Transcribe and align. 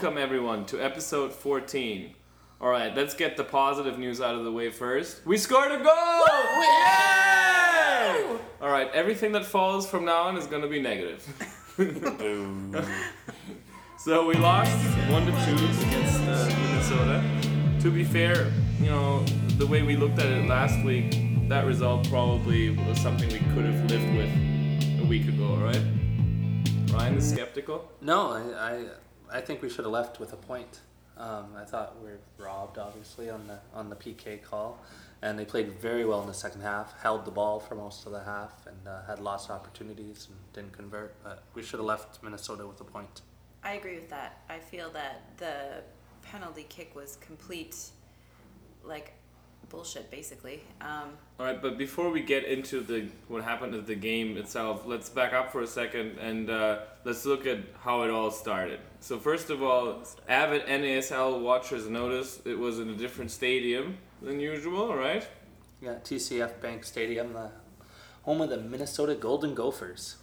Welcome 0.00 0.16
everyone 0.16 0.64
to 0.66 0.80
episode 0.80 1.32
14. 1.32 2.14
All 2.60 2.68
right, 2.68 2.94
let's 2.94 3.14
get 3.14 3.36
the 3.36 3.42
positive 3.42 3.98
news 3.98 4.20
out 4.20 4.36
of 4.36 4.44
the 4.44 4.52
way 4.52 4.70
first. 4.70 5.26
We 5.26 5.36
scored 5.36 5.72
a 5.72 5.78
goal! 5.78 6.24
Yay! 6.62 8.38
All 8.62 8.70
right, 8.70 8.88
everything 8.94 9.32
that 9.32 9.44
follows 9.44 9.90
from 9.90 10.04
now 10.04 10.28
on 10.28 10.36
is 10.36 10.46
going 10.46 10.62
to 10.62 10.68
be 10.68 10.80
negative. 10.80 11.26
so 13.98 14.24
we 14.24 14.34
lost 14.34 14.70
one 15.10 15.26
to 15.26 15.32
two 15.32 15.56
against 15.56 16.20
uh, 16.20 16.48
Minnesota. 16.62 17.24
To 17.80 17.90
be 17.90 18.04
fair, 18.04 18.52
you 18.78 18.90
know 18.90 19.24
the 19.56 19.66
way 19.66 19.82
we 19.82 19.96
looked 19.96 20.20
at 20.20 20.26
it 20.26 20.46
last 20.46 20.80
week, 20.84 21.48
that 21.48 21.66
result 21.66 22.08
probably 22.08 22.70
was 22.70 23.00
something 23.00 23.28
we 23.30 23.40
could 23.52 23.64
have 23.64 23.90
lived 23.90 24.16
with 24.16 24.30
a 25.00 25.04
week 25.08 25.26
ago, 25.26 25.56
right? 25.56 25.82
Ryan 26.92 27.16
is 27.16 27.30
skeptical. 27.30 27.90
No, 28.00 28.30
I, 28.30 28.70
I, 28.70 28.84
I 29.32 29.40
think 29.40 29.62
we 29.62 29.68
should 29.68 29.84
have 29.84 29.92
left 29.92 30.20
with 30.20 30.32
a 30.32 30.36
point. 30.36 30.80
Um, 31.16 31.48
I 31.56 31.64
thought 31.64 31.96
we 32.00 32.10
were 32.10 32.20
robbed, 32.38 32.78
obviously, 32.78 33.28
on 33.28 33.46
the 33.46 33.58
on 33.74 33.90
the 33.90 33.96
PK 33.96 34.40
call, 34.42 34.78
and 35.20 35.38
they 35.38 35.44
played 35.44 35.80
very 35.80 36.04
well 36.04 36.20
in 36.20 36.28
the 36.28 36.34
second 36.34 36.60
half. 36.60 37.00
Held 37.00 37.24
the 37.24 37.30
ball 37.30 37.58
for 37.58 37.74
most 37.74 38.06
of 38.06 38.12
the 38.12 38.22
half 38.22 38.66
and 38.66 38.86
uh, 38.86 39.04
had 39.06 39.18
lots 39.18 39.46
of 39.46 39.50
opportunities 39.52 40.28
and 40.30 40.38
didn't 40.52 40.72
convert. 40.72 41.14
But 41.24 41.42
we 41.54 41.62
should 41.62 41.80
have 41.80 41.86
left 41.86 42.22
Minnesota 42.22 42.66
with 42.66 42.80
a 42.80 42.84
point. 42.84 43.22
I 43.64 43.72
agree 43.72 43.96
with 43.96 44.08
that. 44.10 44.42
I 44.48 44.58
feel 44.58 44.90
that 44.90 45.22
the 45.38 45.82
penalty 46.22 46.66
kick 46.68 46.94
was 46.94 47.16
complete, 47.16 47.76
like, 48.84 49.14
bullshit, 49.68 50.10
basically. 50.10 50.62
Um, 50.80 51.10
All 51.38 51.46
right, 51.46 51.60
but 51.60 51.76
before 51.78 52.10
we 52.10 52.20
get 52.22 52.44
into 52.44 52.80
the 52.80 53.08
what 53.28 53.44
happened 53.44 53.74
at 53.74 53.86
the 53.86 53.94
game 53.94 54.36
itself, 54.36 54.84
let's 54.86 55.08
back 55.08 55.32
up 55.32 55.52
for 55.52 55.62
a 55.62 55.66
second 55.66 56.18
and 56.18 56.50
uh, 56.50 56.78
let's 57.04 57.24
look 57.24 57.46
at 57.46 57.58
how 57.80 58.02
it 58.02 58.10
all 58.10 58.30
started. 58.30 58.80
So 59.00 59.18
first 59.18 59.50
of 59.50 59.62
all, 59.62 60.02
avid 60.28 60.66
NASL 60.66 61.40
watchers 61.40 61.88
noticed 61.88 62.46
it 62.46 62.58
was 62.58 62.78
in 62.78 62.88
a 62.90 62.94
different 62.94 63.30
stadium 63.30 63.98
than 64.22 64.40
usual, 64.40 64.94
right? 64.94 65.26
Yeah, 65.80 65.94
TCF 66.02 66.60
Bank 66.60 66.84
Stadium, 66.84 67.32
the 67.34 67.50
home 68.22 68.40
of 68.40 68.50
the 68.50 68.58
Minnesota 68.58 69.14
Golden 69.14 69.54
Gophers. 69.54 70.16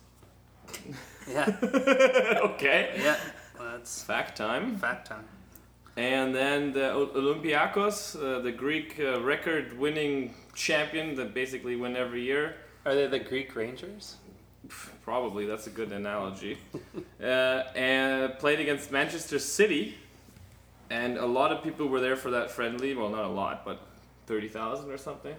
yeah, 1.29 1.55
okay. 1.63 2.99
yeah, 3.01 3.17
that's 3.59 4.03
Fact 4.03 4.35
time. 4.37 4.75
fact 4.77 5.07
time. 5.07 5.25
And 5.97 6.35
then 6.35 6.73
the 6.73 6.91
O- 6.91 7.07
Olympiakos, 7.07 8.15
uh, 8.15 8.41
the 8.41 8.51
Greek 8.51 8.99
uh, 8.99 9.21
record-winning 9.21 10.33
champion 10.53 11.15
that 11.15 11.33
basically 11.33 11.75
win 11.75 11.95
every 11.95 12.21
year. 12.21 12.55
Are 12.85 12.93
they 12.93 13.07
the 13.07 13.19
Greek 13.19 13.55
Rangers? 13.55 14.15
Probably 15.03 15.45
that's 15.45 15.67
a 15.67 15.69
good 15.69 15.91
analogy. 15.91 16.57
uh, 17.21 17.25
and 17.75 18.37
played 18.39 18.59
against 18.59 18.91
Manchester 18.91 19.39
City, 19.39 19.95
and 20.89 21.17
a 21.17 21.25
lot 21.25 21.51
of 21.51 21.63
people 21.63 21.87
were 21.87 22.01
there 22.01 22.15
for 22.15 22.31
that 22.31 22.51
friendly. 22.51 22.93
Well, 22.95 23.09
not 23.09 23.25
a 23.25 23.29
lot, 23.29 23.63
but 23.63 23.79
thirty 24.25 24.47
thousand 24.47 24.91
or 24.91 24.97
something. 24.97 25.35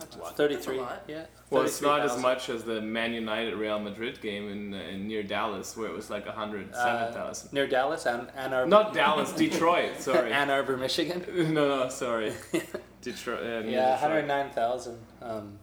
Thirty-three. 0.00 0.78
lot. 0.78 1.04
Yeah. 1.08 1.26
Well, 1.50 1.62
it's 1.62 1.80
not 1.82 2.00
as 2.00 2.16
much 2.20 2.48
as 2.48 2.62
the 2.64 2.80
Man 2.80 3.12
United 3.12 3.54
Real 3.54 3.78
Madrid 3.78 4.20
game 4.20 4.48
in, 4.48 4.74
uh, 4.74 4.76
in 4.78 5.08
near 5.08 5.22
Dallas, 5.22 5.76
where 5.76 5.88
it 5.88 5.92
was 5.94 6.08
like 6.10 6.26
hundred 6.26 6.74
seven 6.74 7.12
thousand. 7.12 7.48
Uh, 7.48 7.50
near 7.52 7.66
Dallas, 7.66 8.06
Ann, 8.06 8.28
Ann 8.36 8.54
Arbor. 8.54 8.68
not 8.68 8.94
Dallas, 8.94 9.32
Detroit. 9.32 9.96
Sorry. 10.00 10.32
Ann 10.32 10.50
Arbor, 10.50 10.76
Michigan. 10.76 11.24
no, 11.54 11.68
no, 11.68 11.88
sorry. 11.88 12.32
Detroit. 13.02 13.40
Uh, 13.64 13.68
Yeah, 13.68 13.90
109,000. 13.92 14.98
Um, 15.22 15.58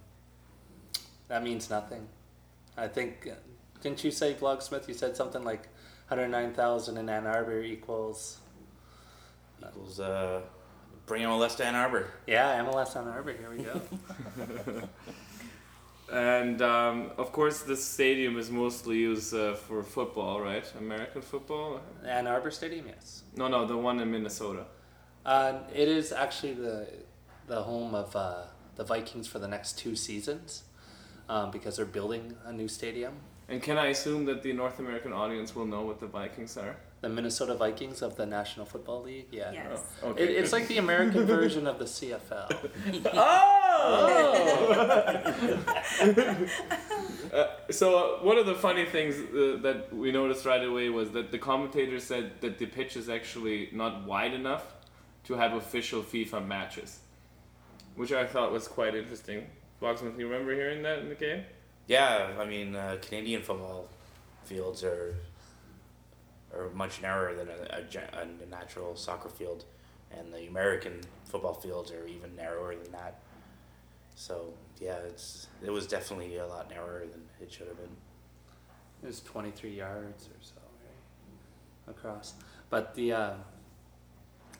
that 1.27 1.43
means 1.43 1.69
nothing. 1.69 2.07
I 2.75 2.87
think, 2.87 3.27
uh, 3.31 3.35
didn't 3.81 4.03
you 4.03 4.11
say, 4.11 4.33
Vlogsmith? 4.33 4.87
You 4.87 4.93
said 4.93 5.15
something 5.15 5.43
like 5.43 5.67
109,000 6.09 6.97
in 6.97 7.09
Ann 7.09 7.27
Arbor 7.27 7.61
equals. 7.61 8.37
equals 9.61 9.99
uh, 9.99 10.41
bring 11.07 11.23
MLS 11.23 11.57
to 11.57 11.65
Ann 11.65 11.73
Arbor. 11.73 12.07
Yeah, 12.27 12.63
MLS 12.63 12.93
to 12.93 12.99
Ann 12.99 13.07
Arbor. 13.07 13.33
Here 13.33 13.49
we 13.49 13.63
go. 13.63 14.83
And 16.09 16.61
um, 16.61 17.11
of 17.17 17.31
course, 17.33 17.63
this 17.63 17.83
stadium 17.83 18.37
is 18.37 18.49
mostly 18.49 18.97
used 18.97 19.33
uh, 19.33 19.55
for 19.55 19.83
football, 19.83 20.39
right? 20.39 20.63
American 20.79 21.21
football. 21.21 21.81
Ann 22.05 22.27
Arbor 22.27 22.49
Stadium, 22.49 22.87
yes. 22.87 23.23
No, 23.35 23.49
no, 23.49 23.65
the 23.65 23.75
one 23.75 23.99
in 23.99 24.09
Minnesota. 24.09 24.65
Uh, 25.25 25.59
it 25.73 25.89
is 25.89 26.13
actually 26.13 26.53
the 26.53 26.87
the 27.47 27.61
home 27.63 27.93
of 27.93 28.15
uh, 28.15 28.43
the 28.75 28.83
Vikings 28.83 29.27
for 29.27 29.39
the 29.39 29.47
next 29.47 29.77
two 29.77 29.95
seasons 29.95 30.63
um, 31.29 31.51
because 31.51 31.75
they're 31.75 31.85
building 31.85 32.35
a 32.45 32.53
new 32.53 32.67
stadium. 32.67 33.13
And 33.49 33.61
can 33.61 33.77
I 33.77 33.87
assume 33.87 34.25
that 34.25 34.43
the 34.43 34.53
North 34.53 34.79
American 34.79 35.13
audience 35.13 35.55
will 35.55 35.65
know 35.65 35.81
what 35.81 35.99
the 35.99 36.07
Vikings 36.07 36.57
are? 36.57 36.77
The 37.01 37.09
Minnesota 37.09 37.53
Vikings 37.53 38.01
of 38.01 38.15
the 38.15 38.25
National 38.25 38.65
Football 38.65 39.03
League. 39.03 39.27
Yeah. 39.31 39.51
yes. 39.51 39.81
Oh, 40.03 40.11
It, 40.13 40.29
it's 40.29 40.51
like 40.51 40.67
the 40.67 40.79
American 40.79 41.25
version 41.37 41.67
of 41.67 41.77
the 41.77 41.85
CFL. 41.85 42.47
Uh, 47.33 47.47
so 47.69 47.97
uh, 47.97 48.23
one 48.23 48.37
of 48.37 48.45
the 48.45 48.55
funny 48.55 48.85
things 48.85 49.15
uh, 49.15 49.57
that 49.61 49.93
we 49.93 50.11
noticed 50.11 50.45
right 50.45 50.63
away 50.63 50.89
was 50.89 51.11
that 51.11 51.29
the 51.29 51.37
commentators 51.37 52.03
said 52.03 52.31
that 52.39 52.57
the 52.57 52.65
pitch 52.65 52.95
is 52.95 53.09
actually 53.09 53.69
not 53.73 54.05
wide 54.05 54.33
enough 54.33 54.63
to 55.25 55.33
have 55.33 55.53
official 55.53 56.01
FIFA 56.01 56.47
matches, 56.47 56.99
which 57.95 58.13
I 58.13 58.25
thought 58.25 58.51
was 58.53 58.67
quite 58.67 58.95
interesting. 58.95 59.45
Boxman, 59.81 60.17
you 60.17 60.27
remember 60.27 60.53
hearing 60.53 60.81
that 60.83 60.99
in 60.99 61.09
the 61.09 61.15
game? 61.15 61.43
Yeah, 61.87 62.29
I 62.39 62.45
mean 62.45 62.75
uh, 62.75 62.97
Canadian 63.01 63.41
football 63.41 63.89
fields 64.45 64.83
are 64.83 65.15
are 66.57 66.69
much 66.71 67.01
narrower 67.01 67.35
than 67.35 67.47
a, 67.49 67.77
a, 67.77 68.21
a 68.21 68.49
natural 68.49 68.95
soccer 68.95 69.29
field, 69.29 69.65
and 70.11 70.33
the 70.33 70.47
American 70.47 71.01
football 71.25 71.53
fields 71.53 71.91
are 71.91 72.07
even 72.07 72.35
narrower 72.35 72.75
than 72.75 72.91
that. 72.91 73.19
So 74.15 74.53
yeah, 74.79 74.97
it's 75.07 75.47
it 75.63 75.71
was 75.71 75.87
definitely 75.87 76.37
a 76.37 76.47
lot 76.47 76.69
narrower 76.69 77.05
than 77.11 77.21
it 77.41 77.51
should 77.51 77.67
have 77.67 77.77
been. 77.77 77.95
It 79.03 79.07
was 79.07 79.19
23 79.21 79.69
yards 79.69 80.25
or 80.25 80.41
so, 80.41 80.55
right? 81.85 81.95
Across. 81.95 82.33
But 82.69 82.95
the 82.95 83.13
uh, 83.13 83.33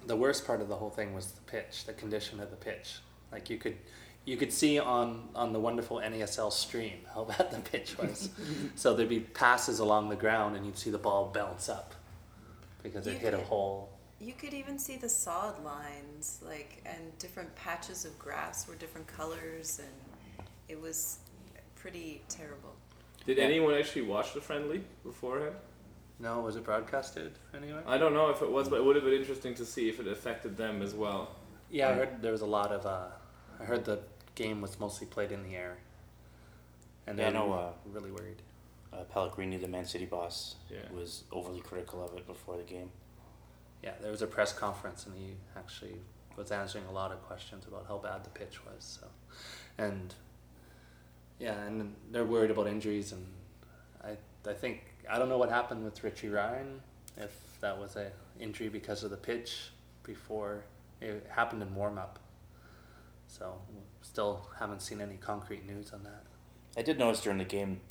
the 0.06 0.16
worst 0.16 0.46
part 0.46 0.62
of 0.62 0.68
the 0.68 0.76
whole 0.76 0.90
thing 0.90 1.14
was 1.14 1.32
the 1.32 1.42
pitch, 1.42 1.86
the 1.86 1.94
condition 1.94 2.40
of 2.40 2.50
the 2.52 2.56
pitch. 2.56 3.00
Like 3.32 3.50
you 3.50 3.58
could 3.58 3.78
you 4.28 4.36
could 4.36 4.52
see 4.52 4.78
on 4.78 5.30
on 5.34 5.54
the 5.54 5.60
wonderful 5.60 5.98
NASL 5.98 6.52
stream 6.52 6.98
how 7.16 7.24
bad 7.32 7.50
the 7.50 7.60
pitch 7.60 7.98
was. 7.98 8.30
so 8.76 8.94
there'd 8.94 9.10
be 9.10 9.22
passes 9.22 9.80
along 9.80 10.10
the 10.10 10.16
ground 10.18 10.56
and 10.58 10.66
you'd 10.66 10.78
see 10.78 10.92
the 10.92 10.98
ball 10.98 11.32
bounce 11.34 11.70
up 11.70 11.96
because 12.84 13.08
it 13.08 13.14
You 13.14 13.20
hit 13.20 13.34
a 13.34 13.38
hole. 13.38 13.90
You 14.20 14.34
could 14.34 14.54
even 14.54 14.78
see 14.80 14.98
the 14.98 15.08
sod 15.08 15.64
lines, 15.64 16.40
like, 16.44 16.82
and 16.86 17.18
different 17.20 17.56
patches 17.56 18.04
of 18.04 18.18
grass 18.20 18.68
were 18.68 18.74
different 18.76 19.06
colors, 19.08 19.80
and 19.80 20.48
it 20.68 20.82
was 20.82 21.20
pretty 21.76 22.22
terrible. 22.28 22.74
Did 23.26 23.38
Yeah. 23.38 23.44
anyone 23.44 23.76
actually 23.76 24.02
watch 24.02 24.34
the 24.34 24.42
friendly 24.42 24.84
beforehand? 25.04 25.56
No, 26.20 26.42
was 26.42 26.56
it 26.56 26.64
broadcasted 26.64 27.34
anyway? 27.56 27.80
I 27.86 28.00
don't 28.00 28.14
know 28.16 28.30
if 28.32 28.42
it 28.42 28.52
was, 28.52 28.68
but 28.70 28.78
it 28.78 28.84
would 28.86 28.96
have 28.96 29.06
been 29.06 29.14
interesting 29.14 29.54
to 29.56 29.66
see 29.66 29.88
if 29.88 30.00
it 30.00 30.08
affected 30.08 30.58
them 30.58 30.82
as 30.82 30.96
well. 30.96 31.36
Yeah, 31.70 31.90
I 31.90 31.94
heard 31.94 32.22
there 32.24 32.32
was 32.32 32.42
a 32.42 32.48
lot 32.48 32.72
of. 32.72 32.86
Uh, 32.88 33.10
I 33.60 33.66
heard 33.66 33.86
the 33.86 34.00
game 34.38 34.62
was 34.62 34.80
mostly 34.80 35.08
played 35.08 35.32
in 35.32 35.44
the 35.44 35.56
air, 35.56 35.78
and 37.08 37.18
Yeah, 37.18 37.32
they 37.32 37.38
I 37.38 37.40
know, 37.42 37.48
were 37.50 37.58
uh, 37.58 37.72
really 37.86 38.12
worried. 38.12 38.42
Uh, 38.94 39.04
Pellegrini, 39.04 39.58
the 39.58 39.68
Man 39.68 39.86
City 39.86 40.06
boss, 40.06 40.56
Yeah. 40.70 40.90
was 40.92 41.24
overly 41.32 41.60
critical 41.62 42.04
of 42.04 42.14
it 42.18 42.26
before 42.26 42.56
the 42.58 42.64
game. 42.64 42.92
Yeah, 43.84 43.96
there 44.02 44.12
was 44.12 44.22
a 44.22 44.28
press 44.28 44.54
conference, 44.54 45.06
and 45.06 45.16
he 45.16 45.36
actually 45.56 46.00
was 46.38 46.52
answering 46.52 46.86
a 46.86 46.92
lot 46.92 47.12
of 47.12 47.22
questions 47.24 47.66
about 47.68 47.86
how 47.88 47.98
bad 47.98 48.24
the 48.24 48.30
pitch 48.30 48.64
was. 48.66 48.84
So, 49.02 49.08
and 49.78 50.14
yeah, 51.40 51.60
and 51.66 51.96
they're 52.12 52.26
worried 52.26 52.52
about 52.52 52.68
injuries, 52.68 53.12
and 53.12 53.26
I 54.04 54.18
I 54.50 54.54
think 54.54 54.84
I 55.10 55.18
don't 55.20 55.30
know 55.30 55.38
what 55.38 55.50
happened 55.50 55.84
with 55.84 56.04
Richie 56.04 56.30
Ryan, 56.30 56.82
if 57.18 57.34
that 57.62 57.78
was 57.80 57.96
a 57.96 58.12
injury 58.40 58.70
because 58.70 59.04
of 59.04 59.10
the 59.12 59.18
pitch 59.18 59.72
before. 60.04 60.64
It 61.02 61.28
happened 61.30 61.62
in 61.62 61.76
warm 61.76 61.98
up. 62.00 62.18
So 63.28 63.54
still 64.02 64.48
haven't 64.60 64.82
seen 64.82 65.02
any 65.02 65.16
concrete 65.18 65.66
news 65.68 65.92
on 65.94 66.04
that. 66.04 66.24
I 66.78 66.82
did 66.82 66.98
notice 67.00 67.22
during 67.22 67.38
the 67.40 67.46
game, 67.46 67.82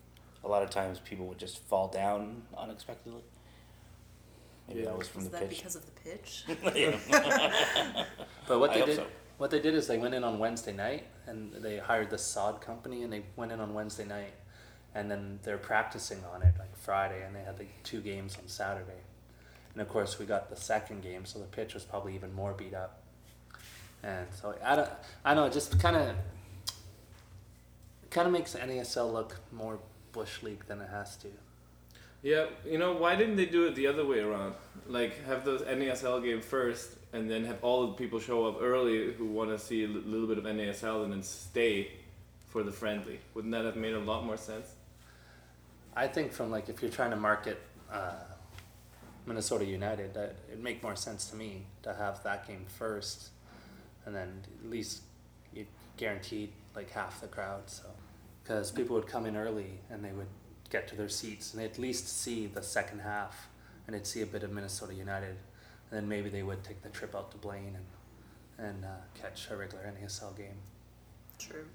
a 0.45 0.49
lot 0.49 0.63
of 0.63 0.71
times 0.71 0.99
people 1.01 1.27
would 1.27 1.39
just 1.39 1.59
fall 1.59 1.89
down 1.89 2.43
unexpectedly. 2.57 3.23
Maybe 4.69 4.83
that 4.83 4.97
was 4.99 5.09
from 5.09 5.23
Was 5.23 5.31
the 5.31 5.39
that 5.39 5.49
pitch. 5.49 5.59
because 5.59 5.77
of 5.77 5.83
the 5.87 5.93
pitch? 6.01 6.45
But 8.49 8.61
what 8.61 8.71
I 8.71 8.75
they 8.75 8.81
hope 8.81 8.87
did, 8.89 8.97
so. 8.97 9.07
what 9.39 9.51
they 9.51 9.61
did 9.61 9.75
is 9.75 9.87
they 9.89 9.99
went 9.99 10.15
in 10.15 10.23
on 10.25 10.39
Wednesday 10.39 10.73
night 10.73 11.05
and 11.27 11.53
they 11.53 11.79
hired 11.79 12.11
the 12.11 12.19
sod 12.19 12.61
company 12.61 13.03
and 13.03 13.13
they 13.13 13.23
went 13.37 13.51
in 13.53 13.61
on 13.61 13.75
Wednesday 13.75 14.05
night, 14.05 14.33
and 14.95 15.11
then 15.11 15.41
they're 15.43 15.59
practicing 15.59 16.23
on 16.33 16.43
it 16.43 16.55
like 16.59 16.77
Friday 16.77 17.25
and 17.25 17.35
they 17.35 17.41
had 17.41 17.59
like 17.59 17.71
two 17.83 18.01
games 18.01 18.37
on 18.41 18.47
Saturday, 18.49 19.01
and 19.73 19.83
of 19.83 19.89
course 19.89 20.19
we 20.19 20.27
got 20.27 20.49
the 20.49 20.57
second 20.57 21.03
game, 21.03 21.25
so 21.25 21.39
the 21.41 21.45
pitch 21.47 21.75
was 21.75 21.83
probably 21.85 22.15
even 22.15 22.33
more 22.35 22.53
beat 22.53 22.75
up, 22.75 23.01
and 24.03 24.27
so 24.41 24.55
I 24.65 24.77
don't, 24.77 24.91
I 25.25 25.35
don't 25.35 25.45
know, 25.45 25.47
it 25.47 25.53
just 25.53 25.79
kind 25.81 25.97
of, 25.97 26.15
kind 28.11 28.27
of 28.27 28.33
makes 28.33 28.55
NASL 28.55 29.13
look 29.13 29.41
more 29.53 29.79
bush 30.13 30.43
league 30.43 30.65
than 30.67 30.81
it 30.81 30.89
has 30.91 31.17
to. 31.17 31.29
Yeah, 32.23 32.47
you 32.65 32.79
know, 32.79 32.95
why 32.95 33.15
didn't 33.15 33.37
they 33.37 33.47
do 33.47 33.67
it 33.67 33.75
the 33.75 33.87
other 33.87 34.05
way 34.05 34.21
around? 34.21 34.55
Like, 34.89 35.25
have 35.27 35.45
the 35.45 35.59
NASL 35.59 36.23
game 36.25 36.41
first, 36.41 36.97
and 37.13 37.31
then 37.31 37.45
have 37.45 37.63
all 37.63 37.87
the 37.87 37.93
people 37.93 38.19
show 38.19 38.47
up 38.47 38.59
early 38.61 39.13
who 39.13 39.27
want 39.27 39.51
to 39.51 39.59
see 39.59 39.85
a 39.85 39.89
little 39.89 40.27
bit 40.27 40.39
of 40.39 40.45
NASL, 40.45 41.05
and 41.05 41.13
then 41.13 41.23
stay 41.23 41.91
for 42.49 42.63
the 42.63 42.73
friendly. 42.73 43.21
Wouldn't 43.35 43.53
that 43.53 43.65
have 43.65 43.77
made 43.77 43.95
a 43.95 44.01
lot 44.01 44.25
more 44.25 44.37
sense? 44.37 44.73
I 45.95 46.09
think 46.09 46.33
from 46.33 46.51
like 46.51 46.69
if 46.69 46.83
you're 46.83 46.91
trying 46.91 47.11
to 47.11 47.17
market 47.17 47.61
uh, 47.93 48.13
Minnesota 49.27 49.65
United, 49.65 50.15
that 50.15 50.37
it'd 50.49 50.63
make 50.63 50.83
more 50.83 50.97
sense 50.97 51.29
to 51.31 51.37
me 51.37 51.67
to 51.83 51.95
have 51.95 52.23
that 52.25 52.47
game 52.47 52.65
first, 52.79 53.31
and 54.07 54.15
then 54.15 54.43
at 54.65 54.71
least 54.71 55.03
you 55.53 55.67
guaranteed 55.97 56.51
like 56.75 56.91
half 56.91 57.21
the 57.21 57.27
crowd. 57.27 57.63
So 57.67 57.85
because 58.43 58.71
people 58.71 58.97
would 58.97 59.09
come 59.09 59.27
in 59.27 59.37
early 59.37 59.81
and 59.91 60.03
they 60.05 60.13
would 60.13 60.29
get 60.71 60.89
to 60.89 60.97
their 60.97 61.09
seats 61.09 61.53
and 61.53 61.63
they'd 61.63 61.71
at 61.73 61.79
least 61.79 62.09
see 62.23 62.47
the 62.47 62.63
second 62.63 63.01
half 63.01 63.49
and 63.87 63.95
they'd 63.95 64.07
see 64.07 64.23
a 64.23 64.27
bit 64.27 64.43
of 64.43 64.53
Minnesota 64.53 64.95
United, 64.95 65.37
and 65.91 65.93
then 65.93 66.09
maybe 66.09 66.29
they 66.29 66.43
would 66.43 66.65
take 66.65 66.83
the 66.83 66.89
trip 66.89 67.15
out 67.15 67.31
to 67.33 67.37
Blaine 67.37 67.77
and 67.77 67.85
and 68.59 68.85
uh, 68.85 68.89
catch 69.15 69.51
a 69.51 69.57
regular 69.57 69.85
NASL 69.85 70.35
game. 70.35 70.57
True. 71.39 71.67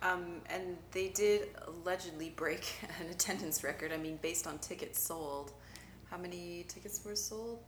Um, 0.00 0.42
and 0.48 0.76
they 0.92 1.08
did 1.08 1.48
allegedly 1.66 2.30
break 2.36 2.72
an 3.00 3.10
attendance 3.10 3.64
record. 3.64 3.92
I 3.92 3.96
mean, 3.96 4.18
based 4.22 4.46
on 4.46 4.58
tickets 4.58 5.02
sold, 5.02 5.52
how 6.08 6.16
many 6.16 6.66
tickets 6.68 7.00
were 7.04 7.16
sold? 7.16 7.58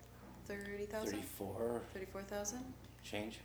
30,000? 0.46 1.10
34 1.10 1.82
34,000? 1.92 2.58
change. 3.02 3.38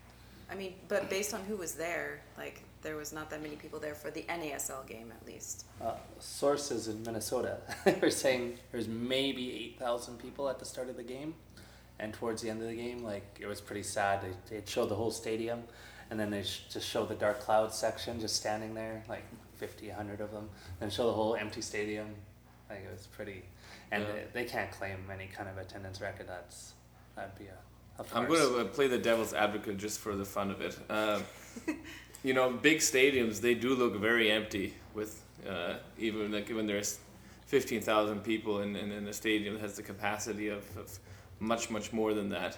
I 0.52 0.56
mean, 0.56 0.74
but 0.88 1.10
based 1.10 1.34
on 1.34 1.42
who 1.48 1.56
was 1.56 1.74
there, 1.74 2.20
like, 2.38 2.62
there 2.82 2.96
was 2.98 3.14
not 3.14 3.30
that 3.30 3.42
many 3.42 3.56
people 3.56 3.80
there 3.80 3.96
for 3.96 4.12
the 4.12 4.24
NASL 4.24 4.86
game, 4.88 5.12
at 5.20 5.26
least. 5.26 5.66
Uh, 5.82 5.94
sources 6.20 6.88
in 6.88 7.02
Minnesota 7.04 7.58
were 8.02 8.10
saying 8.10 8.58
there's 8.72 8.88
maybe 8.88 9.54
8,000 9.78 10.18
people 10.20 10.50
at 10.50 10.60
the 10.60 10.66
start 10.66 10.90
of 10.90 10.98
the 10.98 11.04
game. 11.04 11.36
And 12.00 12.14
towards 12.14 12.42
the 12.42 12.50
end 12.50 12.62
of 12.62 12.68
the 12.68 12.76
game, 12.76 13.04
like, 13.04 13.38
it 13.40 13.46
was 13.46 13.62
pretty 13.62 13.84
sad. 13.84 14.22
They, 14.50 14.58
they 14.58 14.64
showed 14.66 14.90
the 14.90 14.96
whole 14.96 15.12
stadium, 15.12 15.64
and 16.10 16.20
then 16.20 16.32
they 16.32 16.42
sh- 16.44 16.64
just 16.72 16.88
showed 16.90 17.10
the 17.10 17.16
dark 17.16 17.40
clouds 17.40 17.78
section 17.78 18.20
just 18.20 18.36
standing 18.36 18.74
there, 18.74 19.04
like 19.08 19.24
50, 19.58 19.88
100 19.90 20.20
of 20.20 20.32
them. 20.32 20.50
Then 20.80 20.90
show 20.90 21.06
the 21.06 21.14
whole 21.14 21.36
empty 21.36 21.62
stadium. 21.62 22.08
Like, 22.70 22.80
it 22.84 22.92
was 22.92 23.06
pretty. 23.08 23.44
And 23.92 24.04
Yeah. 24.04 24.10
they, 24.34 24.44
they 24.44 24.50
can't 24.50 24.72
claim 24.72 24.98
any 25.14 25.28
kind 25.28 25.48
of 25.48 25.58
attendance 25.60 26.02
record. 26.02 26.28
That's, 26.28 26.74
that'd 27.16 27.38
be 27.38 27.46
a, 27.46 27.58
a 28.02 28.04
farce. 28.04 28.24
I'm 28.24 28.30
gonna 28.30 28.64
uh, 28.64 28.66
play 28.66 28.88
the 28.88 28.98
devil's 28.98 29.34
advocate 29.34 29.78
just 29.78 30.00
for 30.00 30.16
the 30.16 30.26
fun 30.26 30.52
of 30.52 30.62
it. 30.62 30.78
Um, 30.90 31.24
you 32.24 32.34
know, 32.34 32.52
big 32.52 32.80
stadiums 32.80 33.42
they 33.42 33.54
do 33.54 33.76
look 33.76 33.96
very 33.96 34.32
empty 34.32 34.74
with 34.94 35.24
uh, 35.48 35.76
even 35.98 36.32
like 36.32 36.50
when 36.50 36.68
there's 36.68 37.00
fifteen 37.46 37.82
thousand 37.82 38.24
people 38.24 38.62
in, 38.62 38.76
in, 38.76 38.92
in 38.92 39.08
a 39.08 39.14
stadium 39.14 39.56
that 39.56 39.62
has 39.62 39.76
the 39.76 39.84
capacity 39.84 40.50
of, 40.50 40.66
of 40.78 41.00
much 41.40 41.70
much 41.70 41.94
more 41.94 42.14
than 42.14 42.30
that. 42.30 42.58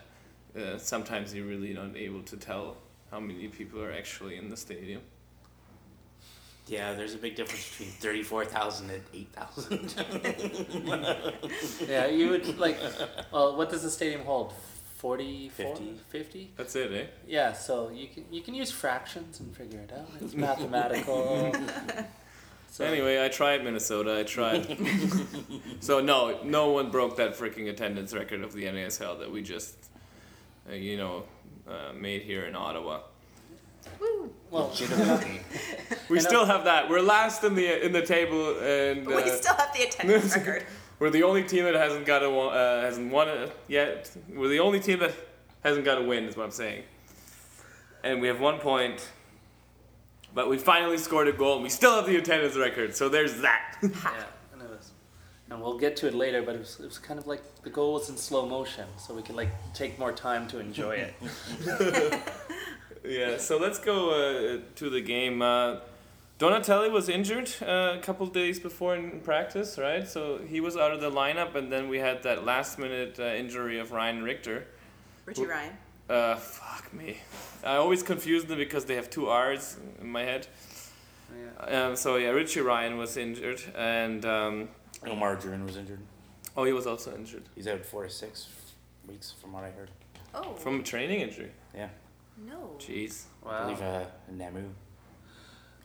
Uh, 0.58 0.78
sometimes 0.78 1.34
you're 1.34 1.48
really 1.48 1.74
not 1.74 1.96
able 1.96 2.22
to 2.22 2.38
tell 2.38 2.78
how 3.10 3.20
many 3.20 3.48
people 3.48 3.82
are 3.82 3.92
actually 3.92 4.38
in 4.38 4.50
the 4.50 4.58
stadium. 4.58 5.02
Yeah, 6.68 6.94
there's 6.94 7.14
a 7.14 7.18
big 7.18 7.36
difference 7.36 7.70
between 7.70 7.90
34,000 7.90 8.90
and 8.90 9.04
8,000. 9.14 9.96
Yeah, 11.90 12.08
you 12.08 12.30
would, 12.30 12.58
like, 12.58 12.78
well, 13.34 13.58
what 13.58 13.70
does 13.70 13.84
the 13.84 13.90
stadium 13.90 14.22
hold? 14.22 14.54
44? 15.04 15.76
50. 15.76 16.00
50? 16.08 16.52
That's 16.56 16.76
it, 16.78 16.92
eh? 16.94 17.06
Yeah, 17.28 17.52
so 17.52 17.90
you 17.90 18.08
can 18.08 18.24
you 18.32 18.42
can 18.42 18.54
use 18.54 18.72
fractions 18.72 19.42
and 19.42 19.54
figure 19.54 19.82
it 19.82 19.92
out. 19.92 20.08
It's 20.22 20.34
mathematical. 20.34 21.54
so, 22.72 22.86
Anyway, 22.86 23.22
I 23.22 23.28
tried 23.28 23.66
Minnesota. 23.66 24.18
I 24.20 24.24
tried. 24.24 24.66
so 25.82 26.00
no, 26.00 26.42
no 26.46 26.70
one 26.70 26.90
broke 26.90 27.18
that 27.18 27.36
freaking 27.36 27.70
attendance 27.70 28.14
record 28.14 28.44
of 28.46 28.54
the 28.54 28.64
NASL 28.64 29.20
that 29.20 29.30
we 29.30 29.42
just, 29.42 29.76
uh, 30.72 30.74
you 30.74 30.96
know, 30.96 31.24
uh, 31.68 31.92
made 31.94 32.22
here 32.22 32.46
in 32.46 32.56
Ottawa. 32.56 33.02
Woo! 34.00 34.32
well, 34.52 34.72
We 34.80 34.88
I 34.88 36.22
know- 36.22 36.30
still 36.30 36.46
have 36.46 36.64
that. 36.64 36.90
We're 36.90 37.02
last 37.02 37.44
in 37.44 37.56
the 37.56 37.86
in 37.86 37.92
the 37.92 38.06
table, 38.06 38.58
and 38.62 39.04
But 39.04 39.26
we 39.26 39.32
uh, 39.32 39.36
still 39.36 39.56
have 39.56 39.74
the 39.74 39.84
attendance 39.84 40.34
record. 40.38 40.64
We're 41.00 41.10
the 41.10 41.24
only 41.24 41.44
team 41.44 41.66
that 41.66 41.76
hasn't 41.76 42.06
got 42.06 42.24
a 42.24 42.30
uh, 42.30 42.82
hasn't 42.82 43.12
won 43.12 43.28
it 43.30 43.56
yet. 43.68 44.12
We're 44.34 44.48
the 44.48 44.60
only 44.60 44.80
team 44.80 45.00
that 45.00 45.14
hasn't 45.64 45.86
got 45.86 45.98
a 45.98 46.04
win, 46.04 46.26
is 46.26 46.38
what 46.38 46.44
I'm 46.44 46.52
saying. 46.52 46.84
And 48.04 48.22
we 48.22 48.28
have 48.28 48.40
one 48.40 48.60
point, 48.60 49.10
but 50.34 50.50
we 50.50 50.58
finally 50.58 50.98
scored 50.98 51.28
a 51.28 51.34
goal, 51.34 51.56
and 51.56 51.64
we 51.64 51.70
still 51.70 51.96
have 51.96 52.06
the 52.06 52.18
attendance 52.18 52.56
record. 52.56 52.96
So 52.96 53.10
there's 53.10 53.42
that. 53.42 53.78
yeah, 53.82 53.90
and 54.54 54.62
it 54.62 54.70
was, 54.70 54.92
and 55.50 55.62
we'll 55.62 55.78
get 55.78 55.96
to 55.98 56.08
it 56.08 56.14
later. 56.14 56.42
But 56.42 56.56
it 56.56 56.60
was, 56.60 56.80
it 56.80 56.86
was 56.86 57.00
kind 57.00 57.20
of 57.20 57.28
like 57.28 57.62
the 57.64 57.70
goal 57.70 57.94
was 57.94 58.10
in 58.10 58.18
slow 58.18 58.46
motion, 58.46 58.86
so 58.98 59.14
we 59.14 59.22
could 59.22 59.36
like 59.36 59.50
take 59.74 59.98
more 59.98 60.12
time 60.12 60.48
to 60.50 60.60
enjoy 60.60 60.96
it. 60.96 62.22
Yeah, 63.06 63.38
so 63.38 63.58
let's 63.58 63.80
go 63.80 64.12
uh, 64.12 64.60
to 64.76 64.90
the 64.90 65.02
game. 65.02 65.42
Uh, 65.42 65.80
Donatelli 66.44 66.90
was 66.90 67.08
injured 67.08 67.50
uh, 67.62 67.96
a 67.98 68.00
couple 68.02 68.26
days 68.28 68.60
before 68.60 68.98
in 68.98 69.22
practice, 69.22 69.78
right? 69.78 70.06
So 70.06 70.40
he 70.46 70.60
was 70.60 70.76
out 70.76 70.92
of 70.92 71.00
the 71.00 71.10
lineup, 71.10 71.56
and 71.56 71.72
then 71.72 71.88
we 71.88 72.00
had 72.00 72.24
that 72.24 72.44
last 72.44 72.78
minute 72.78 73.18
uh, 73.18 73.24
injury 73.24 73.80
of 73.80 73.94
Ryan 73.94 74.24
Richter. 74.24 74.68
Richie 75.26 75.46
Ryan. 75.46 75.72
Uh, 76.10 76.36
fuck 76.36 76.94
me. 76.94 77.16
I 77.64 77.76
always 77.78 78.04
confuse 78.04 78.44
them 78.44 78.58
because 78.58 78.84
they 78.84 78.96
have 78.96 79.10
two 79.10 79.30
R's 79.30 79.78
in 80.02 80.10
my 80.10 80.24
head. 80.24 80.48
Oh, 81.32 81.36
Yeah. 81.70 81.86
Um, 81.88 81.96
so 81.96 82.18
yeah, 82.18 82.32
Richie 82.32 82.60
Ryan 82.60 82.98
was 82.98 83.16
injured, 83.16 83.62
and 83.74 84.26
um, 84.26 84.68
Omar 85.08 85.38
Jarun 85.38 85.66
was 85.66 85.78
injured. 85.78 86.02
oh, 86.58 86.66
he 86.66 86.74
was 86.74 86.86
also 86.86 87.16
injured 87.16 87.44
He's 87.56 87.70
out 87.70 87.86
four 87.86 88.04
to 88.04 88.10
six 88.10 88.50
weeks, 89.08 89.32
from 89.32 89.54
what 89.54 89.64
I 89.64 89.72
heard. 89.72 89.92
Oh, 90.36 90.56
from 90.56 90.82
a 90.82 90.84
training 90.84 91.22
injury. 91.22 91.52
Yeah, 91.74 91.88
no. 92.46 92.72
Jeez. 92.80 93.28
I 93.46 93.48
Wow. 93.48 93.64
believe 93.64 93.82
uh, 93.82 94.06
Namu. 94.30 94.64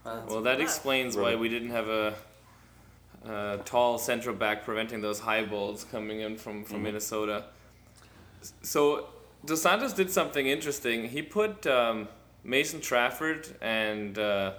Wow. 0.08 0.22
Well, 0.26 0.42
that 0.42 0.52
rough. 0.52 0.60
explains 0.60 1.16
why 1.16 1.34
we 1.36 1.48
didn't 1.48 1.70
have 1.70 1.88
a, 1.88 2.14
a 3.26 3.60
tall 3.64 3.98
central 3.98 4.34
back 4.34 4.64
preventing 4.64 5.00
those 5.00 5.20
high 5.20 5.44
balls 5.44 5.84
coming 5.84 6.20
in 6.20 6.36
from, 6.36 6.64
from 6.64 6.78
Mhm. 6.78 6.82
Minnesota. 6.84 7.44
So 8.62 9.08
Dos 9.44 9.62
Santos 9.62 9.92
did 9.92 10.10
something 10.10 10.46
interesting. 10.46 11.08
He 11.08 11.22
put 11.22 11.66
um, 11.66 12.08
Mason 12.44 12.80
Trafford 12.80 13.48
and 13.60 14.18
uh, 14.18 14.54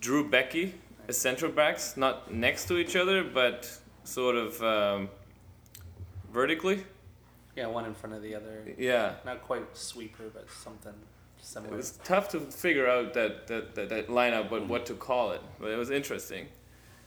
Drew 0.00 0.28
Beckie 0.28 0.72
as 1.08 1.16
central 1.16 1.52
backs, 1.52 1.96
not 1.96 2.32
next 2.32 2.66
to 2.68 2.78
each 2.78 2.96
other, 2.96 3.22
but 3.22 3.70
sort 4.04 4.34
of 4.36 4.60
um, 4.62 5.08
vertically. 6.32 6.84
Yeah, 7.54 7.68
one 7.68 7.86
in 7.86 7.94
front 7.94 8.14
of 8.16 8.22
the 8.22 8.34
other. 8.34 8.64
Yeah. 8.76 9.14
Not 9.24 9.42
quite 9.42 9.76
sweeper, 9.76 10.24
but 10.34 10.50
something 10.50 10.92
It 11.54 11.70
was 11.70 11.98
tough 12.02 12.28
to 12.30 12.40
figure 12.40 12.88
out 12.88 13.14
that, 13.14 13.46
that, 13.46 13.74
that, 13.76 13.88
that 13.88 14.08
lineup, 14.08 14.50
but 14.50 14.66
what 14.66 14.84
to 14.86 14.94
call 14.94 15.32
it. 15.32 15.40
But 15.60 15.70
it 15.70 15.76
was 15.76 15.90
interesting. 15.90 16.48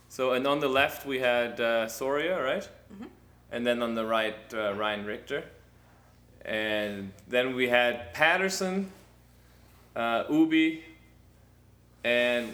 So, 0.08 0.32
and 0.32 0.48
on 0.48 0.60
the 0.60 0.70
left 0.70 1.06
we 1.06 1.20
had 1.20 1.60
uh, 1.60 1.88
Soria, 1.88 2.42
right? 2.42 2.68
Mhm. 2.94 3.08
And 3.52 3.66
then 3.68 3.84
on 3.84 3.96
the 3.96 4.06
right, 4.06 4.38
uh, 4.54 4.74
Ryan 4.76 5.06
Richter. 5.06 5.44
And 6.46 7.12
then 7.28 7.54
we 7.56 7.68
had 7.68 8.14
Paterson, 8.14 8.92
uh, 9.96 10.24
Ubi, 10.30 10.84
and 12.04 12.54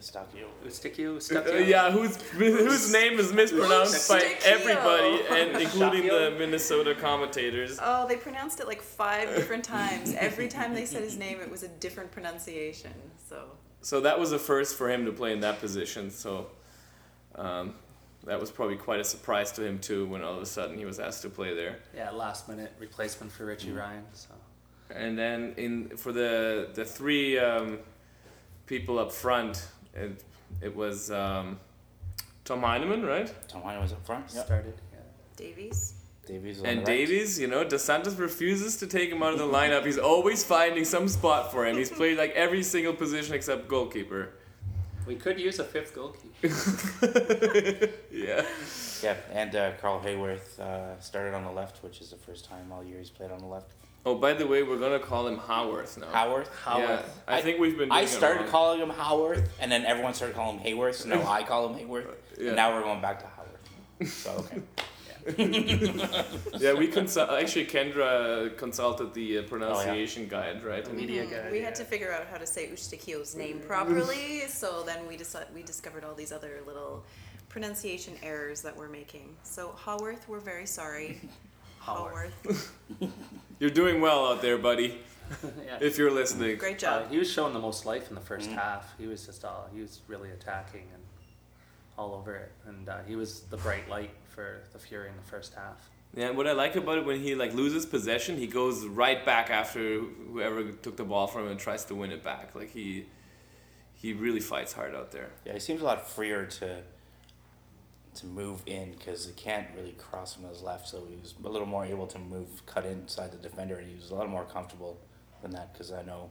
Eustáquio. 0.00 0.46
Eustáquio, 0.64 1.54
uh, 1.54 1.58
yeah, 1.58 1.90
whose 1.90 2.16
whose 2.30 2.90
name 2.92 3.18
is 3.18 3.32
mispronounced 3.32 4.08
by 4.08 4.36
everybody, 4.44 5.20
and 5.28 5.56
including 5.62 6.06
the 6.08 6.34
Minnesota 6.38 6.94
commentators. 6.94 7.78
Oh, 7.82 8.08
they 8.08 8.16
pronounced 8.16 8.60
it 8.60 8.66
like 8.66 8.80
five 8.80 9.28
different 9.36 9.62
times. 9.62 10.14
Every 10.14 10.48
time 10.48 10.74
they 10.74 10.86
said 10.86 11.02
his 11.02 11.18
name, 11.18 11.38
it 11.40 11.50
was 11.50 11.62
a 11.62 11.68
different 11.68 12.10
pronunciation. 12.12 12.92
So 13.28 13.44
So 13.82 14.00
that 14.00 14.18
was 14.18 14.32
a 14.32 14.38
first 14.38 14.76
for 14.76 14.90
him 14.90 15.04
to 15.04 15.12
play 15.12 15.32
in 15.32 15.40
that 15.40 15.60
position. 15.60 16.10
So, 16.10 16.46
um, 17.34 17.74
that 18.24 18.40
was 18.40 18.50
probably 18.50 18.76
quite 18.76 19.00
a 19.00 19.04
surprise 19.04 19.52
to 19.52 19.64
him 19.64 19.78
too 19.78 20.06
when 20.06 20.22
all 20.22 20.34
of 20.34 20.42
a 20.42 20.46
sudden 20.46 20.78
he 20.78 20.84
was 20.84 20.98
asked 20.98 21.22
to 21.22 21.28
play 21.28 21.54
there. 21.54 21.78
Yeah, 21.94 22.10
last 22.10 22.48
minute 22.48 22.72
replacement 22.78 23.32
for 23.32 23.44
Richie 23.44 23.72
Ryan. 23.72 24.04
So 24.12 24.30
And 24.94 25.18
then 25.18 25.54
in 25.58 25.96
for 25.96 26.12
the 26.12 26.68
the 26.74 26.84
three 26.84 27.38
um, 27.38 27.78
people 28.66 28.98
up 28.98 29.10
front, 29.10 29.66
it 29.94 30.24
it 30.60 30.74
was 30.74 31.10
um, 31.10 31.58
Tom 32.44 32.62
Heinemann, 32.62 33.02
right? 33.04 33.32
Tom 33.48 33.62
Heinemann 33.62 33.82
was 33.82 33.92
up 33.92 34.04
front. 34.04 34.26
Yep. 34.34 34.44
started. 34.46 34.74
Yeah. 34.92 34.98
Davies. 35.36 35.94
Davies 36.26 36.62
And 36.62 36.78
right. 36.78 36.86
Davies, 36.86 37.40
you 37.40 37.48
know, 37.48 37.64
Dos 37.64 37.82
Santos 37.82 38.14
refuses 38.14 38.76
to 38.76 38.86
take 38.86 39.10
him 39.10 39.22
out 39.22 39.32
of 39.32 39.38
the 39.38 39.46
lineup. 39.46 39.84
He's 39.84 39.98
always 39.98 40.44
finding 40.44 40.84
some 40.84 41.08
spot 41.08 41.50
for 41.50 41.66
him. 41.66 41.76
He's 41.76 41.90
played 41.90 42.18
like 42.18 42.32
every 42.32 42.62
single 42.62 42.92
position 42.92 43.34
except 43.34 43.66
goalkeeper. 43.68 44.34
We 45.06 45.16
could 45.16 45.40
use 45.40 45.58
a 45.58 45.64
fifth 45.64 45.94
goalkeeper. 45.94 46.30
Yeah. 48.12 48.44
Yeah, 49.02 49.16
and 49.32 49.56
uh, 49.56 49.72
Carl 49.80 50.00
Hayworth 50.04 50.60
uh, 50.60 51.00
started 51.00 51.34
on 51.34 51.44
the 51.44 51.50
left, 51.50 51.82
which 51.82 52.00
is 52.00 52.10
the 52.10 52.16
first 52.16 52.44
time 52.44 52.70
all 52.70 52.84
year 52.84 52.98
he's 52.98 53.10
played 53.10 53.30
on 53.30 53.38
the 53.38 53.46
left. 53.46 53.72
Oh, 54.06 54.14
by 54.14 54.32
the 54.32 54.46
way, 54.46 54.62
we're 54.62 54.78
gonna 54.78 54.98
call 54.98 55.26
him 55.28 55.36
Howarth 55.36 55.98
now. 55.98 56.06
Howarth. 56.06 56.48
Howarth. 56.64 56.88
Yeah, 56.88 57.02
I, 57.28 57.38
I- 57.38 57.42
think 57.42 57.58
we've 57.60 57.76
been. 57.76 57.88
Doing 57.88 57.92
I 58.00 58.02
it 58.02 58.08
started 58.08 58.40
wrong. 58.42 58.48
calling 58.50 58.80
him 58.80 58.88
Howarth, 58.90 59.46
and 59.60 59.70
then 59.70 59.84
everyone 59.84 60.14
started 60.14 60.34
calling 60.34 60.58
him 60.58 60.76
Hayworth. 60.78 60.94
So 60.94 61.08
now 61.10 61.30
I 61.30 61.42
call 61.42 61.68
him 61.72 61.78
Hayworth. 61.88 62.06
Yeah. 62.40 62.46
And 62.48 62.56
now 62.56 62.72
we're 62.74 62.82
going 62.82 63.02
back 63.02 63.18
to 63.20 63.26
Howarth. 63.26 64.10
So 64.10 64.30
okay. 64.46 64.62
Yeah, 66.58 66.72
we 66.72 66.86
consult. 66.88 67.28
Actually, 67.28 67.66
Kendra 67.66 68.56
consulted 68.56 69.12
the 69.12 69.36
Oh, 69.36 69.40
uh, 69.40 69.44
pronunciation 69.44 70.26
guide, 70.26 70.64
right? 70.64 70.82
The 70.82 70.88
And- 70.90 70.98
media 70.98 71.26
Mhm. 71.26 71.30
guy. 71.30 71.50
We 71.50 71.58
yeah. 71.58 71.66
had 71.66 71.74
to 71.74 71.84
figure 71.84 72.10
out 72.10 72.26
how 72.28 72.38
to 72.38 72.46
say 72.46 72.68
Ushtakio's 72.68 73.34
name 73.34 73.60
properly, 73.60 74.46
so 74.48 74.82
then 74.84 75.06
we 75.06 75.18
decided 75.18 75.54
we 75.54 75.62
discovered 75.62 76.02
all 76.04 76.14
these 76.14 76.32
other 76.32 76.62
little 76.66 77.04
pronunciation 77.50 78.14
errors 78.22 78.62
that 78.62 78.74
we're 78.74 78.88
making. 78.88 79.36
So 79.42 79.74
Haworth, 79.84 80.26
we're 80.26 80.40
very 80.40 80.66
sorry. 80.66 81.20
Haworth. 81.80 82.32
Haworth, 82.44 82.72
You're 83.58 83.70
doing 83.70 84.00
well 84.00 84.26
out 84.26 84.42
there, 84.42 84.58
buddy. 84.58 84.98
yeah. 85.64 85.78
If 85.80 85.96
you're 85.98 86.10
listening. 86.10 86.56
great 86.58 86.82
Uh, 86.82 87.00
job. 87.02 87.10
he 87.10 87.18
was 87.18 87.30
showing 87.30 87.52
the 87.52 87.60
most 87.60 87.86
life 87.86 88.08
in 88.08 88.14
the 88.14 88.20
1st 88.20 88.48
Mhm. 88.50 88.54
half. 88.54 88.94
He 88.98 89.06
was 89.06 89.24
just 89.26 89.44
all 89.44 89.68
he 89.72 89.80
was 89.80 90.00
really 90.08 90.30
attacking 90.30 90.88
and 90.92 91.02
all 91.96 92.14
over 92.14 92.34
it, 92.34 92.50
and 92.66 92.88
uh, 92.88 92.98
he 93.06 93.14
was 93.14 93.42
the 93.42 93.56
bright 93.58 93.88
light 93.88 94.10
for 94.28 94.62
the 94.72 94.78
Fury 94.78 95.08
in 95.08 95.16
the 95.16 95.22
first 95.30 95.54
half. 95.54 95.88
Yeah, 96.14 96.30
what 96.30 96.46
I 96.48 96.52
like 96.52 96.74
about 96.74 96.98
it 96.98 97.04
when 97.04 97.20
he 97.20 97.34
like 97.36 97.54
loses 97.54 97.86
possession, 97.86 98.36
he 98.38 98.46
goes 98.48 98.84
right 98.86 99.24
back 99.24 99.50
after 99.50 100.00
whoever 100.00 100.72
took 100.72 100.96
the 100.96 101.04
ball 101.04 101.26
from 101.28 101.44
him 101.44 101.50
and 101.52 101.60
tries 101.60 101.84
to 101.86 101.94
win 101.94 102.10
it 102.10 102.24
back. 102.24 102.54
Like 102.56 102.70
he, 102.72 103.06
he 103.94 104.12
really 104.14 104.40
fights 104.40 104.72
hard 104.72 104.94
out 104.96 105.12
there. 105.12 105.30
Yeah, 105.44 105.52
he 105.52 105.60
seems 105.60 105.82
a 105.82 105.84
lot 105.84 106.08
freer 106.08 106.46
to 106.46 106.82
to 108.14 108.26
move 108.26 108.62
in 108.66 108.92
because 108.92 109.26
he 109.26 109.32
can't 109.32 109.66
really 109.76 109.92
cross 109.92 110.34
from 110.34 110.44
his 110.44 110.62
left, 110.62 110.88
so 110.88 111.06
he 111.08 111.16
was 111.16 111.34
a 111.44 111.48
little 111.48 111.66
more 111.66 111.84
able 111.84 112.06
to 112.08 112.18
move, 112.18 112.64
cut 112.66 112.84
inside 112.84 113.32
the 113.32 113.38
defender, 113.38 113.76
and 113.76 113.88
he 113.88 113.94
was 113.94 114.10
a 114.10 114.14
lot 114.14 114.28
more 114.28 114.44
comfortable 114.44 114.98
than 115.42 115.52
that. 115.52 115.72
Because 115.72 115.92
I 115.92 116.02
know, 116.02 116.30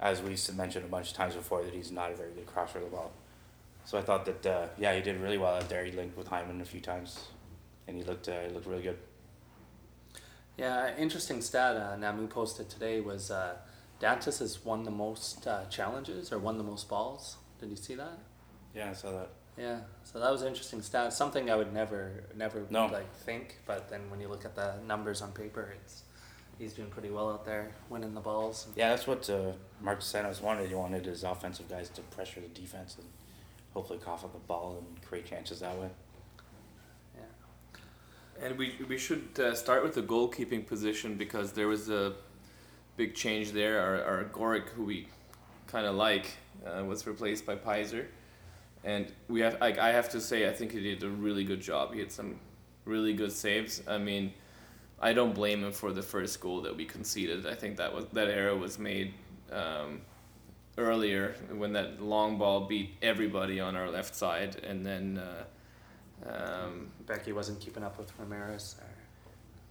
as 0.00 0.22
we 0.22 0.36
mentioned 0.54 0.84
a 0.84 0.88
bunch 0.88 1.10
of 1.10 1.16
times 1.16 1.34
before, 1.34 1.62
that 1.62 1.74
he's 1.74 1.90
not 1.92 2.10
a 2.10 2.16
very 2.16 2.32
good 2.32 2.46
crosser 2.46 2.78
of 2.78 2.84
the 2.84 2.90
ball. 2.90 3.12
So 3.84 3.98
I 3.98 4.02
thought 4.02 4.24
that 4.24 4.46
uh, 4.46 4.68
yeah, 4.78 4.94
he 4.94 5.02
did 5.02 5.20
really 5.20 5.38
well 5.38 5.54
out 5.54 5.68
there. 5.68 5.84
He 5.84 5.92
linked 5.92 6.16
with 6.16 6.28
Heinemann 6.28 6.60
a 6.60 6.64
few 6.64 6.80
times, 6.80 7.28
and 7.86 7.96
he 7.96 8.02
looked 8.02 8.28
uh, 8.28 8.40
he 8.46 8.48
looked 8.48 8.66
really 8.66 8.82
good. 8.82 8.98
Yeah, 10.56 10.96
interesting 10.96 11.42
stat 11.42 11.76
uh, 11.76 11.96
Namu 11.96 12.28
posted 12.28 12.70
today 12.70 13.00
was 13.00 13.30
uh, 13.30 13.56
Dantas 14.00 14.38
has 14.38 14.64
won 14.64 14.84
the 14.84 14.90
most 14.90 15.46
uh, 15.46 15.66
challenges 15.66 16.32
or 16.32 16.38
won 16.38 16.58
the 16.58 16.64
most 16.64 16.88
balls. 16.88 17.36
Did 17.60 17.70
you 17.70 17.76
see 17.76 17.94
that? 17.96 18.18
Yeah, 18.74 18.90
I 18.90 18.92
saw 18.94 19.12
that. 19.12 19.30
Yeah, 19.56 19.80
so 20.02 20.18
that 20.18 20.30
was 20.32 20.42
an 20.42 20.48
interesting 20.48 20.82
stat. 20.82 21.12
Something 21.12 21.48
I 21.48 21.54
would 21.56 21.72
never, 21.72 22.24
never 22.34 22.66
No. 22.70 22.86
like 22.86 23.12
think, 23.14 23.58
but 23.66 23.88
then 23.88 24.10
when 24.10 24.20
you 24.20 24.28
look 24.28 24.44
at 24.44 24.56
the 24.56 24.74
numbers 24.86 25.22
on 25.22 25.30
paper, 25.32 25.72
it's 25.80 26.02
he's 26.58 26.72
doing 26.74 26.88
pretty 26.90 27.10
well 27.10 27.30
out 27.30 27.44
there, 27.44 27.70
winning 27.88 28.14
the 28.14 28.20
balls. 28.20 28.66
Yeah, 28.74 28.90
that's 28.90 29.06
what 29.06 29.28
uh, 29.30 29.52
Mark 29.80 30.02
Santos 30.02 30.40
wanted. 30.42 30.68
He 30.68 30.74
wanted 30.74 31.04
his 31.06 31.22
offensive 31.22 31.68
guys 31.68 31.88
to 31.90 32.00
pressure 32.02 32.40
the 32.40 32.48
defense 32.48 32.96
and 32.98 33.06
hopefully 33.72 34.00
cough 34.04 34.24
up 34.24 34.32
the 34.32 34.38
ball 34.40 34.78
and 34.78 35.02
create 35.04 35.26
chances 35.26 35.60
that 35.60 35.76
way. 35.78 35.88
Yeah, 37.16 38.44
And 38.46 38.58
we 38.58 38.74
we 38.88 38.98
should 38.98 39.38
uh, 39.38 39.54
start 39.54 39.84
with 39.84 39.94
the 39.94 40.02
goalkeeping 40.02 40.66
position 40.66 41.16
because 41.16 41.52
there 41.52 41.68
was 41.68 41.88
a 41.90 42.14
big 42.96 43.14
change 43.14 43.52
there. 43.52 43.80
Our 43.80 44.02
our 44.04 44.24
Gorick, 44.24 44.68
who 44.70 44.84
we 44.84 45.06
kind 45.68 45.86
of 45.86 45.94
like, 45.94 46.26
uh, 46.66 46.84
was 46.84 47.06
replaced 47.06 47.46
by 47.46 47.54
Peiser, 47.56 48.06
and 48.84 49.12
we 49.28 49.40
have 49.40 49.60
like 49.60 49.78
I 49.78 49.92
have 49.92 50.08
to 50.10 50.20
say 50.20 50.48
I 50.48 50.52
think 50.52 50.72
he 50.72 50.80
did 50.80 51.02
a 51.02 51.10
really 51.10 51.44
good 51.44 51.60
job. 51.60 51.92
He 51.92 52.00
had 52.00 52.12
some 52.12 52.38
really 52.84 53.14
good 53.14 53.32
saves. 53.32 53.82
I 53.88 53.98
mean, 53.98 54.32
I 55.00 55.12
don't 55.12 55.34
blame 55.34 55.64
him 55.64 55.72
for 55.72 55.92
the 55.92 56.02
first 56.02 56.40
goal 56.40 56.62
that 56.62 56.76
we 56.76 56.84
conceded. 56.84 57.46
I 57.46 57.54
think 57.54 57.76
that 57.78 57.94
was 57.94 58.06
that 58.12 58.28
error 58.28 58.56
was 58.56 58.78
made. 58.78 59.14
Um, 59.50 60.02
earlier 60.76 61.36
when 61.54 61.72
that 61.72 62.02
long 62.02 62.36
ball 62.36 62.62
beat 62.62 62.90
everybody 63.00 63.60
on 63.60 63.76
our 63.76 63.88
left 63.88 64.14
side 64.14 64.56
and 64.64 64.84
then 64.84 65.18
uh, 65.18 65.44
um, 66.26 66.90
Beckie 67.06 67.32
wasn't 67.32 67.60
keeping 67.60 67.82
up 67.82 67.98
with 67.98 68.12
Ramirez. 68.18 68.76
Or, 68.80 68.88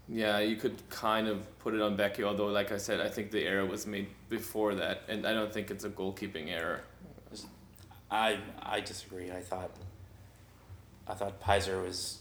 yeah, 0.07 0.39
you 0.39 0.55
could 0.55 0.77
kind 0.89 1.27
of 1.27 1.59
put 1.59 1.73
it 1.73 1.81
on 1.81 1.97
Beckie, 1.97 2.23
although, 2.23 2.47
like 2.47 2.71
I 2.71 2.77
said, 2.77 2.99
I 2.99 3.09
think 3.09 3.31
the 3.31 3.45
error 3.45 3.65
was 3.65 3.87
made 3.87 4.07
before 4.29 4.75
that, 4.75 5.01
and 5.07 5.25
I 5.25 5.33
don't 5.33 5.51
think 5.51 5.71
it's 5.71 5.85
a 5.85 5.89
goalkeeping 5.89 6.51
error. 6.51 6.81
I 8.13 8.37
I 8.61 8.79
disagree. 8.79 9.31
I 9.31 9.41
thought 9.41 9.71
I 11.07 11.15
thought 11.15 11.41
Peiser 11.41 11.83
was 11.83 12.19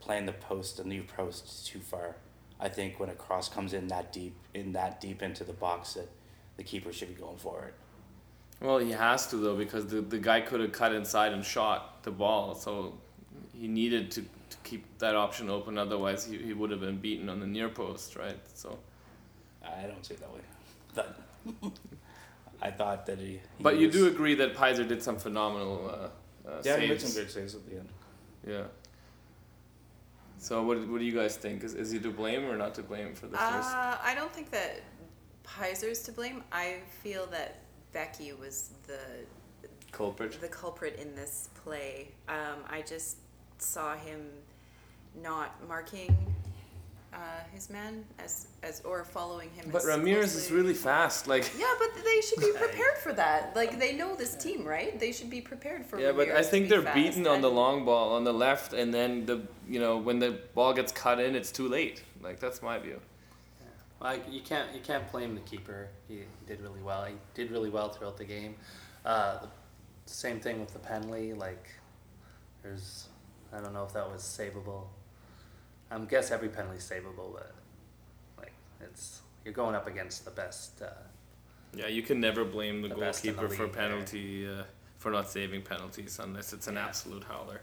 playing 0.00 0.26
the 0.26 0.32
post, 0.32 0.76
the 0.76 0.84
new 0.84 1.02
post, 1.02 1.66
too 1.66 1.80
far. 1.80 2.16
I 2.60 2.68
think 2.68 3.00
when 3.00 3.08
a 3.08 3.14
cross 3.14 3.48
comes 3.48 3.72
in 3.72 3.88
that 3.88 4.12
deep, 4.12 4.34
in 4.52 4.72
that 4.72 5.00
deep 5.00 5.22
into 5.22 5.44
the 5.44 5.52
box, 5.52 5.94
that 5.94 6.08
the 6.56 6.62
keeper 6.62 6.92
should 6.92 7.08
be 7.08 7.20
going 7.20 7.38
for 7.38 7.64
it. 7.64 7.74
Well, 8.60 8.78
he 8.78 8.90
has 8.90 9.28
to 9.28 9.36
though 9.36 9.56
because 9.56 9.86
the 9.86 10.02
the 10.02 10.18
guy 10.18 10.42
could 10.42 10.60
have 10.60 10.72
cut 10.72 10.92
inside 10.92 11.32
and 11.32 11.44
shot 11.44 12.02
the 12.02 12.10
ball, 12.10 12.54
so 12.54 12.94
he 13.54 13.66
needed 13.66 14.10
to, 14.12 14.20
to 14.22 14.56
keep 14.62 14.98
that 14.98 15.16
option 15.16 15.48
open. 15.48 15.78
Otherwise, 15.78 16.26
he, 16.26 16.36
he 16.36 16.52
would 16.52 16.70
have 16.70 16.80
been 16.80 16.98
beaten 16.98 17.28
on 17.28 17.40
the 17.40 17.46
near 17.46 17.68
post, 17.68 18.14
right? 18.14 18.38
So, 18.54 18.78
I 19.64 19.82
don't 19.82 20.04
see 20.04 20.14
it 20.14 20.20
that 20.20 20.32
way. 20.32 20.40
But 20.94 21.20
I 22.68 22.70
thought 22.70 23.06
that 23.06 23.18
he. 23.18 23.26
he 23.26 23.40
but 23.60 23.78
you 23.78 23.90
do 23.90 24.06
agree 24.06 24.34
that 24.36 24.54
Peiser 24.54 24.86
did 24.86 25.02
some 25.02 25.16
phenomenal 25.16 25.74
uh, 25.88 26.48
uh, 26.48 26.62
Yeah, 26.64 26.76
he 26.78 26.88
made 26.88 27.00
saves. 27.00 27.14
some 27.14 27.22
good 27.22 27.30
saves 27.30 27.54
at 27.54 27.68
the 27.68 27.76
end. 27.80 27.88
Yeah. 28.46 28.64
So 30.38 30.62
what 30.62 30.76
what 30.88 30.98
do 31.02 31.04
you 31.04 31.16
guys 31.22 31.36
think? 31.36 31.64
Is 31.64 31.74
is 31.74 31.90
he 31.90 31.98
to 32.00 32.10
blame 32.10 32.44
or 32.50 32.56
not 32.56 32.74
to 32.76 32.82
blame 32.82 33.14
for 33.14 33.26
the 33.26 33.36
first? 33.36 33.70
Uh, 33.74 33.96
I 34.10 34.14
don't 34.14 34.32
think 34.32 34.50
that 34.50 34.82
Peiser's 35.44 36.02
to 36.04 36.12
blame. 36.12 36.44
I 36.52 36.76
feel 37.02 37.26
that 37.26 37.50
Beckie 37.94 38.38
was 38.38 38.70
the 38.86 39.00
culprit? 39.92 40.40
the 40.40 40.48
culprit 40.48 40.94
in 41.00 41.14
this 41.14 41.48
play. 41.64 42.08
Um, 42.28 42.58
I 42.68 42.82
just 42.82 43.16
saw 43.58 43.96
him 43.96 44.20
not 45.22 45.50
marking 45.66 46.16
uh, 47.12 47.16
his 47.52 47.70
man 47.70 48.04
as 48.18 48.48
as 48.62 48.80
or 48.84 49.04
following 49.04 49.50
him. 49.50 49.70
But 49.70 49.82
as 49.82 49.86
Ramirez 49.86 50.34
is 50.34 50.50
really 50.50 50.74
fast. 50.74 51.26
Like 51.26 51.50
Yeah, 51.58 51.74
but 51.78 51.90
they 52.04 52.20
should 52.20 52.40
be 52.40 52.52
prepared 52.64 52.98
for 52.98 53.12
that. 53.14 53.54
Like 53.56 53.78
they 53.78 53.94
know 53.96 54.14
this 54.14 54.34
team, 54.36 54.64
right? 54.64 54.98
They 54.98 55.12
should 55.12 55.30
be 55.30 55.40
prepared 55.40 55.86
for. 55.86 55.98
yeah, 55.98 56.12
but 56.12 56.30
I 56.30 56.42
think 56.42 56.64
be 56.64 56.68
they're 56.70 56.94
beaten 56.94 57.26
on 57.26 57.40
the 57.40 57.50
long 57.50 57.84
ball 57.84 58.14
on 58.14 58.24
the 58.24 58.32
left, 58.32 58.72
and 58.72 58.92
then 58.92 59.26
the 59.26 59.42
you 59.68 59.80
know 59.80 59.96
when 59.96 60.18
the 60.18 60.38
ball 60.54 60.72
gets 60.72 60.92
cut 60.92 61.20
in, 61.20 61.34
it's 61.34 61.52
too 61.52 61.68
late. 61.68 62.02
Like 62.22 62.40
that's 62.40 62.62
my 62.62 62.78
view. 62.78 63.00
well, 64.00 64.12
I, 64.12 64.20
you 64.30 64.42
can't 64.42 64.74
you 64.74 64.80
can't 64.80 65.10
blame 65.10 65.34
the 65.34 65.42
keeper. 65.42 65.88
He 66.08 66.24
did 66.46 66.60
really 66.60 66.82
well. 66.82 67.04
He 67.04 67.14
did 67.34 67.50
really 67.50 67.70
well 67.70 67.88
throughout 67.88 68.18
the 68.18 68.24
game. 68.24 68.54
Uh, 69.04 69.38
same 70.06 70.40
thing 70.40 70.60
with 70.60 70.72
the 70.72 70.78
penalty. 70.78 71.32
Like, 71.34 71.68
there's 72.62 73.08
I 73.52 73.60
don't 73.60 73.72
know 73.72 73.84
if 73.84 73.92
that 73.94 74.10
was 74.10 74.22
savable. 74.22 74.84
I 75.90 75.98
guess 76.00 76.30
every 76.30 76.48
penalty's 76.48 76.88
savable, 76.88 77.32
but 77.34 77.52
like 78.38 78.52
it's 78.80 79.20
you're 79.44 79.54
going 79.54 79.74
up 79.74 79.86
against 79.86 80.24
the 80.24 80.30
best. 80.30 80.82
Uh, 80.82 80.86
Yeah, 81.74 81.86
you 81.88 82.02
can 82.02 82.20
never 82.20 82.44
blame 82.44 82.82
the, 82.82 82.88
The 82.88 82.94
in 82.94 83.00
the 83.00 83.06
goalkeeper 83.06 83.48
for 83.48 83.68
penalty 83.68 84.46
uh, 84.48 84.64
for 84.98 85.10
not 85.12 85.28
saving 85.30 85.62
penalties 85.62 86.18
unless 86.22 86.52
it's 86.52 86.66
an 86.66 86.74
Yeah. 86.74 86.86
absolute 86.86 87.24
howler. 87.24 87.60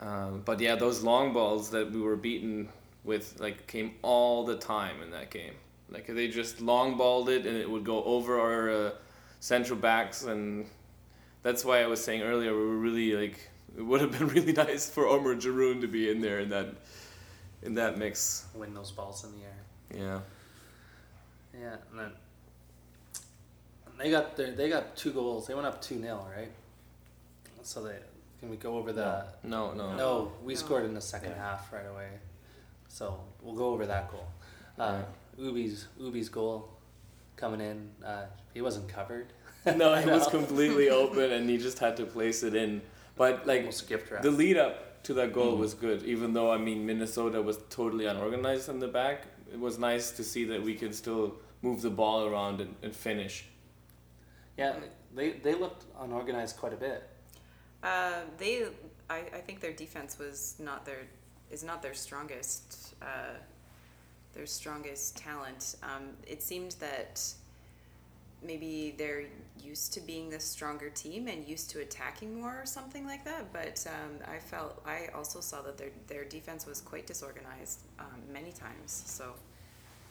Um, 0.00 0.42
but 0.44 0.60
yeah, 0.60 0.74
those 0.74 1.02
long 1.02 1.32
balls 1.32 1.70
that 1.70 1.90
we 1.90 2.00
were 2.00 2.16
beaten 2.16 2.68
with 3.04 3.38
like 3.40 3.66
came 3.66 3.92
all 4.02 4.44
the 4.44 4.56
time 4.56 5.02
in 5.02 5.10
that 5.12 5.30
game. 5.30 5.54
Like 5.90 6.06
they 6.06 6.28
just 6.28 6.60
long 6.60 6.96
balled 6.96 7.28
it 7.28 7.46
and 7.46 7.56
it 7.56 7.68
would 7.70 7.84
go 7.84 8.02
over 8.04 8.40
our 8.40 8.70
uh, 8.70 8.90
central 9.40 9.78
backs, 9.78 10.24
and 10.24 10.66
that's 11.42 11.64
why 11.64 11.82
I 11.82 11.86
was 11.86 12.02
saying 12.02 12.22
earlier 12.22 12.52
we 12.52 12.66
were 12.66 12.76
really 12.78 13.12
like 13.14 13.50
it 13.76 13.82
would 13.82 14.00
have 14.00 14.12
been 14.12 14.28
really 14.36 14.52
nice 14.52 14.88
for 14.88 15.06
Omar 15.06 15.34
Jarun 15.34 15.80
to 15.80 15.88
be 15.88 16.10
in 16.10 16.20
there 16.20 16.40
in 16.40 16.50
that 16.50 16.74
in 17.62 17.74
that 17.74 17.98
mix. 17.98 18.46
win 18.54 18.74
those 18.74 18.90
balls 18.90 19.24
in 19.24 19.30
the 19.32 19.44
air. 19.46 20.08
Yeah. 20.08 20.20
Yeah, 21.60 21.76
and 21.90 21.98
then 22.00 22.10
they 23.98 24.10
got 24.10 24.36
their, 24.36 24.50
they 24.52 24.68
got 24.68 24.96
two 24.96 25.12
goals. 25.12 25.46
They 25.46 25.54
went 25.54 25.66
up 25.66 25.80
two 25.80 26.00
0 26.00 26.26
right? 26.36 26.50
So 27.62 27.82
they 27.82 27.96
Can 28.40 28.50
we 28.50 28.56
go 28.56 28.76
over 28.76 28.92
the? 28.92 29.24
No, 29.42 29.72
no. 29.72 29.94
No, 29.96 30.32
we 30.42 30.54
No. 30.54 30.58
scored 30.60 30.84
in 30.84 30.94
the 30.94 31.00
second 31.00 31.30
Yeah. 31.30 31.38
half 31.50 31.72
right 31.72 31.86
away, 31.86 32.08
so 32.88 33.18
we'll 33.40 33.54
go 33.54 33.68
over 33.68 33.86
that 33.86 34.10
goal. 34.10 34.26
Uh, 34.78 35.02
Ubi's 35.38 35.86
Ubi's 35.98 36.28
goal 36.28 36.68
coming 37.36 37.60
in. 37.60 37.90
Uh, 38.04 38.26
he 38.52 38.60
wasn't 38.60 38.88
covered. 38.88 39.32
No, 39.64 39.94
it 39.94 40.06
was 40.06 40.26
completely 40.38 40.90
open, 40.90 41.32
and 41.32 41.48
he 41.48 41.56
just 41.56 41.78
had 41.78 41.96
to 41.96 42.04
place 42.04 42.42
it 42.42 42.54
in. 42.54 42.82
But 43.16 43.46
like 43.46 43.60
Almost 43.60 43.88
gift 43.88 44.10
wrap. 44.10 44.22
the 44.22 44.30
lead 44.30 44.56
up 44.56 45.02
to 45.04 45.14
that 45.14 45.32
goal 45.32 45.54
Mhm. 45.56 45.58
was 45.60 45.74
good, 45.74 46.02
even 46.04 46.32
though 46.32 46.50
I 46.50 46.58
mean 46.58 46.84
Minnesota 46.86 47.40
was 47.42 47.58
totally 47.70 48.06
unorganized 48.06 48.68
in 48.68 48.78
the 48.80 48.88
back. 48.88 49.26
It 49.52 49.60
was 49.60 49.78
nice 49.78 50.10
to 50.12 50.24
see 50.24 50.44
that 50.46 50.62
we 50.62 50.74
can 50.74 50.92
still 50.92 51.36
move 51.62 51.82
the 51.82 51.90
ball 51.90 52.26
around 52.26 52.60
and, 52.60 52.74
and 52.82 52.94
finish. 52.94 53.44
yeah, 54.56 54.76
they 55.14 55.32
they 55.32 55.54
looked 55.54 55.84
unorganized 56.00 56.56
quite 56.56 56.72
a 56.72 56.76
bit. 56.76 57.02
Uh, 57.82 58.20
they, 58.38 58.66
I, 59.10 59.18
I 59.38 59.40
think 59.46 59.60
their 59.60 59.72
defense 59.72 60.18
was 60.18 60.54
not 60.58 60.84
their 60.84 61.02
is 61.50 61.62
not 61.62 61.82
their 61.82 61.94
strongest 61.94 62.94
uh, 63.02 63.36
their 64.32 64.46
strongest 64.46 65.16
talent. 65.16 65.76
Um, 65.82 66.16
it 66.26 66.42
seemed 66.42 66.72
that 66.80 67.22
maybe 68.44 68.94
they're 68.96 69.24
used 69.62 69.92
to 69.94 70.00
being 70.00 70.28
the 70.30 70.40
stronger 70.40 70.90
team 70.90 71.28
and 71.28 71.48
used 71.48 71.70
to 71.70 71.80
attacking 71.80 72.40
more 72.40 72.60
or 72.60 72.66
something 72.66 73.06
like 73.06 73.24
that. 73.24 73.52
But 73.52 73.84
um, 73.88 74.18
I 74.26 74.38
felt 74.38 74.82
I 74.86 75.08
also 75.14 75.40
saw 75.40 75.62
that 75.62 75.78
their 75.78 75.90
their 76.06 76.24
defense 76.24 76.66
was 76.66 76.80
quite 76.80 77.06
disorganized 77.06 77.80
um, 77.98 78.20
many 78.32 78.52
times. 78.52 79.04
So, 79.06 79.34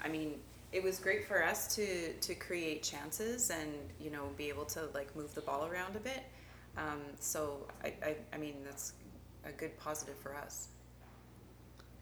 I 0.04 0.10
mean. 0.10 0.36
It 0.72 0.82
was 0.82 0.98
great 0.98 1.28
for 1.28 1.46
us 1.46 1.76
to, 1.76 2.14
to 2.14 2.34
create 2.34 2.82
chances 2.82 3.52
and 3.52 3.70
you 4.00 4.10
know 4.10 4.30
be 4.38 4.50
able 4.50 4.66
to 4.66 4.88
like 4.96 5.16
move 5.16 5.32
the 5.36 5.42
ball 5.42 5.68
around 5.68 5.96
a 5.96 6.00
bit. 6.00 6.24
Um, 6.78 7.00
so 7.20 7.68
I, 7.84 7.94
I, 8.04 8.16
I 8.34 8.38
mean 8.40 8.56
that's 8.66 8.94
a 9.46 9.52
good 9.52 9.78
positive 9.78 10.16
for 10.16 10.36
us. 10.36 10.70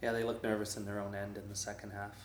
Yeah, 0.01 0.13
they 0.13 0.23
looked 0.23 0.43
nervous 0.43 0.77
in 0.77 0.85
their 0.85 0.99
own 0.99 1.13
end 1.13 1.37
in 1.37 1.49
the 1.49 1.55
second 1.55 1.91
half, 1.91 2.15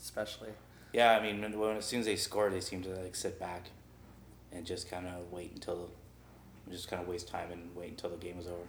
especially. 0.00 0.50
Yeah, 0.96 1.10
I 1.10 1.22
mean, 1.22 1.42
when, 1.42 1.58
when 1.58 1.76
as 1.76 1.84
soon 1.84 2.00
as 2.00 2.06
they 2.06 2.16
score, 2.16 2.48
they 2.48 2.60
seem 2.60 2.82
to 2.84 2.88
like 2.88 3.14
sit 3.14 3.38
back 3.38 3.68
and 4.50 4.64
just 4.64 4.90
kind 4.90 5.06
of 5.06 5.30
wait 5.30 5.52
until, 5.52 5.90
just 6.70 6.88
kind 6.88 7.02
of 7.02 7.06
waste 7.06 7.28
time 7.28 7.52
and 7.52 7.76
wait 7.76 7.90
until 7.90 8.08
the 8.08 8.16
game 8.16 8.38
is 8.38 8.46
over. 8.46 8.66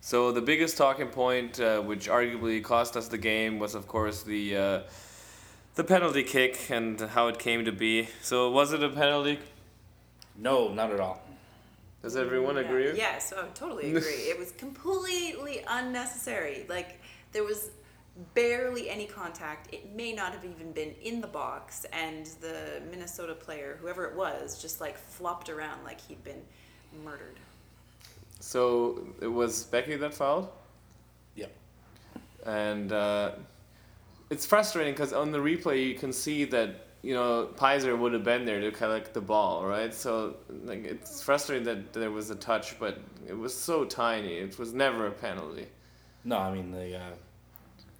So 0.00 0.30
the 0.30 0.40
biggest 0.40 0.76
talking 0.76 1.08
point, 1.08 1.58
uh, 1.58 1.80
which 1.80 2.08
arguably 2.08 2.62
cost 2.62 2.96
us 2.96 3.08
the 3.08 3.18
game, 3.18 3.58
was 3.58 3.74
of 3.74 3.88
course 3.88 4.22
the 4.22 4.56
uh, 4.56 4.80
the 5.74 5.82
penalty 5.82 6.22
kick 6.22 6.70
and 6.70 7.00
how 7.00 7.26
it 7.26 7.40
came 7.40 7.64
to 7.64 7.72
be. 7.72 8.08
So 8.22 8.48
was 8.48 8.72
it 8.72 8.80
a 8.80 8.88
penalty? 8.88 9.40
No, 10.38 10.72
not 10.72 10.92
at 10.92 11.00
all. 11.00 11.20
Does 12.02 12.14
everyone 12.16 12.54
Yeah. 12.54 12.62
agree? 12.62 12.92
Yes, 12.96 13.32
oh, 13.36 13.48
totally 13.52 13.88
agree. 13.88 14.30
it 14.30 14.38
was 14.38 14.52
completely 14.52 15.64
unnecessary. 15.68 16.66
Like 16.68 17.00
there 17.32 17.42
was 17.42 17.70
barely 18.34 18.90
any 18.90 19.06
contact. 19.06 19.72
It 19.72 19.94
may 19.94 20.12
not 20.12 20.32
have 20.32 20.44
even 20.44 20.72
been 20.72 20.94
in 21.02 21.20
the 21.20 21.26
box, 21.26 21.86
and 21.92 22.26
the 22.40 22.82
Minnesota 22.90 23.34
player, 23.34 23.78
whoever 23.80 24.04
it 24.04 24.16
was, 24.16 24.60
just 24.60 24.80
like 24.80 24.98
flopped 24.98 25.48
around 25.48 25.84
like 25.84 26.00
he'd 26.00 26.22
been 26.24 26.42
murdered. 27.04 27.38
So 28.40 29.06
it 29.20 29.26
was 29.26 29.64
Beckie 29.64 29.98
that 30.00 30.14
fouled. 30.14 30.48
Yep. 31.36 31.52
and 32.46 32.92
uh, 32.92 33.32
it's 34.30 34.46
frustrating 34.46 34.92
because 34.94 35.12
on 35.12 35.30
the 35.32 35.38
replay 35.38 35.86
you 35.86 35.94
can 35.94 36.12
see 36.12 36.44
that 36.46 36.86
you 37.02 37.14
know 37.14 37.48
Peiser 37.56 37.98
would 37.98 38.12
have 38.12 38.24
been 38.24 38.44
there 38.44 38.60
to 38.60 38.70
collect 38.70 39.14
the 39.14 39.20
ball, 39.20 39.64
right? 39.64 39.92
So 39.94 40.36
like 40.64 40.84
it's 40.84 41.22
frustrating 41.22 41.64
that 41.64 41.92
there 41.92 42.10
was 42.10 42.30
a 42.30 42.34
touch, 42.36 42.78
but 42.78 42.98
it 43.28 43.36
was 43.36 43.54
so 43.54 43.84
tiny. 43.84 44.34
It 44.34 44.58
was 44.58 44.72
never 44.72 45.06
a 45.06 45.10
penalty. 45.10 45.66
No, 46.24 46.38
I 46.38 46.52
mean 46.52 46.70
the 46.70 46.96
uh, 46.96 47.10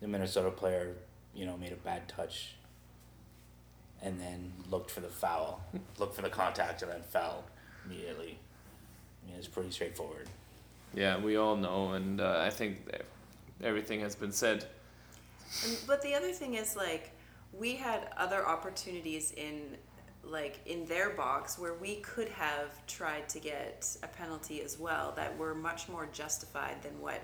the 0.01 0.09
Minnesota 0.09 0.51
player, 0.51 0.95
you 1.35 1.47
know, 1.47 1.57
made 1.57 1.73
a 1.73 1.77
bad 1.77 2.09
touch, 2.09 2.55
and 4.03 4.21
then 4.21 4.53
looked 4.71 4.91
for 4.91 5.01
the 5.01 5.09
foul, 5.09 5.63
looked 5.99 6.17
for 6.17 6.23
the 6.23 6.31
contact, 6.31 6.83
and 6.83 6.91
then 6.91 7.03
fell 7.03 7.45
immediately. 7.85 8.39
I 9.23 9.31
mean, 9.31 9.39
it's 9.39 9.49
pretty 9.49 9.71
straightforward. 9.71 10.29
Yeah, 10.95 11.19
we 11.19 11.37
all 11.37 11.57
know, 11.57 11.93
and 11.93 12.21
uh, 12.21 12.43
I 12.45 12.51
think 12.51 12.79
everything 13.63 14.01
has 14.01 14.15
been 14.15 14.33
said. 14.33 14.67
And, 15.65 15.77
but 15.87 16.03
the 16.03 16.15
other 16.15 16.33
thing 16.33 16.55
is 16.55 16.77
like 16.77 17.13
we 17.53 17.77
had 17.77 18.09
other 18.17 18.47
opportunities 18.47 19.33
in 19.33 19.77
like 20.23 20.61
in 20.67 20.85
their 20.87 21.11
box 21.11 21.59
where 21.59 21.75
we 21.75 21.97
could 21.97 22.29
have 22.29 22.87
tried 22.87 23.29
to 23.29 23.41
get 23.41 23.97
a 24.03 24.07
penalty 24.07 24.63
as 24.63 24.79
well 24.79 25.13
that 25.17 25.37
were 25.39 25.55
much 25.55 25.89
more 25.89 26.07
justified 26.13 26.83
than 26.83 27.01
what 27.01 27.21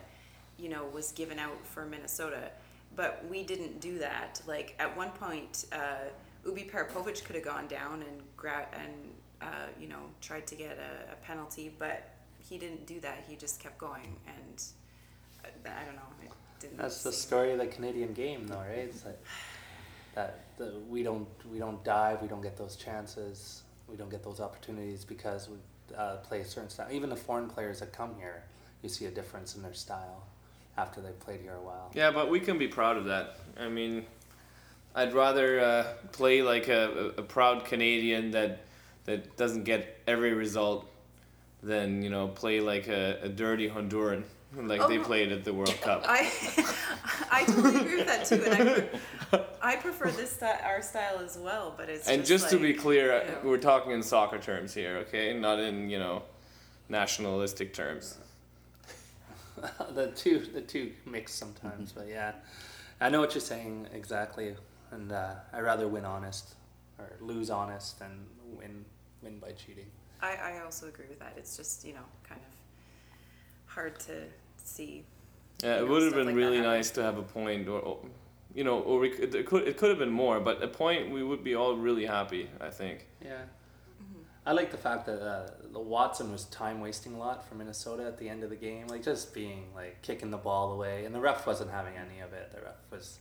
you 0.58 0.68
know 0.68 0.86
was 0.92 1.12
given 1.12 1.38
out 1.38 1.66
for 1.66 1.84
Minnesota. 1.84 2.50
But 2.96 3.24
we 3.30 3.42
didn't 3.42 3.80
do 3.80 3.98
that. 3.98 4.40
Like 4.46 4.74
at 4.78 4.96
one 4.96 5.10
point, 5.10 5.66
uh, 5.72 6.08
Ubiparipovic 6.46 7.24
could 7.24 7.36
have 7.36 7.44
gone 7.44 7.66
down 7.66 8.02
and 8.02 8.22
gra- 8.36 8.68
and 8.72 8.92
uh, 9.42 9.68
you 9.78 9.88
know 9.88 10.00
tried 10.20 10.46
to 10.48 10.54
get 10.54 10.78
a, 10.78 11.12
a 11.12 11.16
penalty, 11.16 11.72
but 11.78 12.10
he 12.38 12.58
didn't 12.58 12.86
do 12.86 13.00
that. 13.00 13.24
He 13.28 13.36
just 13.36 13.60
kept 13.60 13.78
going, 13.78 14.16
and 14.26 14.62
uh, 15.44 15.68
I 15.68 15.84
don't 15.84 15.96
know. 15.96 16.02
It 16.22 16.30
didn't. 16.60 16.78
That's 16.78 17.02
the 17.02 17.12
story 17.12 17.52
of 17.52 17.58
the 17.58 17.66
Canadian 17.66 18.12
game, 18.12 18.46
though, 18.46 18.58
right? 18.58 18.88
It's 18.88 19.04
like 19.04 19.22
that 20.14 20.40
the, 20.56 20.74
we 20.88 21.02
don't 21.02 21.28
we 21.50 21.58
don't 21.58 21.82
dive, 21.84 22.22
we 22.22 22.28
don't 22.28 22.42
get 22.42 22.56
those 22.56 22.76
chances, 22.76 23.62
we 23.88 23.96
don't 23.96 24.10
get 24.10 24.22
those 24.22 24.40
opportunities 24.40 25.04
because 25.04 25.48
we 25.48 25.56
uh, 25.96 26.16
play 26.16 26.40
a 26.40 26.44
certain 26.44 26.70
style. 26.70 26.88
Even 26.90 27.10
the 27.10 27.16
foreign 27.16 27.48
players 27.48 27.80
that 27.80 27.92
come 27.92 28.14
here, 28.18 28.44
you 28.82 28.88
see 28.88 29.06
a 29.06 29.10
difference 29.10 29.56
in 29.56 29.62
their 29.62 29.74
style 29.74 30.24
after 30.76 31.00
they've 31.00 31.18
played 31.20 31.40
here 31.40 31.54
a 31.54 31.60
while. 31.60 31.90
Yeah, 31.94 32.10
but 32.10 32.30
we 32.30 32.40
can 32.40 32.58
be 32.58 32.68
proud 32.68 32.96
of 32.96 33.06
that. 33.06 33.38
I 33.58 33.68
mean, 33.68 34.04
I'd 34.94 35.14
rather 35.14 35.60
uh, 35.60 35.86
play 36.12 36.42
like 36.42 36.68
a, 36.68 37.12
a, 37.16 37.20
a 37.20 37.22
proud 37.22 37.64
Canadian 37.64 38.30
that 38.32 38.60
that 39.04 39.36
doesn't 39.36 39.64
get 39.64 40.00
every 40.06 40.34
result 40.34 40.90
than 41.62 42.02
you 42.02 42.10
know 42.10 42.28
play 42.28 42.60
like 42.60 42.88
a, 42.88 43.18
a 43.22 43.28
dirty 43.28 43.68
Honduran 43.68 44.24
like 44.56 44.80
Oh, 44.80 44.88
they 44.88 44.98
played 44.98 45.32
at 45.32 45.44
the 45.44 45.52
World 45.52 45.78
Cup. 45.82 46.04
I 46.08 46.30
I 47.30 47.44
totally 47.44 47.80
agree 47.80 47.96
with 47.96 48.06
that 48.06 48.24
too, 48.24 48.42
and 48.46 48.88
I, 49.32 49.72
I 49.72 49.76
prefer 49.76 50.10
this 50.10 50.32
style, 50.32 50.58
our 50.64 50.82
style 50.82 51.18
as 51.18 51.36
well. 51.36 51.74
But 51.76 51.88
it's 51.88 52.08
and 52.08 52.24
just 52.24 52.50
to 52.50 52.58
be 52.58 52.72
clear, 52.72 53.12
uh, 53.12 53.24
you 53.24 53.30
know. 53.30 53.38
we're 53.44 53.58
talking 53.58 53.92
in 53.92 54.02
soccer 54.02 54.38
terms 54.38 54.72
here, 54.72 54.96
okay? 55.08 55.38
Not 55.38 55.58
in 55.58 55.90
you 55.90 55.98
know 55.98 56.22
nationalistic 56.88 57.74
terms. 57.74 58.18
the 59.94 60.08
two 60.08 60.40
the 60.40 60.60
two 60.60 60.92
mix 61.04 61.32
sometimes, 61.32 61.92
but 61.92 62.08
yeah, 62.08 62.32
I 63.00 63.08
know 63.08 63.20
what 63.20 63.34
you're 63.34 63.40
saying 63.40 63.88
exactly, 63.92 64.54
and 64.90 65.12
uh, 65.12 65.34
I 65.52 65.60
rather 65.60 65.88
win 65.88 66.04
honest 66.04 66.54
or 66.98 67.10
lose 67.20 67.50
honest 67.50 67.98
than 67.98 68.26
win 68.58 68.84
win 69.22 69.38
by 69.38 69.52
cheating. 69.52 69.86
I, 70.20 70.36
I 70.36 70.60
also 70.64 70.88
agree 70.88 71.06
with 71.08 71.18
that. 71.20 71.34
It's 71.36 71.56
just 71.56 71.84
you 71.84 71.94
know 71.94 72.06
kind 72.28 72.40
of 72.40 73.72
hard 73.72 73.98
to 74.00 74.24
see. 74.62 75.04
Yeah, 75.62 75.76
it 75.76 75.80
know, 75.80 75.86
would 75.86 76.02
have 76.02 76.14
been 76.14 76.26
like 76.26 76.36
really 76.36 76.60
nice 76.60 76.90
to 76.92 77.02
have 77.02 77.18
a 77.18 77.22
point, 77.22 77.68
or, 77.68 77.80
or 77.80 77.98
you 78.54 78.64
know, 78.64 78.80
or 78.80 78.98
we 78.98 79.10
could, 79.10 79.34
it 79.34 79.46
could 79.46 79.66
it 79.66 79.76
could 79.76 79.90
have 79.90 79.98
been 79.98 80.10
more, 80.10 80.40
but 80.40 80.62
a 80.62 80.68
point 80.68 81.10
we 81.10 81.22
would 81.22 81.44
be 81.44 81.54
all 81.54 81.76
really 81.76 82.06
happy. 82.06 82.48
I 82.60 82.70
think. 82.70 83.06
Yeah. 83.24 83.42
I 84.46 84.52
like 84.52 84.70
the 84.70 84.76
fact 84.76 85.06
that 85.06 85.20
uh, 85.20 85.50
the 85.72 85.80
Watson 85.80 86.30
was 86.30 86.44
time 86.44 86.80
wasting 86.80 87.14
a 87.14 87.18
lot 87.18 87.46
for 87.48 87.56
Minnesota 87.56 88.04
at 88.06 88.16
the 88.16 88.28
end 88.28 88.44
of 88.44 88.50
the 88.50 88.56
game, 88.56 88.86
like 88.86 89.02
just 89.02 89.34
being 89.34 89.64
like 89.74 90.00
kicking 90.02 90.30
the 90.30 90.36
ball 90.36 90.72
away, 90.72 91.04
and 91.04 91.12
the 91.12 91.20
ref 91.20 91.46
wasn't 91.46 91.72
having 91.72 91.94
any 91.96 92.20
of 92.20 92.32
it. 92.32 92.52
The 92.54 92.60
ref 92.62 92.76
was. 92.90 93.18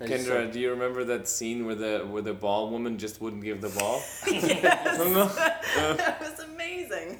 Kendra, 0.00 0.24
said- 0.24 0.52
do 0.52 0.60
you 0.60 0.70
remember 0.70 1.04
that 1.04 1.28
scene 1.28 1.66
where 1.66 1.74
the 1.74 2.06
where 2.08 2.22
the 2.22 2.32
ball 2.32 2.70
woman 2.70 2.98
just 2.98 3.20
wouldn't 3.20 3.42
give 3.42 3.60
the 3.60 3.68
ball? 3.68 4.00
yes, 4.30 4.62
that 4.98 6.18
was 6.20 6.38
amazing. 6.46 7.18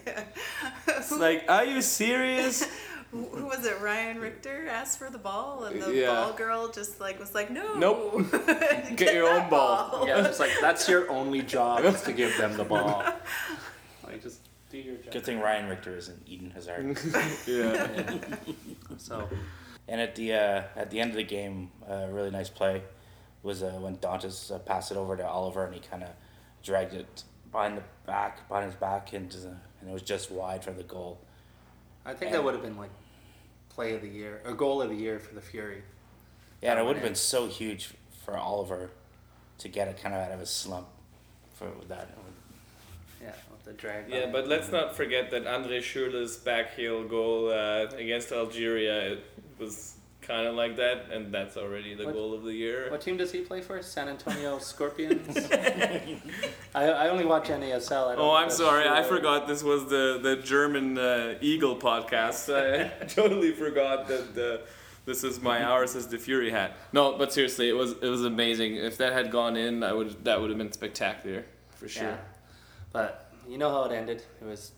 It's 0.87 1.11
like, 1.13 1.45
are 1.49 1.65
you 1.65 1.83
serious? 1.83 2.67
who, 3.11 3.25
who 3.25 3.47
was 3.47 3.65
it? 3.65 3.81
Ryan 3.81 4.21
Richter 4.21 4.67
asked 4.69 4.99
for 4.99 5.11
the 5.11 5.19
ball, 5.19 5.65
and 5.65 5.81
the 5.81 5.93
Yeah. 5.95 6.07
ball 6.15 6.33
girl 6.33 6.69
just 6.69 7.01
like 7.01 7.19
was 7.19 7.35
like, 7.35 7.51
"No, 7.51 7.75
Nope. 7.79 8.31
get, 8.97 9.15
your 9.15 9.29
own 9.29 9.37
that 9.37 9.51
ball." 9.51 10.07
yeah, 10.07 10.27
it's 10.27 10.41
like 10.41 10.51
that's 10.61 10.89
your 10.89 11.11
only 11.11 11.43
job 11.43 11.85
is 11.85 12.03
to 12.03 12.13
give 12.13 12.37
them 12.37 12.57
the 12.57 12.65
ball. 12.65 13.05
Like 14.05 14.23
just 14.23 14.41
do 14.71 14.79
your 14.79 14.97
job. 14.97 15.13
Good 15.13 15.25
thing 15.25 15.39
Ryan 15.41 15.69
Richter 15.69 15.95
isn't 15.95 16.23
Eden 16.27 16.51
Hazard. 16.51 16.99
yeah. 17.47 18.01
Yeah. 18.07 18.47
So 18.97 19.29
and 19.87 20.01
at 20.01 20.15
the 20.15 20.33
uh, 20.33 20.63
at 20.77 20.91
the 20.91 21.01
end 21.01 21.11
of 21.11 21.17
the 21.17 21.25
game, 21.25 21.71
a 21.87 22.09
really 22.11 22.31
nice 22.31 22.49
play 22.49 22.83
was 23.43 23.63
uh, 23.63 23.71
when 23.81 23.97
Dantas 23.99 24.51
uh, 24.51 24.59
passed 24.61 24.91
it 24.91 24.97
over 24.97 25.15
to 25.17 25.27
Oliver, 25.27 25.65
and 25.65 25.75
he 25.75 25.81
kind 25.81 26.03
of 26.03 26.09
dragged 26.63 26.95
it 26.95 27.25
behind 27.53 27.77
the 27.77 27.83
back, 28.07 28.49
behind 28.49 28.67
his 28.67 28.75
back, 28.77 29.13
into 29.15 29.39
the, 29.39 29.49
and 29.81 29.91
it 29.91 29.93
was 29.93 30.03
just 30.03 30.31
wide 30.31 30.65
for 30.65 30.73
the 30.73 30.83
goal. 30.83 31.21
I 32.09 32.15
think 32.15 32.33
that 32.33 32.43
would 32.43 32.55
have 32.55 32.63
been 32.63 32.79
like 32.79 32.91
play 33.69 33.95
of 33.95 34.01
the 34.01 34.09
year 34.09 34.41
or 34.47 34.55
goal 34.55 34.81
of 34.81 34.89
the 34.89 34.97
year 34.97 35.19
for 35.19 35.35
the 35.35 35.43
Fury. 35.43 35.83
Yeah, 36.63 36.73
and 36.73 36.81
it 36.81 36.87
would 36.87 36.97
have 36.97 37.05
been 37.05 37.15
so 37.15 37.47
huge 37.47 37.91
for 38.25 38.37
Oliver 38.37 38.91
to 39.59 39.69
get 39.69 39.89
it 39.89 40.03
kind 40.03 40.15
of 40.15 40.23
out 40.23 40.33
of 40.33 40.41
his 40.41 40.49
slump 40.49 40.87
for 41.55 41.69
with 41.69 41.89
that. 41.89 42.09
Yeah, 43.21 43.33
with 43.51 43.65
the 43.65 43.75
drag. 43.75 44.09
Yeah, 44.09 44.31
but 44.33 44.49
let's 44.49 44.73
not 44.73 44.97
forget 44.97 45.31
that 45.33 45.47
Andre 45.47 45.81
Schürrle's 45.81 46.39
back 46.39 46.75
heel 46.75 47.05
goal 47.05 47.51
uh, 47.51 47.89
against 47.97 48.33
Algeria 48.33 49.13
it 49.13 49.25
was 49.59 49.98
kind 50.29 50.47
of 50.47 50.55
like 50.55 50.77
that, 50.77 51.07
and 51.11 51.33
that's 51.35 51.57
already 51.57 51.95
the 51.95 52.05
What- 52.05 52.15
goal 52.15 52.35
of 52.35 52.45
the 52.45 52.53
year. 52.53 52.91
What 52.91 53.01
team 53.01 53.17
does 53.17 53.33
he 53.33 53.41
play 53.41 53.63
for? 53.63 53.83
San 53.83 54.09
Antonio 54.09 54.59
Scorpions. 54.71 55.37
I, 56.75 56.85
I 56.85 57.09
only 57.09 57.25
watch 57.25 57.49
NASL. 57.49 58.09
I 58.13 58.15
don't 58.15 58.25
Oh, 58.25 58.33
I'm 58.33 58.45
if 58.45 58.49
that's 58.51 58.57
sorry. 58.59 58.87
I 58.89 59.03
forgot 59.03 59.49
this 59.49 59.63
was 59.63 59.87
the 59.89 60.21
the 60.23 60.37
German 60.37 60.99
uh, 60.99 61.39
Eagle 61.41 61.77
podcast. 61.77 62.49
I 62.55 62.89
totally 63.07 63.53
forgot 63.53 64.07
that 64.09 64.35
the, 64.35 64.61
this 65.07 65.25
is 65.25 65.41
my 65.41 65.65
ours 65.65 65.95
is 65.95 66.07
the 66.09 66.19
Fury 66.19 66.51
hat. 66.51 66.77
No, 66.93 67.17
but 67.17 67.33
seriously, 67.33 67.69
it 67.69 67.77
was 67.77 67.93
it 67.93 68.09
was 68.09 68.25
amazing. 68.25 68.77
If 68.77 68.99
that 68.99 69.13
had 69.15 69.31
gone 69.31 69.57
in, 69.57 69.83
I 69.83 69.93
would 69.93 70.25
that 70.25 70.41
would 70.41 70.51
have 70.51 70.59
been 70.59 70.73
spectacular 70.73 71.45
for 71.71 71.89
sure. 71.89 72.05
Yeah. 72.05 72.17
But 72.93 73.33
you 73.49 73.57
know 73.59 73.71
how 73.71 73.85
it 73.85 73.93
ended. 73.93 74.23
It 74.41 74.47
was 74.47 74.73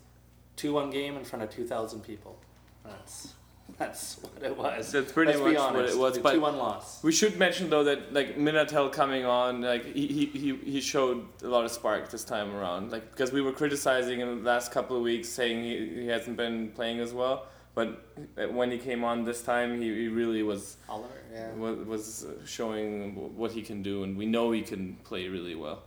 two-one 0.55 0.89
game 0.91 1.17
in 1.17 1.23
front 1.25 1.43
of 1.43 1.49
two 1.49 1.65
thousand 1.67 2.01
people. 2.01 2.39
That's 2.85 3.33
that's 3.77 4.17
what 4.21 4.43
it 4.43 4.57
was. 4.57 4.91
That's 4.91 5.11
pretty 5.11 5.31
Let's 5.31 5.41
much 5.41 5.51
be 5.53 5.77
what 5.77 5.89
it 5.89 5.97
was, 5.97 6.17
but- 6.19 6.33
two-one 6.33 6.57
loss. 6.57 7.03
We 7.03 7.11
should 7.11 7.37
mention 7.37 7.69
though 7.69 7.83
that 7.83 8.13
like 8.13 8.37
Minatel 8.37 8.91
coming 8.91 9.25
on, 9.25 9.61
like 9.61 9.85
he, 9.93 10.07
he, 10.07 10.25
he, 10.25 10.55
he 10.71 10.81
showed 10.81 11.25
a 11.43 11.47
lot 11.47 11.65
of 11.65 11.71
spark 11.71 12.09
this 12.09 12.23
time 12.23 12.53
around. 12.55 12.91
Like 12.91 13.11
because 13.11 13.31
we 13.31 13.41
were 13.41 13.51
criticizing 13.51 14.19
him 14.19 14.43
the 14.43 14.49
last 14.49 14.71
couple 14.71 14.95
of 14.97 15.03
weeks, 15.03 15.29
saying 15.29 15.63
he, 15.63 16.01
he 16.01 16.07
hasn't 16.07 16.37
been 16.37 16.69
playing 16.71 16.99
as 16.99 17.13
well. 17.13 17.47
But 17.73 18.05
when 18.51 18.69
he 18.69 18.77
came 18.77 19.03
on 19.05 19.23
this 19.23 19.41
time, 19.41 19.79
he, 19.81 19.87
he 19.87 20.07
really 20.09 20.43
was 20.43 20.75
Oliver. 20.89 21.07
Yeah. 21.33 21.51
was, 21.53 21.87
was 21.87 22.25
showing 22.45 23.37
what 23.37 23.51
he 23.51 23.61
can 23.61 23.81
do, 23.81 24.03
and 24.03 24.17
we 24.17 24.25
know 24.25 24.51
he 24.51 24.61
can 24.61 24.97
play 25.05 25.29
really 25.29 25.55
well. 25.55 25.83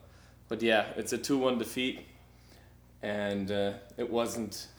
But 0.48 0.62
yeah, 0.62 0.86
it's 0.96 1.12
a 1.12 1.18
two-one 1.18 1.58
defeat, 1.58 2.06
and 3.02 3.50
uh, 3.50 3.72
it 3.98 4.10
wasn't. 4.10 4.68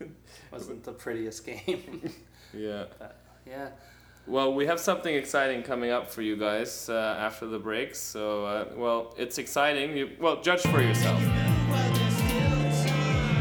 Wasn't 0.52 0.84
the 0.84 0.92
prettiest 0.92 1.46
game. 1.46 2.10
yeah. 2.54 2.84
but 2.98 3.16
yeah. 3.46 3.68
Well, 4.26 4.54
we 4.54 4.66
have 4.66 4.80
something 4.80 5.14
exciting 5.14 5.62
coming 5.62 5.90
up 5.90 6.10
for 6.10 6.20
you 6.20 6.36
guys 6.36 6.88
uh, 6.88 7.16
after 7.18 7.46
the 7.46 7.60
break. 7.60 7.94
So, 7.94 8.44
uh, 8.44 8.64
well, 8.74 9.14
it's 9.16 9.38
exciting. 9.38 9.96
You, 9.96 10.10
well, 10.20 10.42
judge 10.42 10.62
for 10.62 10.82
yourself. 10.82 11.22
While 11.22 11.94
there's 11.94 12.14
still 12.14 12.26
time. 12.28 13.36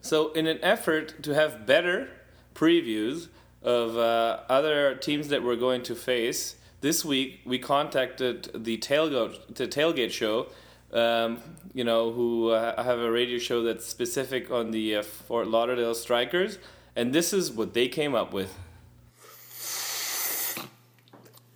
So, 0.00 0.32
in 0.32 0.46
an 0.46 0.58
effort 0.62 1.22
to 1.22 1.34
have 1.34 1.66
better 1.66 2.08
previews 2.54 3.28
of 3.64 3.96
uh, 3.96 4.40
other 4.48 4.94
teams 4.94 5.28
that 5.28 5.42
we're 5.42 5.56
going 5.56 5.82
to 5.84 5.94
face, 5.94 6.56
this 6.80 7.04
week 7.04 7.40
we 7.44 7.58
contacted 7.58 8.50
the 8.54 8.78
tailgate 8.78 9.54
the 9.54 9.66
tailgate 9.66 10.12
show. 10.12 10.46
Um, 10.92 11.40
you 11.72 11.82
know, 11.82 12.12
who 12.12 12.50
uh, 12.50 12.80
have 12.80 13.00
a 13.00 13.10
radio 13.10 13.38
show 13.38 13.64
that's 13.64 13.84
specific 13.84 14.52
on 14.52 14.70
the 14.70 14.96
uh, 14.96 15.02
Fort 15.02 15.48
Lauderdale 15.48 15.94
Strikers, 15.94 16.58
and 16.94 17.12
this 17.12 17.32
is 17.32 17.50
what 17.50 17.74
they 17.74 17.88
came 17.88 18.14
up 18.14 18.32
with. 18.32 18.56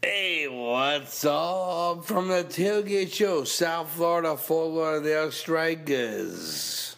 Hey, 0.03 0.49
what's 0.49 1.25
up 1.25 2.05
from 2.05 2.29
the 2.29 2.43
Tailgate 2.43 3.13
Show, 3.13 3.45
South 3.45 3.91
Florida, 3.91 4.37
Fort 4.37 4.71
Lauderdale 4.71 5.31
Strikers? 5.31 6.97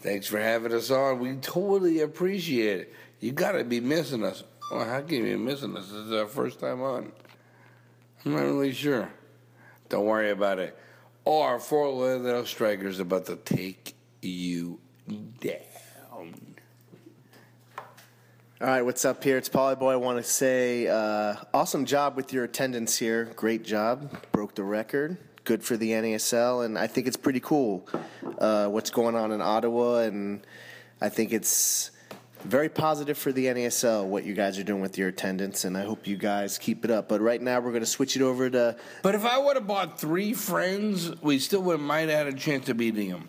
Thanks 0.00 0.26
for 0.26 0.40
having 0.40 0.72
us 0.72 0.90
on. 0.90 1.20
We 1.20 1.36
totally 1.36 2.00
appreciate 2.00 2.80
it. 2.80 2.94
You 3.22 3.30
gotta 3.30 3.62
be 3.62 3.78
missing 3.78 4.24
us. 4.24 4.42
Well, 4.68 4.84
how 4.84 5.00
can 5.00 5.18
you 5.18 5.22
be 5.22 5.36
missing 5.36 5.76
us? 5.76 5.86
This 5.86 6.06
is 6.06 6.12
our 6.12 6.26
first 6.26 6.58
time 6.58 6.82
on. 6.82 7.12
I'm 8.24 8.32
not 8.32 8.40
really 8.40 8.72
sure. 8.72 9.12
Don't 9.88 10.06
worry 10.06 10.32
about 10.32 10.58
it. 10.58 10.76
Our 11.24 11.60
Fort 11.60 11.94
Lauderdale 11.94 12.44
Strikers 12.44 12.98
about 12.98 13.26
to 13.26 13.36
take 13.36 13.94
you 14.22 14.80
down. 15.38 16.56
All 18.60 18.66
right, 18.66 18.82
what's 18.82 19.04
up 19.04 19.22
here? 19.22 19.36
It's 19.36 19.48
Polyboy. 19.48 19.92
I 19.92 19.96
want 19.96 20.18
to 20.18 20.24
say 20.24 20.88
uh, 20.88 21.36
awesome 21.54 21.84
job 21.84 22.16
with 22.16 22.32
your 22.32 22.42
attendance 22.42 22.98
here. 22.98 23.26
Great 23.36 23.62
job. 23.62 24.20
Broke 24.32 24.56
the 24.56 24.64
record. 24.64 25.16
Good 25.44 25.62
for 25.62 25.76
the 25.76 25.92
NASL. 25.92 26.64
And 26.64 26.76
I 26.76 26.88
think 26.88 27.06
it's 27.06 27.16
pretty 27.16 27.40
cool 27.40 27.88
uh, 28.38 28.66
what's 28.66 28.90
going 28.90 29.14
on 29.14 29.30
in 29.30 29.40
Ottawa. 29.40 29.98
And 29.98 30.44
I 31.00 31.08
think 31.08 31.32
it's 31.32 31.91
very 32.44 32.68
positive 32.68 33.16
for 33.16 33.32
the 33.32 33.46
NASL 33.46 34.06
what 34.06 34.24
you 34.24 34.34
guys 34.34 34.58
are 34.58 34.64
doing 34.64 34.80
with 34.80 34.98
your 34.98 35.08
attendance. 35.08 35.64
And 35.64 35.76
I 35.76 35.82
hope 35.82 36.06
you 36.06 36.16
guys 36.16 36.58
keep 36.58 36.84
it 36.84 36.90
up. 36.90 37.08
But 37.08 37.20
right 37.20 37.40
now, 37.40 37.60
we're 37.60 37.70
going 37.70 37.82
to 37.82 37.86
switch 37.86 38.16
it 38.16 38.22
over 38.22 38.50
to 38.50 38.76
But 39.02 39.14
if 39.14 39.24
I 39.24 39.38
would 39.38 39.56
have 39.56 39.66
bought 39.66 40.00
three 40.00 40.32
friends, 40.32 41.20
we 41.22 41.38
still 41.38 41.62
would 41.62 41.80
might 41.80 42.08
have 42.08 42.26
had 42.26 42.26
a 42.26 42.32
chance 42.32 42.68
of 42.68 42.76
beating 42.76 43.10
them. 43.10 43.28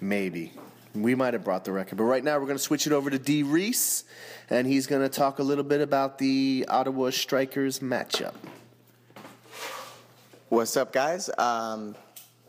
maybe. 0.00 0.52
We 0.94 1.14
might 1.14 1.32
have 1.32 1.42
brought 1.42 1.64
the 1.64 1.72
record. 1.72 1.96
But 1.96 2.04
right 2.04 2.22
now, 2.22 2.38
we're 2.38 2.46
going 2.46 2.58
to 2.58 2.62
switch 2.62 2.86
it 2.86 2.92
over 2.92 3.08
to 3.08 3.18
D. 3.18 3.42
Reese. 3.42 4.04
And 4.50 4.66
he's 4.66 4.86
going 4.86 5.02
to 5.02 5.08
talk 5.08 5.38
a 5.38 5.42
little 5.42 5.64
bit 5.64 5.80
about 5.80 6.18
the 6.18 6.66
Ottawa 6.68 7.10
Strikers 7.10 7.78
matchup. 7.78 8.34
What's 10.50 10.76
up, 10.76 10.92
guys? 10.92 11.30
Um, 11.38 11.94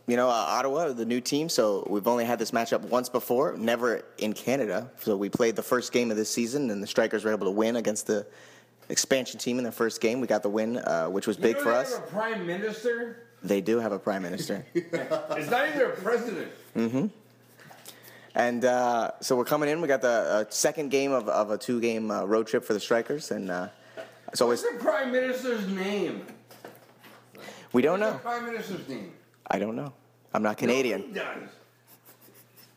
you 0.08 0.18
know, 0.18 0.28
uh, 0.28 0.32
Ottawa, 0.34 0.92
the 0.92 1.06
new 1.06 1.22
team, 1.22 1.48
so 1.48 1.86
we've 1.89 2.08
only 2.08 2.26
had 2.26 2.38
this 2.38 2.52
matchup 2.52 2.82
once 2.82 3.08
before, 3.08 3.56
never 3.58 4.04
in 4.18 4.34
Canada. 4.34 4.89
So 5.00 5.16
we 5.16 5.30
played 5.30 5.56
the 5.56 5.63
first 5.63 5.94
game 5.94 6.12
of 6.12 6.18
this 6.18 6.30
season, 6.30 6.70
and 6.72 6.84
the 6.84 6.88
Strikers 6.88 7.24
were 7.24 7.32
able 7.32 7.46
to 7.46 7.52
win 7.52 7.78
against 7.78 8.08
the 8.08 8.26
expansion 8.89 9.39
team 9.39 9.58
in 9.58 9.63
their 9.63 9.72
first 9.72 10.02
game. 10.02 10.20
We 10.20 10.28
got 10.28 10.44
the 10.44 10.50
win, 10.50 10.78
uh, 10.78 11.08
which 11.08 11.26
was 11.26 11.38
big 11.38 11.56
you 11.56 11.63
know 11.63 11.63
for 11.63 11.72
they 11.72 11.78
us. 11.78 11.94
Have 11.94 12.04
a 12.04 12.08
prime 12.08 12.46
minister. 12.46 13.28
They 13.42 13.62
do 13.62 13.80
have 13.80 13.92
a 13.92 14.00
prime 14.00 14.24
minister. 14.24 14.66
It's 14.76 15.50
not 15.50 15.70
even 15.70 15.82
a 15.82 15.89
president. 15.89 16.52
Mm-hmm. 16.76 17.08
And 18.36 18.66
uh, 18.66 19.12
so 19.22 19.36
we're 19.38 19.46
coming 19.46 19.70
in. 19.70 19.80
We 19.80 19.88
got 19.88 20.02
the 20.02 20.08
uh, 20.10 20.46
second 20.50 20.89
game 20.89 21.12
of, 21.12 21.30
of 21.30 21.52
a 21.52 21.58
two 21.58 21.80
game 21.80 22.12
uh, 22.12 22.26
road 22.26 22.48
trip 22.48 22.66
for 22.66 22.74
the 22.74 22.80
Strikers, 22.80 23.32
and 23.32 23.50
uh, 23.52 23.68
it's 24.28 24.42
always, 24.42 24.63
What's 24.63 24.78
the 24.78 24.84
prime 24.84 25.12
minister's 25.12 25.68
name? 25.68 26.26
we 27.72 27.82
don't 27.82 28.00
What's 28.02 28.12
know. 28.12 28.18
the 28.18 28.20
prime 28.20 28.46
minister's 28.46 28.88
name? 28.89 29.13
I 29.49 29.60
don't 29.60 29.75
know. 29.75 29.93
I'm 30.34 30.43
not 30.43 30.58
Canadian. 30.58 31.13
Nobody 31.13 31.19
does. 31.19 31.49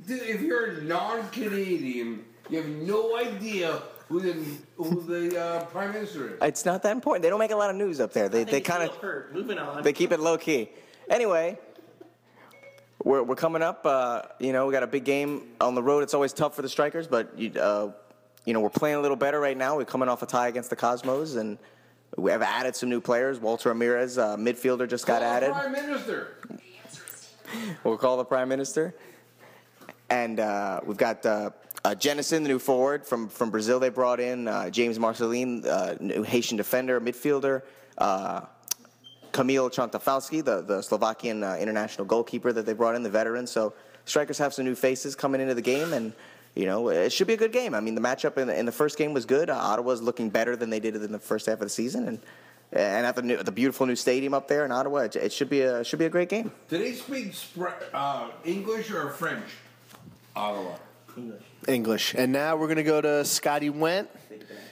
Dude, 0.06 0.22
if 0.22 0.40
you're 0.42 0.82
non-Canadian, 0.82 2.24
you 2.50 2.58
have 2.58 2.68
no 2.68 3.16
idea 3.16 3.82
who 4.08 4.20
the 4.20 4.36
who 4.76 5.02
the 5.02 5.40
uh, 5.40 5.64
prime 5.66 5.92
minister 5.92 6.34
is. 6.34 6.38
It's 6.42 6.64
not 6.64 6.82
that 6.82 6.92
important. 6.92 7.22
They 7.22 7.30
don't 7.30 7.38
make 7.38 7.50
a 7.50 7.56
lot 7.56 7.70
of 7.70 7.76
news 7.76 7.98
up 7.98 8.12
there. 8.12 8.28
They, 8.28 8.44
they 8.44 8.60
kind 8.60 8.88
of. 8.88 9.32
moving 9.32 9.58
on. 9.58 9.82
they 9.82 9.92
keep 9.92 10.12
it 10.12 10.20
low 10.20 10.38
key. 10.38 10.68
Anyway, 11.08 11.58
we're, 13.02 13.22
we're 13.22 13.36
coming 13.36 13.62
up. 13.62 13.84
Uh, 13.84 14.22
you 14.38 14.52
know, 14.52 14.66
we 14.66 14.72
got 14.72 14.82
a 14.82 14.86
big 14.86 15.04
game 15.04 15.48
on 15.60 15.74
the 15.74 15.82
road. 15.82 16.02
It's 16.02 16.14
always 16.14 16.32
tough 16.32 16.54
for 16.54 16.62
the 16.62 16.68
strikers, 16.68 17.06
but 17.06 17.36
you, 17.38 17.52
uh, 17.58 17.92
you 18.44 18.52
know, 18.52 18.60
we're 18.60 18.70
playing 18.70 18.96
a 18.96 19.00
little 19.00 19.16
better 19.16 19.40
right 19.40 19.56
now. 19.56 19.76
We're 19.76 19.84
coming 19.84 20.08
off 20.08 20.22
a 20.22 20.26
tie 20.26 20.48
against 20.48 20.70
the 20.70 20.76
Cosmos, 20.76 21.34
and 21.34 21.58
we 22.16 22.30
have 22.30 22.42
added 22.42 22.74
some 22.74 22.88
new 22.88 23.00
players. 23.00 23.38
Walter 23.38 23.68
Ramirez, 23.68 24.18
uh, 24.18 24.36
midfielder, 24.36 24.88
just 24.88 25.06
got 25.06 25.20
Call 25.20 25.30
the 25.30 25.36
added. 25.36 25.52
Prime 25.52 25.72
minister. 25.72 26.36
We'll 27.84 27.98
call 27.98 28.16
the 28.16 28.24
prime 28.24 28.48
minister. 28.48 28.94
And 30.08 30.40
uh, 30.40 30.80
we've 30.84 30.96
got 30.96 31.24
uh, 31.26 31.50
uh, 31.84 31.94
Jennison, 31.94 32.42
the 32.42 32.48
new 32.48 32.58
forward 32.58 33.04
from, 33.04 33.28
from 33.28 33.50
Brazil. 33.50 33.78
They 33.78 33.88
brought 33.88 34.20
in 34.20 34.48
uh, 34.48 34.70
James 34.70 34.98
Marcelin, 34.98 35.64
uh, 35.66 35.96
new 36.00 36.22
Haitian 36.22 36.56
defender, 36.56 37.00
midfielder. 37.00 37.62
Uh, 37.98 38.42
Kamil 39.32 39.68
Contofalsky, 39.68 40.42
the, 40.42 40.62
the 40.62 40.80
Slovakian 40.80 41.44
uh, 41.44 41.56
international 41.60 42.06
goalkeeper 42.06 42.52
that 42.52 42.64
they 42.64 42.72
brought 42.72 42.94
in, 42.94 43.02
the 43.02 43.10
veteran. 43.10 43.46
So 43.46 43.74
strikers 44.06 44.38
have 44.38 44.54
some 44.54 44.64
new 44.64 44.74
faces 44.74 45.14
coming 45.14 45.40
into 45.40 45.54
the 45.54 45.62
game, 45.62 45.92
and 45.92 46.12
you 46.56 46.66
know 46.66 46.88
it 46.88 47.12
should 47.12 47.28
be 47.28 47.34
a 47.34 47.36
good 47.36 47.52
game. 47.52 47.74
I 47.74 47.80
mean, 47.80 47.94
the 47.94 48.00
matchup 48.00 48.36
in 48.38 48.48
the, 48.48 48.58
in 48.58 48.66
the 48.66 48.72
first 48.72 48.98
game 48.98 49.12
was 49.12 49.24
good. 49.24 49.48
Uh, 49.48 49.54
Ottawa's 49.54 50.02
looking 50.02 50.30
better 50.30 50.56
than 50.56 50.70
they 50.70 50.80
did 50.80 50.96
in 50.96 51.12
the 51.12 51.18
first 51.18 51.46
half 51.46 51.54
of 51.54 51.60
the 51.60 51.68
season, 51.68 52.08
and 52.08 52.20
and 52.72 53.06
at 53.06 53.14
the 53.14 53.22
new, 53.22 53.36
the 53.36 53.52
beautiful 53.52 53.86
new 53.86 53.94
stadium 53.94 54.34
up 54.34 54.48
there 54.48 54.64
in 54.64 54.72
Ottawa, 54.72 55.00
it, 55.00 55.14
it 55.14 55.32
should 55.32 55.48
be 55.48 55.60
a 55.60 55.84
should 55.84 56.00
be 56.00 56.06
a 56.06 56.10
great 56.10 56.28
game. 56.28 56.50
Do 56.68 56.78
they 56.78 56.94
speak 56.94 57.34
uh, 57.94 58.30
English 58.44 58.90
or 58.90 59.10
French? 59.10 59.44
Ottawa. 60.34 60.76
English. 61.66 62.14
And 62.14 62.32
now 62.32 62.56
we're 62.56 62.66
going 62.66 62.76
to 62.76 62.82
go 62.82 63.00
to 63.00 63.24
Scotty 63.24 63.70
Went, 63.70 64.10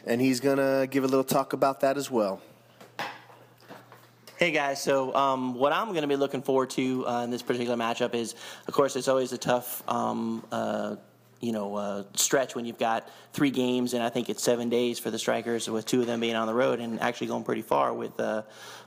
and 0.07 0.20
he's 0.20 0.40
going 0.40 0.59
to 0.59 0.87
give 0.90 1.05
a 1.05 1.07
little 1.07 1.25
talk 1.25 1.53
about 1.53 1.81
that 1.81 1.97
as 1.97 2.11
well. 2.11 2.42
Hey 4.37 4.51
guys, 4.51 4.83
so 4.83 5.14
um, 5.14 5.55
what 5.55 5.73
I'm 5.73 5.90
going 5.90 6.03
to 6.03 6.09
be 6.09 6.16
looking 6.16 6.42
forward 6.42 6.70
to 6.70 7.07
uh, 7.07 7.23
in 7.23 7.31
this 7.31 7.40
particular 7.40 7.77
matchup 7.77 8.14
is, 8.14 8.35
of 8.66 8.75
course, 8.75 8.97
it's 8.97 9.07
always 9.07 9.33
a 9.33 9.38
tough, 9.38 9.83
um, 9.88 10.44
uh, 10.51 10.97
you 11.44 11.52
know 11.52 11.74
uh, 11.76 12.02
stretch 12.14 12.54
when 12.54 12.64
you've 12.64 12.78
got 12.78 13.09
three 13.33 13.50
games 13.50 13.94
and 13.94 14.02
I 14.02 14.09
think 14.09 14.30
it's 14.30 14.42
seven 14.42 14.68
days 14.68 14.98
for 14.98 15.11
the 15.11 15.18
strikers 15.18 15.68
with 15.68 15.85
two 15.85 16.00
of 16.00 16.07
them 16.07 16.20
being 16.20 16.35
on 16.35 16.46
the 16.46 16.54
road 16.54 16.80
and 16.80 17.00
actually 17.00 17.26
going 17.26 17.44
pretty 17.44 17.62
far 17.62 17.92
with 17.92 18.18
uh, 18.18 18.42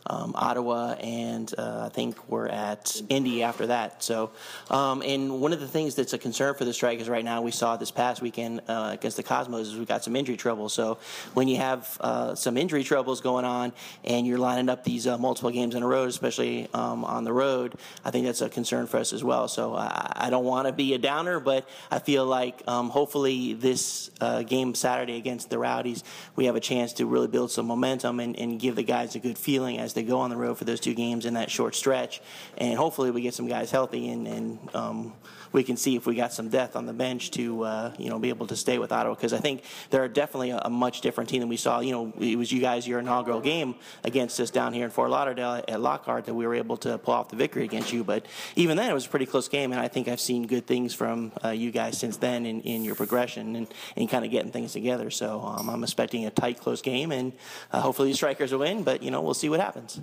um, 0.09 0.33
Ottawa 0.35 0.93
and 0.93 1.53
uh, 1.57 1.83
I 1.85 1.89
think 1.89 2.29
we're 2.29 2.47
at 2.47 3.01
Indy 3.09 3.43
after 3.43 3.67
that. 3.67 4.03
So 4.03 4.31
um, 4.69 5.01
and 5.01 5.41
one 5.41 5.53
of 5.53 5.59
the 5.59 5.67
things 5.67 5.95
that's 5.95 6.13
a 6.13 6.17
concern 6.17 6.55
for 6.55 6.65
the 6.65 6.73
strikers 6.73 7.09
right 7.09 7.25
now 7.25 7.41
we 7.41 7.51
saw 7.51 7.77
this 7.77 7.91
past 7.91 8.21
weekend 8.21 8.61
uh, 8.67 8.91
against 8.93 9.17
the 9.17 9.23
Cosmos 9.23 9.67
is 9.67 9.75
we 9.75 9.85
got 9.85 10.03
some 10.03 10.15
injury 10.15 10.37
trouble. 10.37 10.69
So 10.69 10.97
when 11.33 11.47
you 11.47 11.57
have 11.57 11.97
uh, 12.01 12.35
some 12.35 12.57
injury 12.57 12.83
troubles 12.83 13.21
going 13.21 13.45
on 13.45 13.73
and 14.03 14.25
you're 14.25 14.37
lining 14.37 14.69
up 14.69 14.83
these 14.83 15.07
uh, 15.07 15.17
multiple 15.17 15.51
games 15.51 15.75
in 15.75 15.83
a 15.83 15.87
row, 15.87 16.05
especially 16.05 16.67
um, 16.73 17.03
on 17.03 17.23
the 17.23 17.33
road, 17.33 17.75
I 18.03 18.11
think 18.11 18.25
that's 18.25 18.41
a 18.41 18.49
concern 18.49 18.87
for 18.87 18.97
us 18.97 19.13
as 19.13 19.23
well. 19.23 19.47
So 19.47 19.75
I, 19.75 20.11
I 20.15 20.29
don't 20.29 20.45
want 20.45 20.67
to 20.67 20.73
be 20.73 20.93
a 20.93 20.97
downer, 20.97 21.39
but 21.39 21.67
I 21.91 21.99
feel 21.99 22.25
like 22.25 22.61
um, 22.67 22.89
hopefully 22.89 23.53
this 23.53 24.09
uh, 24.21 24.43
game 24.43 24.75
Saturday 24.75 25.17
against 25.17 25.49
the 25.49 25.57
Rowdies, 25.57 26.03
we 26.35 26.45
have 26.45 26.55
a 26.55 26.59
chance 26.59 26.93
to 26.93 27.05
really 27.05 27.27
build 27.27 27.51
some 27.51 27.65
momentum 27.65 28.19
and, 28.19 28.37
and 28.37 28.59
give 28.59 28.75
the 28.75 28.83
guys 28.83 29.15
a 29.15 29.19
good 29.19 29.37
feeling 29.37 29.77
as 29.77 29.93
they 29.97 30.03
go 30.03 30.19
on 30.19 30.29
the 30.29 30.37
road 30.37 30.57
for 30.57 30.63
those 30.63 30.79
two 30.79 30.93
games 30.93 31.25
in 31.25 31.33
that 31.33 31.49
short 31.49 31.75
stretch. 31.75 32.21
And 32.57 32.77
hopefully 32.77 33.11
we 33.11 33.21
get 33.21 33.33
some 33.33 33.47
guys 33.47 33.71
healthy 33.71 34.09
and, 34.09 34.27
and 34.27 34.75
um, 34.75 35.13
we 35.51 35.63
can 35.63 35.77
see 35.77 35.95
if 35.95 36.05
we 36.05 36.15
got 36.15 36.33
some 36.33 36.49
depth 36.49 36.75
on 36.75 36.85
the 36.85 36.93
bench 36.93 37.31
to 37.31 37.63
uh, 37.63 37.93
you 37.97 38.09
know 38.09 38.19
be 38.19 38.29
able 38.29 38.47
to 38.47 38.55
stay 38.55 38.77
with 38.77 38.91
Ottawa 38.91 39.15
because 39.15 39.33
I 39.33 39.39
think 39.39 39.63
they're 39.89 40.07
definitely 40.07 40.51
a, 40.51 40.59
a 40.59 40.69
much 40.69 41.01
different 41.01 41.29
team 41.29 41.39
than 41.39 41.49
we 41.49 41.57
saw. 41.57 41.79
You 41.79 41.91
know, 41.91 42.13
it 42.19 42.37
was 42.37 42.51
you 42.51 42.61
guys 42.61 42.87
your 42.87 42.99
inaugural 42.99 43.41
game 43.41 43.75
against 44.03 44.39
us 44.39 44.49
down 44.49 44.73
here 44.73 44.85
in 44.85 44.91
Fort 44.91 45.09
Lauderdale 45.09 45.63
at 45.67 45.79
Lockhart 45.79 46.25
that 46.25 46.33
we 46.33 46.45
were 46.45 46.55
able 46.55 46.77
to 46.77 46.97
pull 46.97 47.13
off 47.13 47.29
the 47.29 47.35
victory 47.35 47.63
against 47.63 47.91
you. 47.91 48.03
But 48.03 48.25
even 48.55 48.77
then, 48.77 48.89
it 48.89 48.93
was 48.93 49.05
a 49.05 49.09
pretty 49.09 49.25
close 49.25 49.47
game, 49.47 49.71
and 49.71 49.81
I 49.81 49.87
think 49.87 50.07
I've 50.07 50.19
seen 50.19 50.47
good 50.47 50.67
things 50.67 50.93
from 50.93 51.31
uh, 51.43 51.49
you 51.49 51.71
guys 51.71 51.97
since 51.97 52.17
then 52.17 52.45
in, 52.45 52.61
in 52.61 52.83
your 52.83 52.95
progression 52.95 53.55
and, 53.55 53.67
and 53.95 54.09
kind 54.09 54.25
of 54.25 54.31
getting 54.31 54.51
things 54.51 54.73
together. 54.73 55.09
So 55.09 55.41
um, 55.41 55.69
I'm 55.69 55.83
expecting 55.83 56.25
a 56.25 56.31
tight, 56.31 56.59
close 56.59 56.81
game, 56.81 57.11
and 57.11 57.33
uh, 57.71 57.81
hopefully 57.81 58.11
the 58.11 58.15
Strikers 58.15 58.51
will 58.51 58.59
win. 58.59 58.83
But 58.83 59.03
you 59.03 59.11
know, 59.11 59.21
we'll 59.21 59.33
see 59.33 59.49
what 59.49 59.59
happens. 59.59 60.01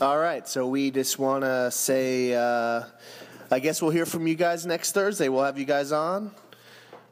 All 0.00 0.18
right, 0.18 0.48
so 0.48 0.66
we 0.66 0.90
just 0.90 1.18
want 1.18 1.44
to 1.44 1.70
say, 1.70 2.32
uh, 2.32 2.84
I 3.50 3.58
guess 3.58 3.82
we'll 3.82 3.90
hear 3.90 4.06
from 4.06 4.26
you 4.26 4.34
guys 4.34 4.64
next 4.64 4.92
Thursday. 4.92 5.28
We'll 5.28 5.44
have 5.44 5.58
you 5.58 5.66
guys 5.66 5.92
on. 5.92 6.30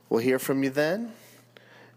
We'll 0.09 0.22
hear 0.22 0.38
from 0.38 0.62
you 0.62 0.70
then. 0.70 1.12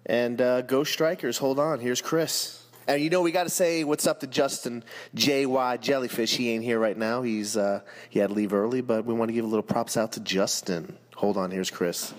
And 0.06 0.42
uh, 0.42 0.64
go 0.64 0.84
Strikers. 0.84 1.38
Hold 1.38 1.60
on. 1.60 1.80
Here's 1.80 2.02
Chris. 2.02 2.66
And 2.90 3.02
you 3.02 3.10
know 3.10 3.22
we 3.22 3.32
got 3.32 3.44
to 3.44 3.50
say 3.50 3.86
what's 3.86 4.06
up 4.06 4.20
to 4.20 4.28
Justin 4.28 4.84
J.Y. 5.16 5.78
Jellyfish. 5.78 6.36
He 6.36 6.50
ain't 6.50 6.66
here 6.66 6.78
right 6.78 6.98
now. 6.98 7.22
He's 7.22 7.56
uh, 7.56 7.84
he 8.10 8.20
had 8.20 8.28
to 8.28 8.34
leave 8.34 8.52
early, 8.52 8.82
but 8.82 9.06
we 9.06 9.14
want 9.14 9.30
to 9.30 9.34
give 9.34 9.46
a 9.46 9.48
little 9.48 9.64
props 9.64 9.96
out 9.96 10.12
to 10.14 10.20
Justin. 10.20 10.98
Hold 11.16 11.38
on. 11.38 11.52
Here's 11.52 11.72
Chris. 11.72 12.14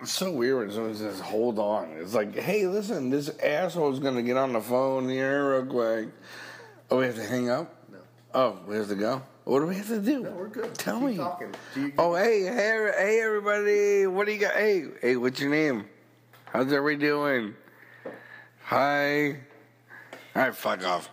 It's 0.00 0.12
so 0.12 0.30
weird 0.30 0.58
when 0.58 0.70
someone 0.70 0.94
says, 0.94 1.18
hold 1.18 1.58
on. 1.58 1.92
It's 1.92 2.12
like, 2.12 2.34
hey, 2.36 2.66
listen, 2.66 3.08
this 3.08 3.30
asshole's 3.38 4.00
going 4.00 4.16
to 4.16 4.22
get 4.22 4.36
on 4.36 4.52
the 4.52 4.60
phone 4.60 5.08
here 5.08 5.62
real 5.62 5.64
quick. 5.64 6.08
Oh, 6.90 6.98
we 6.98 7.06
have 7.06 7.16
to 7.16 7.24
hang 7.24 7.48
up? 7.50 7.72
No. 7.92 7.98
Oh, 8.34 8.58
we 8.66 8.76
have 8.76 8.88
to 8.88 8.94
go? 8.94 9.22
What 9.44 9.60
do 9.60 9.66
we 9.66 9.76
have 9.76 9.86
to 9.88 10.00
do? 10.00 10.20
No, 10.20 10.30
we're 10.32 10.48
good. 10.48 10.74
Tell 10.74 10.98
Keep 10.98 11.08
me. 11.08 11.16
talking. 11.16 11.54
You- 11.76 11.92
Oh, 11.98 12.14
hey, 12.14 12.42
hey, 12.42 12.90
hey, 12.98 13.20
everybody. 13.22 14.06
What 14.06 14.26
do 14.26 14.32
you 14.32 14.38
got? 14.40 14.54
Hey, 14.54 14.86
hey, 15.00 15.16
what's 15.16 15.40
your 15.40 15.50
name? 15.50 15.86
How's 16.46 16.72
everybody 16.72 16.96
doing? 16.96 17.54
Hi. 18.64 19.30
All 19.30 19.36
right, 20.42 20.54
fuck 20.54 20.84
off. 20.84 21.10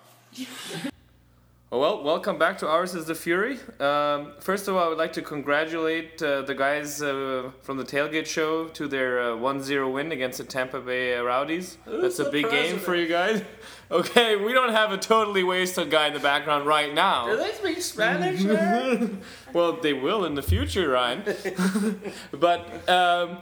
Oh, 1.70 1.80
Well, 1.80 2.02
welcome 2.02 2.38
back 2.38 2.58
to 2.60 2.68
Ours 2.68 2.96
is 2.96 3.08
the 3.08 3.16
Fury. 3.16 3.60
Um, 3.82 4.32
first 4.40 4.70
of 4.70 4.76
all, 4.78 4.86
I 4.86 4.88
would 4.88 4.98
like 4.98 5.12
to 5.14 5.22
congratulate 5.22 6.22
uh, 6.24 6.44
the 6.44 6.56
guys 6.56 7.02
uh, 7.02 7.52
from 7.62 7.76
the 7.78 7.84
Tailgate 7.84 8.26
Show 8.26 8.70
to 8.70 8.88
their 8.88 9.20
uh, 9.22 9.36
1-0 9.36 9.92
win 9.92 10.14
against 10.14 10.38
the 10.38 10.46
Tampa 10.46 10.80
Bay 10.80 11.18
Rowdies. 11.18 11.78
That's 11.86 12.20
a 12.20 12.30
big 12.30 12.50
game 12.50 12.80
for 12.80 12.96
you 12.96 13.08
guys. 13.08 13.44
Okay, 13.90 14.36
we 14.36 14.52
don't 14.52 14.74
have 14.74 14.92
a 14.92 14.98
totally 14.98 15.44
wasted 15.44 15.90
guy 15.90 16.08
in 16.08 16.14
the 16.14 16.20
background 16.20 16.68
right 16.68 16.94
now. 16.94 17.34
they 17.38 17.54
speak 17.54 17.82
Spanish 17.82 18.44
Well, 19.54 19.80
they 19.80 19.94
will 19.94 20.26
in 20.26 20.36
the 20.36 20.42
future, 20.42 20.90
Ryan. 20.90 21.24
but 22.34 22.90
um, 22.90 23.38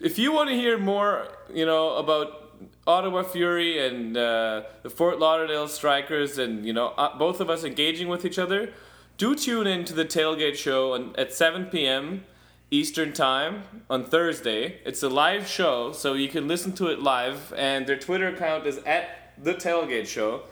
if 0.00 0.16
you 0.16 0.30
want 0.30 0.50
to 0.50 0.54
hear 0.54 0.78
more, 0.78 1.26
you 1.52 1.66
know, 1.66 1.96
about 1.96 2.43
Ottawa 2.86 3.22
Fury 3.22 3.86
and 3.86 4.16
uh, 4.16 4.62
the 4.82 4.90
Fort 4.90 5.18
Lauderdale 5.18 5.68
Strikers, 5.68 6.38
and 6.38 6.64
you 6.64 6.72
know, 6.72 6.88
uh, 6.98 7.16
both 7.16 7.40
of 7.40 7.48
us 7.48 7.64
engaging 7.64 8.08
with 8.08 8.24
each 8.24 8.38
other, 8.38 8.72
do 9.16 9.34
tune 9.34 9.66
in 9.66 9.84
to 9.84 9.94
the 9.94 10.04
Tailgate 10.04 10.56
Show 10.56 10.92
on, 10.92 11.14
at 11.16 11.32
7 11.32 11.66
p.m. 11.66 12.24
Eastern 12.70 13.12
Time 13.12 13.62
on 13.88 14.04
Thursday. 14.04 14.80
It's 14.84 15.02
a 15.02 15.08
live 15.08 15.46
show, 15.46 15.92
so 15.92 16.14
you 16.14 16.28
can 16.28 16.48
listen 16.48 16.72
to 16.72 16.88
it 16.88 17.00
live, 17.00 17.52
and 17.56 17.86
their 17.86 17.96
Twitter 17.96 18.28
account 18.28 18.66
is 18.66 18.78
at 18.78 19.32
the 19.42 19.54
Tailgate 19.54 20.06
Show. 20.06 20.42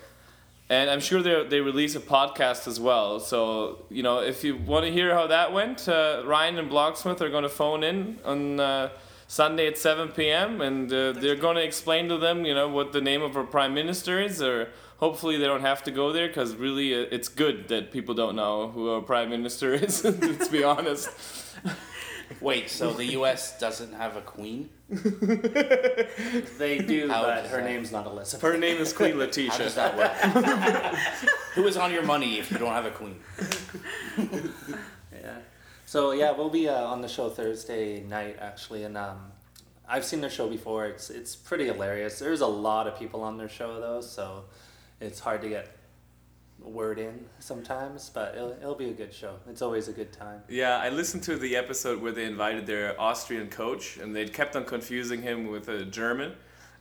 And 0.68 0.88
I'm 0.88 1.00
sure 1.00 1.20
they 1.20 1.44
they 1.44 1.60
release 1.60 1.96
a 1.96 2.00
podcast 2.00 2.66
as 2.66 2.80
well. 2.80 3.20
So 3.20 3.84
you 3.90 4.02
know, 4.02 4.20
if 4.20 4.44
you 4.44 4.56
want 4.56 4.86
to 4.86 4.92
hear 4.92 5.12
how 5.12 5.26
that 5.26 5.52
went, 5.52 5.88
uh, 5.88 6.22
Ryan 6.24 6.58
and 6.58 6.70
Blocksmith 6.70 7.20
are 7.20 7.28
going 7.28 7.42
to 7.42 7.48
phone 7.50 7.82
in 7.82 8.18
on 8.24 8.60
uh, 8.60 8.88
Sunday 9.32 9.66
at 9.66 9.78
7 9.78 10.08
p.m. 10.10 10.60
and 10.60 10.92
uh, 10.92 11.12
they're 11.12 11.36
going 11.36 11.56
to 11.56 11.62
explain 11.64 12.06
to 12.10 12.18
them, 12.18 12.44
you 12.44 12.52
know, 12.52 12.68
what 12.68 12.92
the 12.92 13.00
name 13.00 13.22
of 13.22 13.34
our 13.34 13.44
prime 13.44 13.72
minister 13.72 14.20
is, 14.20 14.42
or 14.42 14.68
hopefully 14.98 15.38
they 15.38 15.46
don't 15.46 15.62
have 15.62 15.82
to 15.84 15.90
go 15.90 16.12
there 16.12 16.28
because 16.28 16.54
really 16.54 16.94
uh, 16.94 17.06
it's 17.10 17.28
good 17.28 17.66
that 17.68 17.90
people 17.92 18.14
don't 18.14 18.36
know 18.36 18.68
who 18.68 18.90
our 18.90 19.00
prime 19.00 19.30
minister 19.30 19.72
is. 19.86 20.02
to 20.02 20.48
be 20.52 20.62
honest. 20.62 21.08
Wait, 22.42 22.68
so 22.68 22.92
the 22.92 23.06
U.S. 23.18 23.58
doesn't 23.58 23.94
have 23.94 24.16
a 24.16 24.20
queen? 24.20 24.68
They 24.90 26.78
do, 26.86 27.08
How 27.08 27.22
but 27.22 27.42
does 27.42 27.50
her 27.52 27.56
that- 27.62 27.64
name's 27.64 27.90
not 27.90 28.04
Elizabeth. 28.06 28.42
Her 28.42 28.58
name 28.58 28.76
is 28.82 28.92
Queen 28.92 29.12
How 29.18 29.26
does 29.26 29.38
Letitia. 29.38 29.70
that 29.70 29.96
work? 29.96 30.12
Who 31.54 31.66
is 31.66 31.78
on 31.78 31.90
your 31.90 32.02
money 32.02 32.38
if 32.38 32.50
you 32.50 32.58
don't 32.58 32.72
have 32.72 32.84
a 32.84 32.90
queen? 32.90 33.16
So 35.92 36.12
yeah, 36.12 36.30
we'll 36.30 36.48
be 36.48 36.70
uh, 36.70 36.84
on 36.86 37.02
the 37.02 37.06
show 37.06 37.28
Thursday 37.28 38.00
night 38.00 38.38
actually, 38.40 38.84
and 38.84 38.96
um, 38.96 39.30
I've 39.86 40.06
seen 40.06 40.22
their 40.22 40.30
show 40.30 40.48
before. 40.48 40.86
It's 40.86 41.10
it's 41.10 41.36
pretty 41.36 41.66
hilarious. 41.66 42.18
There's 42.18 42.40
a 42.40 42.46
lot 42.46 42.86
of 42.86 42.98
people 42.98 43.20
on 43.20 43.36
their 43.36 43.50
show 43.50 43.78
though, 43.78 44.00
so 44.00 44.44
it's 45.02 45.20
hard 45.20 45.42
to 45.42 45.50
get 45.50 45.76
word 46.58 46.98
in 46.98 47.26
sometimes, 47.40 48.08
but 48.08 48.34
it'll, 48.34 48.52
it'll 48.52 48.74
be 48.74 48.88
a 48.88 48.94
good 48.94 49.12
show. 49.12 49.34
It's 49.50 49.60
always 49.60 49.88
a 49.88 49.92
good 49.92 50.14
time. 50.14 50.40
Yeah, 50.48 50.78
I 50.78 50.88
listened 50.88 51.24
to 51.24 51.36
the 51.36 51.56
episode 51.56 52.00
where 52.00 52.12
they 52.12 52.24
invited 52.24 52.64
their 52.64 52.98
Austrian 52.98 53.48
coach, 53.48 53.98
and 53.98 54.16
they 54.16 54.26
kept 54.26 54.56
on 54.56 54.64
confusing 54.64 55.20
him 55.20 55.48
with 55.48 55.68
a 55.68 55.84
German, 55.84 56.32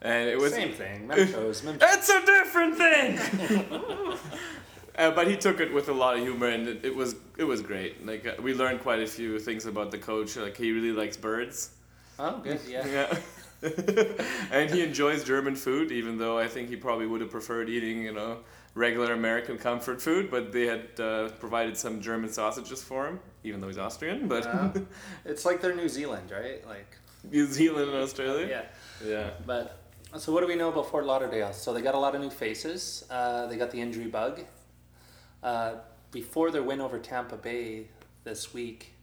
and 0.02 0.30
it 0.30 0.40
was 0.40 0.54
Same 0.54 0.72
thing. 0.72 1.10
Mentos. 1.10 1.64
Mentos. 1.64 1.80
It's 1.82 2.08
a 2.08 2.26
different 2.26 2.78
thing. 2.78 4.18
uh, 4.98 5.12
but 5.12 5.28
he 5.28 5.36
took 5.36 5.60
it 5.60 5.74
with 5.74 5.90
a 5.90 5.94
lot 5.94 6.16
of 6.16 6.22
humor, 6.22 6.48
and 6.48 6.66
it, 6.70 6.86
it 6.86 6.96
was 6.96 7.14
it 7.42 7.48
was 7.48 7.62
great. 7.62 8.06
Like 8.06 8.26
uh, 8.26 8.42
we 8.42 8.54
learned 8.54 8.82
quite 8.82 9.00
a 9.02 9.08
few 9.08 9.40
things 9.40 9.66
about 9.66 9.92
the 9.92 9.98
coach. 9.98 10.38
Like 10.38 10.56
he 10.58 10.72
really 10.72 10.92
likes 10.94 11.18
birds. 11.18 11.72
Oh, 12.20 12.40
good. 12.40 12.60
Yeah. 12.68 12.86
Yeah. 12.88 13.18
and 14.52 14.70
he 14.72 14.84
enjoys 14.84 15.24
German 15.24 15.56
food, 15.56 15.92
even 15.92 16.18
though 16.18 16.38
I 16.40 16.48
think 16.48 16.70
he 16.70 16.76
probably 16.76 17.06
would 17.06 17.22
have 17.22 17.30
preferred 17.30 17.70
eating, 17.70 18.02
you 18.04 18.12
know, 18.14 18.40
regular 18.74 19.14
American 19.14 19.58
comfort 19.58 20.02
food. 20.02 20.32
But 20.32 20.52
they 20.52 20.66
had 20.66 21.00
uh, 21.00 21.30
provided 21.40 21.78
some 21.78 22.02
German 22.02 22.30
sausages 22.32 22.82
for 22.84 23.08
him, 23.08 23.20
even 23.44 23.62
though 23.62 23.68
he's 23.68 23.78
Austrian. 23.78 24.28
But 24.28 24.46
Uh, 24.48 24.70
it's 25.26 25.46
like 25.46 25.62
they're 25.62 25.76
New 25.76 25.90
Zealand, 25.90 26.32
right? 26.32 26.66
Like 26.68 26.90
New 27.32 27.46
Zealand 27.46 27.90
and 27.92 28.00
Australia. 28.02 28.48
yeah. 28.56 28.66
Yeah. 29.14 29.30
But 29.46 29.78
so 30.18 30.32
what 30.34 30.42
do 30.42 30.48
we 30.48 30.56
know 30.56 30.70
about 30.70 30.90
Fort 30.90 31.06
Lauderdale? 31.06 31.54
So 31.54 31.72
they 31.74 31.82
got 31.82 31.96
a 31.96 32.00
lot 32.00 32.16
of 32.16 32.22
new 32.22 32.30
faces. 32.32 33.06
Uh, 33.10 33.46
they 33.48 33.58
got 33.58 33.70
the 33.72 33.80
injury 33.80 34.08
bug. 34.08 34.42
Uh, 35.44 35.74
before 36.12 36.52
their 36.52 36.64
win 36.64 36.82
over 36.82 37.00
Tampa 37.00 37.38
Bay 37.38 37.88
this 38.24 38.54
week, 38.54 38.94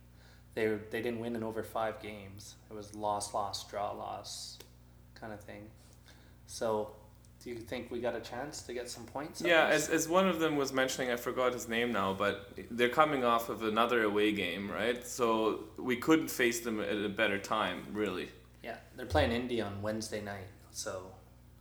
they 0.55 0.67
they 0.91 1.03
didn't 1.03 1.21
win 1.21 1.37
in 1.37 1.43
over 1.43 1.63
five 1.63 2.01
games. 2.03 2.55
It 2.71 2.75
was 2.75 2.95
loss, 2.95 3.35
loss, 3.35 3.69
draw, 3.69 3.93
loss, 3.93 4.59
kind 5.15 5.33
of 5.33 5.41
thing. 5.41 5.69
So, 6.47 6.91
do 7.43 7.51
you 7.51 7.57
think 7.57 7.91
we 7.91 8.01
got 8.01 8.15
a 8.17 8.21
chance 8.21 8.63
to 8.63 8.73
get 8.73 8.89
some 8.89 9.05
points? 9.05 9.43
Yeah, 9.43 9.67
as, 9.67 9.89
as 9.91 10.09
one 10.09 10.27
of 10.29 10.41
them 10.41 10.57
was 10.57 10.73
mentioning, 10.73 11.11
I 11.11 11.17
forgot 11.17 11.53
his 11.53 11.69
name 11.69 11.93
now, 11.93 12.15
but 12.15 12.53
they're 12.71 12.89
coming 12.89 13.25
off 13.25 13.49
of 13.51 13.63
another 13.63 14.03
away 14.03 14.33
game, 14.33 14.71
right? 14.71 15.07
So 15.07 15.65
we 15.77 15.97
couldn't 15.97 16.29
face 16.31 16.61
them 16.61 16.81
at 16.81 16.97
a 16.97 17.09
better 17.09 17.39
time, 17.39 17.87
really. 17.93 18.31
yeah, 18.63 18.77
they're 18.97 19.07
playing 19.07 19.33
Indy 19.33 19.61
on 19.61 19.83
Wednesday 19.83 20.21
night. 20.23 20.47
So. 20.71 21.13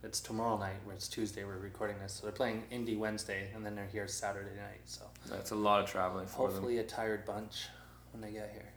It's 0.04 0.20
tomorrow 0.20 0.56
night, 0.58 0.76
where 0.84 0.94
it's 0.94 1.08
Tuesday. 1.08 1.44
We're 1.44 1.58
recording 1.58 1.96
this, 2.00 2.12
so 2.14 2.22
they're 2.22 2.32
playing 2.32 2.62
Indy 2.70 2.94
Wednesday, 2.94 3.48
and 3.54 3.66
then 3.66 3.74
they're 3.74 3.88
here 3.90 4.06
Saturday 4.06 4.54
night. 4.56 4.80
So 4.84 5.02
That's 5.28 5.50
a 5.50 5.56
lot 5.56 5.82
of 5.82 5.90
traveling 5.90 6.26
for 6.26 6.46
them. 6.46 6.52
hopefully 6.52 6.78
a 6.78 6.84
tired 6.84 7.24
bunch 7.24 7.66
when 8.12 8.20
they 8.22 8.30
get 8.30 8.50
here. 8.52 8.68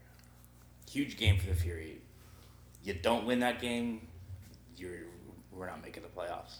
Huge 0.89 1.17
game 1.17 1.37
for 1.37 1.45
the 1.47 1.53
Fury. 1.53 2.01
You 2.83 2.95
don't 2.95 3.25
win 3.27 3.39
that 3.41 3.61
game, 3.61 4.07
you're 4.75 5.01
we're 5.51 5.67
not 5.67 5.83
making 5.83 6.01
the 6.03 6.09
playoffs. 6.09 6.55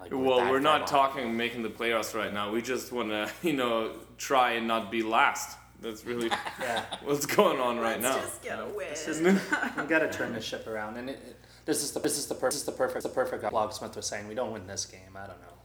Like, 0.00 0.10
Well, 0.12 0.50
we're 0.50 0.58
not 0.58 0.82
off. 0.82 0.90
talking 0.90 1.36
making 1.36 1.62
the 1.62 1.68
playoffs 1.68 2.14
right 2.16 2.32
now. 2.34 2.50
We 2.50 2.62
just 2.62 2.90
want 2.90 3.10
to, 3.10 3.30
you 3.46 3.52
know, 3.52 3.92
try 4.16 4.52
and 4.52 4.66
not 4.66 4.90
be 4.90 5.02
last. 5.04 5.56
that's 5.80 6.04
really 6.04 6.28
Yeah. 6.60 6.84
what's 7.04 7.26
going 7.26 7.60
on 7.60 7.78
right 7.78 8.00
Let's 8.02 8.16
now. 8.16 8.20
just 8.22 8.42
get 8.42 8.58
a 8.58 8.66
win. 8.66 8.88
Just 8.92 9.22
we 9.22 9.32
got 9.88 10.00
to 10.00 10.10
turn 10.10 10.32
this 10.32 10.44
ship 10.44 10.66
around, 10.66 10.96
and 10.96 11.10
it, 11.10 11.20
it, 11.24 11.36
this 11.68 11.82
is 11.82 11.92
the 11.92 12.00
this 12.00 12.16
is 12.16 12.26
the 12.26 12.34
per- 12.34 12.48
this 12.48 12.56
is 12.56 12.64
the 12.64 12.72
perfect 12.72 13.02
the 13.02 13.10
perfect. 13.10 13.44
Logsmith 13.44 13.94
was 13.94 14.06
saying 14.06 14.26
we 14.26 14.34
don't 14.34 14.52
win 14.52 14.66
this 14.66 14.86
game. 14.86 15.14
I 15.14 15.26
don't 15.26 15.40
know. 15.42 15.56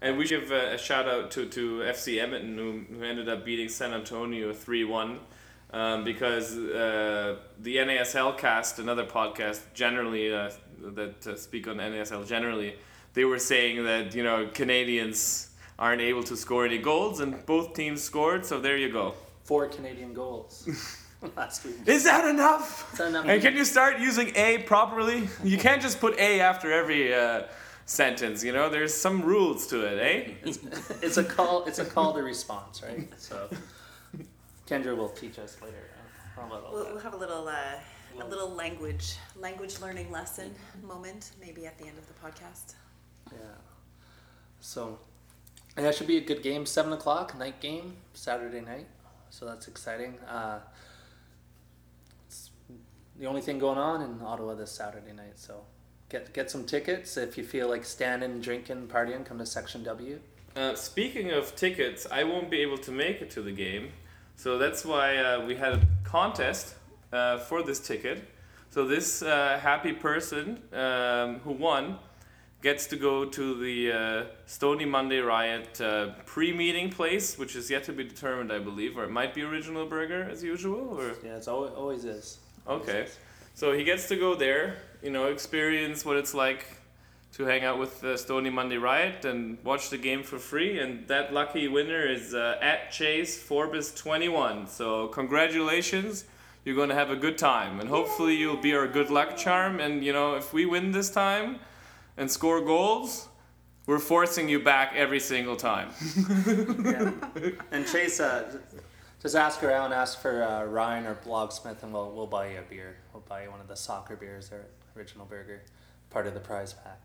And 0.00 0.16
we 0.16 0.26
give 0.26 0.50
a, 0.50 0.74
a 0.74 0.78
shout 0.78 1.06
out 1.06 1.30
to, 1.32 1.46
to 1.46 1.80
FC 1.80 2.22
Edmonton 2.22 2.56
who, 2.56 2.94
who 2.94 3.04
ended 3.04 3.28
up 3.28 3.44
beating 3.44 3.68
San 3.68 3.92
Antonio 3.92 4.52
3 4.54 4.84
1 4.84 5.20
um, 5.72 6.04
because 6.04 6.56
uh, 6.56 7.36
the 7.58 7.76
NASL 7.76 8.38
cast, 8.38 8.78
another 8.78 9.04
podcast 9.04 9.60
generally 9.74 10.32
uh, 10.32 10.50
that 10.94 11.26
uh, 11.26 11.36
speak 11.36 11.68
on 11.68 11.76
NASL 11.76 12.26
generally, 12.26 12.74
they 13.12 13.24
were 13.24 13.38
saying 13.38 13.84
that, 13.84 14.14
you 14.14 14.22
know, 14.22 14.48
Canadians 14.52 15.50
aren't 15.78 16.02
able 16.02 16.22
to 16.24 16.36
score 16.36 16.64
any 16.64 16.78
goals 16.78 17.20
and 17.20 17.44
both 17.46 17.74
teams 17.74 18.02
scored, 18.02 18.44
so 18.44 18.58
there 18.58 18.76
you 18.76 18.90
go. 18.90 19.14
Four 19.44 19.68
Canadian 19.68 20.14
goals 20.14 20.68
last 21.36 21.64
week. 21.64 21.76
Is 21.86 22.04
that 22.04 22.26
enough? 22.26 22.92
Is 22.92 22.98
that 22.98 23.08
enough? 23.08 23.26
And 23.26 23.42
can 23.42 23.56
you 23.56 23.64
start 23.64 23.98
using 23.98 24.32
A 24.36 24.58
properly? 24.58 25.28
You 25.42 25.58
can't 25.58 25.80
just 25.80 26.00
put 26.00 26.18
A 26.18 26.40
after 26.40 26.72
every 26.72 27.14
uh, 27.14 27.44
sentence, 27.86 28.42
you 28.44 28.52
know? 28.52 28.68
There's 28.68 28.94
some 28.94 29.22
rules 29.22 29.66
to 29.68 29.84
it, 29.86 29.98
eh? 29.98 30.50
It's 31.02 31.16
a 31.16 31.24
call. 31.24 31.64
It's 31.64 31.78
a 31.78 31.84
call 31.84 32.14
to 32.14 32.22
response, 32.22 32.82
right? 32.82 33.08
So 33.16 33.48
Kendra 34.66 34.96
will 34.96 35.10
teach 35.10 35.38
us 35.38 35.56
later. 35.62 35.90
how 36.34 36.46
about 36.46 36.64
all 36.64 36.74
We'll, 36.74 36.84
we'll 36.86 36.98
have 37.00 37.14
a 37.14 37.18
little 37.18 37.48
uh, 37.48 37.80
a 38.20 38.26
little 38.26 38.50
language 38.50 39.16
language 39.36 39.80
learning 39.80 40.10
lesson 40.10 40.54
moment 40.82 41.32
maybe 41.40 41.66
at 41.66 41.78
the 41.78 41.86
end 41.86 41.98
of 41.98 42.06
the 42.08 42.14
podcast. 42.14 42.74
Yeah. 43.32 43.38
So, 44.60 44.98
that 45.76 45.94
should 45.94 46.06
be 46.06 46.16
a 46.16 46.20
good 46.20 46.42
game. 46.42 46.66
Seven 46.66 46.92
o'clock 46.92 47.38
night 47.38 47.60
game 47.60 47.96
Saturday 48.14 48.60
night. 48.60 48.86
So 49.30 49.44
that's 49.44 49.68
exciting. 49.68 50.18
Uh, 50.20 50.60
it's 50.60 50.85
the 53.18 53.26
only 53.26 53.40
thing 53.40 53.58
going 53.58 53.78
on 53.78 54.02
in 54.02 54.20
Ottawa 54.22 54.54
this 54.54 54.70
Saturday 54.70 55.12
night. 55.12 55.38
So 55.38 55.64
get 56.08 56.32
get 56.32 56.50
some 56.50 56.64
tickets 56.64 57.16
if 57.16 57.38
you 57.38 57.44
feel 57.44 57.68
like 57.68 57.84
standing, 57.84 58.40
drinking, 58.40 58.88
partying. 58.88 59.24
Come 59.24 59.38
to 59.38 59.46
Section 59.46 59.82
W. 59.84 60.20
Uh, 60.54 60.74
speaking 60.74 61.30
of 61.32 61.54
tickets, 61.54 62.06
I 62.10 62.24
won't 62.24 62.50
be 62.50 62.60
able 62.60 62.78
to 62.78 62.90
make 62.90 63.20
it 63.20 63.30
to 63.32 63.42
the 63.42 63.52
game, 63.52 63.92
so 64.36 64.56
that's 64.56 64.84
why 64.86 65.18
uh, 65.18 65.44
we 65.44 65.54
had 65.54 65.74
a 65.74 65.86
contest 66.02 66.76
uh, 67.12 67.38
for 67.38 67.62
this 67.62 67.78
ticket. 67.78 68.26
So 68.70 68.86
this 68.86 69.22
uh, 69.22 69.58
happy 69.62 69.92
person 69.92 70.62
um, 70.72 71.40
who 71.40 71.52
won 71.52 71.98
gets 72.62 72.86
to 72.86 72.96
go 72.96 73.24
to 73.24 73.54
the 73.54 73.92
uh, 73.92 74.24
Stony 74.46 74.86
Monday 74.86 75.18
Riot 75.18 75.80
uh, 75.80 76.12
pre-meeting 76.24 76.90
place, 76.90 77.38
which 77.38 77.54
is 77.54 77.70
yet 77.70 77.84
to 77.84 77.92
be 77.92 78.04
determined, 78.04 78.50
I 78.52 78.58
believe, 78.58 78.96
or 78.96 79.04
it 79.04 79.10
might 79.10 79.34
be 79.34 79.42
Original 79.42 79.86
Burger 79.86 80.28
as 80.30 80.42
usual, 80.42 80.98
or 80.98 81.14
Yeah, 81.22 81.36
it's 81.36 81.48
always, 81.48 81.72
always 81.72 82.04
is. 82.04 82.38
Okay. 82.68 83.06
So 83.54 83.72
he 83.72 83.84
gets 83.84 84.08
to 84.08 84.16
go 84.16 84.34
there, 84.34 84.76
you 85.02 85.10
know, 85.10 85.26
experience 85.26 86.04
what 86.04 86.16
it's 86.16 86.34
like 86.34 86.66
to 87.32 87.44
hang 87.44 87.64
out 87.64 87.78
with 87.78 88.00
the 88.00 88.16
Stony 88.16 88.50
Monday 88.50 88.76
Riot 88.76 89.24
and 89.24 89.58
watch 89.62 89.90
the 89.90 89.98
game 89.98 90.22
for 90.22 90.38
free. 90.38 90.78
And 90.78 91.06
that 91.08 91.32
lucky 91.32 91.68
winner 91.68 92.06
is 92.06 92.34
uh, 92.34 92.58
at 92.60 92.90
Chase 92.90 93.40
Forbes 93.40 93.94
21. 93.94 94.66
So 94.66 95.08
congratulations. 95.08 96.24
You're 96.64 96.74
going 96.74 96.88
to 96.88 96.94
have 96.94 97.10
a 97.10 97.16
good 97.16 97.38
time. 97.38 97.78
And 97.78 97.88
hopefully 97.88 98.34
you'll 98.34 98.56
be 98.56 98.74
our 98.74 98.88
good 98.88 99.10
luck 99.10 99.36
charm. 99.36 99.80
And, 99.80 100.04
you 100.04 100.12
know, 100.12 100.34
if 100.34 100.52
we 100.52 100.66
win 100.66 100.90
this 100.90 101.10
time 101.10 101.60
and 102.16 102.30
score 102.30 102.60
goals, 102.60 103.28
we're 103.86 104.00
forcing 104.00 104.48
you 104.48 104.58
back 104.58 104.92
every 104.96 105.20
single 105.20 105.56
time. 105.56 105.90
Yeah. 106.84 107.10
And 107.70 107.86
Chase, 107.86 108.18
uh, 108.20 108.58
just 109.26 109.34
ask 109.34 109.64
around, 109.64 109.92
ask 109.92 110.20
for 110.20 110.44
uh, 110.44 110.64
Ryan 110.66 111.04
or 111.04 111.16
Blogsmith, 111.16 111.82
and 111.82 111.92
we'll 111.92 112.12
we'll 112.12 112.28
buy 112.28 112.50
you 112.52 112.60
a 112.60 112.62
beer. 112.62 112.94
We'll 113.12 113.24
buy 113.28 113.42
you 113.42 113.50
one 113.50 113.60
of 113.60 113.66
the 113.66 113.74
soccer 113.74 114.14
beers 114.14 114.52
or 114.52 114.66
Original 114.96 115.26
Burger, 115.26 115.62
part 116.10 116.28
of 116.28 116.34
the 116.34 116.38
prize 116.38 116.72
pack. 116.72 117.02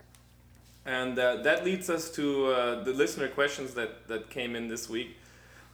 And 0.86 1.18
uh, 1.18 1.42
that 1.42 1.64
leads 1.64 1.90
us 1.90 2.12
to 2.12 2.46
uh, 2.46 2.84
the 2.84 2.92
listener 2.92 3.26
questions 3.26 3.74
that, 3.74 4.06
that 4.06 4.30
came 4.30 4.54
in 4.54 4.68
this 4.68 4.88
week. 4.88 5.16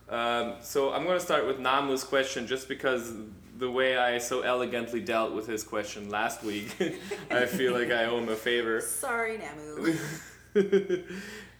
Um, 0.08 0.54
so 0.62 0.90
I'm 0.90 1.04
going 1.04 1.18
to 1.18 1.24
start 1.24 1.46
with 1.46 1.58
Namu's 1.58 2.02
question 2.02 2.46
just 2.46 2.66
because 2.66 3.12
the 3.58 3.70
way 3.70 3.98
I 3.98 4.16
so 4.16 4.40
elegantly 4.40 5.00
dealt 5.00 5.34
with 5.34 5.46
his 5.46 5.62
question 5.62 6.08
last 6.08 6.42
week, 6.42 6.74
I 7.30 7.44
feel 7.44 7.74
like 7.74 7.90
I 7.90 8.06
owe 8.06 8.18
him 8.18 8.30
a 8.30 8.36
favor. 8.36 8.80
Sorry, 8.80 9.38
Namu. 9.38 9.94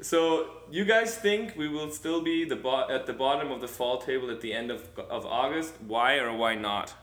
so 0.01 0.47
you 0.71 0.85
guys 0.85 1.17
think 1.17 1.57
we 1.57 1.69
will 1.69 1.91
still 1.91 2.21
be 2.23 2.45
the 2.45 2.57
bo- 2.57 2.89
at 2.89 3.07
the 3.07 3.13
bottom 3.13 3.51
of 3.51 3.61
the 3.61 3.69
fall 3.69 3.99
table 3.99 4.31
at 4.31 4.41
the 4.41 4.53
end 4.53 4.71
of, 4.71 4.89
of 5.11 5.27
August? 5.27 5.75
Why 5.87 6.17
or 6.19 6.37
why 6.37 6.55
not? 6.55 6.95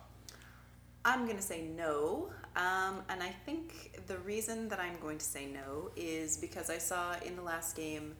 I'm 1.03 1.25
going 1.25 1.37
to 1.37 1.43
say 1.43 1.61
no. 1.61 2.29
Um, 2.55 3.03
and 3.09 3.21
I 3.21 3.29
think 3.45 3.99
the 4.07 4.17
reason 4.19 4.69
that 4.69 4.79
I'm 4.79 4.97
going 5.01 5.17
to 5.17 5.25
say 5.25 5.45
no 5.45 5.91
is 5.95 6.37
because 6.37 6.69
I 6.69 6.77
saw 6.77 7.15
in 7.25 7.35
the 7.35 7.41
last 7.41 7.75
game 7.75 8.15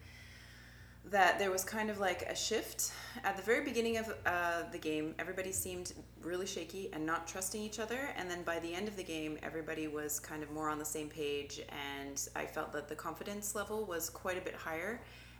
that 1.11 1.37
there 1.37 1.51
was 1.51 1.63
kind 1.63 1.89
of 1.89 1.99
like 1.99 2.23
a 2.23 2.35
shift. 2.35 2.91
At 3.23 3.37
the 3.37 3.43
very 3.43 3.63
beginning 3.63 3.97
of 3.97 4.13
uh, 4.25 4.63
the 4.71 4.77
game, 4.77 5.13
everybody 5.19 5.51
seemed 5.51 5.93
really 6.21 6.47
shaky 6.47 6.89
and 6.93 7.05
not 7.05 7.27
trusting 7.27 7.61
each 7.61 7.79
other. 7.79 8.09
And 8.17 8.29
then 8.29 8.43
by 8.43 8.59
the 8.59 8.73
end 8.73 8.87
of 8.87 8.95
the 8.95 9.03
game, 9.03 9.37
everybody 9.43 9.87
was 9.87 10.19
kind 10.19 10.41
of 10.41 10.51
more 10.51 10.69
on 10.69 10.79
the 10.79 10.85
same 10.85 11.07
page. 11.07 11.61
And 11.69 12.27
I 12.35 12.45
felt 12.45 12.73
that 12.73 12.87
the 12.87 12.95
confidence 12.95 13.55
level 13.55 13.85
was 13.85 14.09
quite 14.09 14.37
a 14.37 14.41
bit 14.41 14.55
higher. 14.55 14.99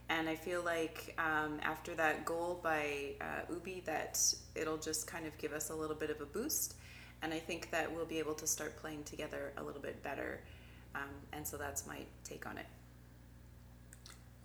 And 0.10 0.30
I 0.30 0.36
feel 0.36 0.63
like 0.63 1.15
um, 1.17 1.60
after 1.63 1.95
that 1.95 2.25
goal 2.25 2.60
by 2.62 3.15
uh, 3.19 3.51
Ubi, 3.51 3.82
that 3.86 4.21
it'll 4.54 4.78
just 4.78 5.08
kind 5.08 5.25
of 5.25 5.36
give 5.39 5.51
us 5.51 5.71
a 5.71 5.75
little 5.75 5.95
bit 5.95 6.12
of 6.12 6.21
a 6.21 6.25
boost. 6.25 6.75
And 7.23 7.34
I 7.34 7.39
think 7.39 7.71
that 7.71 7.91
we'll 7.91 8.06
be 8.06 8.19
able 8.19 8.36
to 8.36 8.45
start 8.45 8.78
playing 8.78 9.04
together 9.04 9.51
a 9.58 9.63
little 9.63 9.82
bit 9.82 10.04
better. 10.04 10.41
Um, 10.93 11.10
and 11.34 11.45
so 11.45 11.58
that's 11.58 11.88
my 11.88 12.01
take 12.23 12.45
on 12.45 12.60
it. 12.60 12.67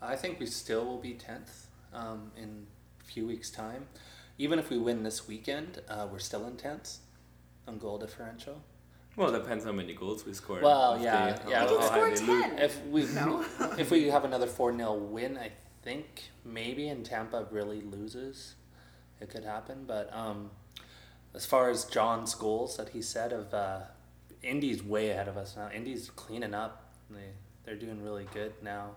I 0.03 0.17
think 0.17 0.41
we 0.41 0.47
still 0.47 0.85
will 0.85 0.99
be 0.99 1.15
tenth 1.15 1.67
um, 1.93 2.31
in 2.37 2.67
a 3.01 3.05
few 3.05 3.27
weeks' 3.27 3.51
time. 3.51 3.87
Even 4.39 4.59
if 4.59 4.71
we 4.71 4.79
win 4.79 5.03
this 5.03 5.29
weekend, 5.29 5.83
uh, 5.89 6.07
we're 6.11 6.19
still 6.19 6.47
in 6.47 6.57
tenth 6.57 6.99
on 7.69 7.79
goal 7.79 7.99
differential. 7.99 8.63
Well, 9.17 9.35
it 9.35 9.39
depends 9.39 9.65
how 9.65 9.73
many 9.73 9.93
goals 9.93 10.25
we 10.25 10.33
score. 10.33 10.61
Well, 10.63 10.95
If 10.95 11.03
yeah, 11.03 11.33
they- 11.45 11.51
yeah. 11.51 11.63
We 11.65 11.77
can 11.77 11.83
score 11.83 11.99
high 12.09 12.15
they 12.15 12.27
lose. 12.27 12.43
10. 12.45 12.59
If 12.59 12.87
we 12.87 13.05
No. 13.07 13.45
if 13.79 13.91
we 13.91 14.09
have 14.09 14.25
another 14.25 14.47
four 14.47 14.75
0 14.75 14.95
win, 14.95 15.37
I 15.37 15.51
think 15.83 16.31
maybe 16.45 16.89
and 16.89 17.05
Tampa 17.05 17.47
really 17.51 17.83
loses, 17.83 18.55
it 19.21 19.29
could 19.29 19.45
happen. 19.45 19.85
But 19.87 20.15
um, 20.15 20.51
as 21.35 21.45
far 21.45 21.69
as 21.69 21.85
John's 21.85 22.35
goals 22.35 22.77
that 22.79 22.91
he 22.91 23.03
said 23.03 23.33
of 23.33 23.53
uh, 23.53 23.81
Indy's 24.43 24.83
way 24.83 25.11
ahead 25.11 25.29
of 25.29 25.37
us 25.37 25.57
now. 25.57 25.69
Indy's 25.75 26.09
cleaning 26.11 26.55
up. 26.55 26.95
They 27.11 27.31
they're 27.65 27.77
doing 27.77 28.03
really 28.03 28.27
good 28.33 28.55
now. 28.63 28.93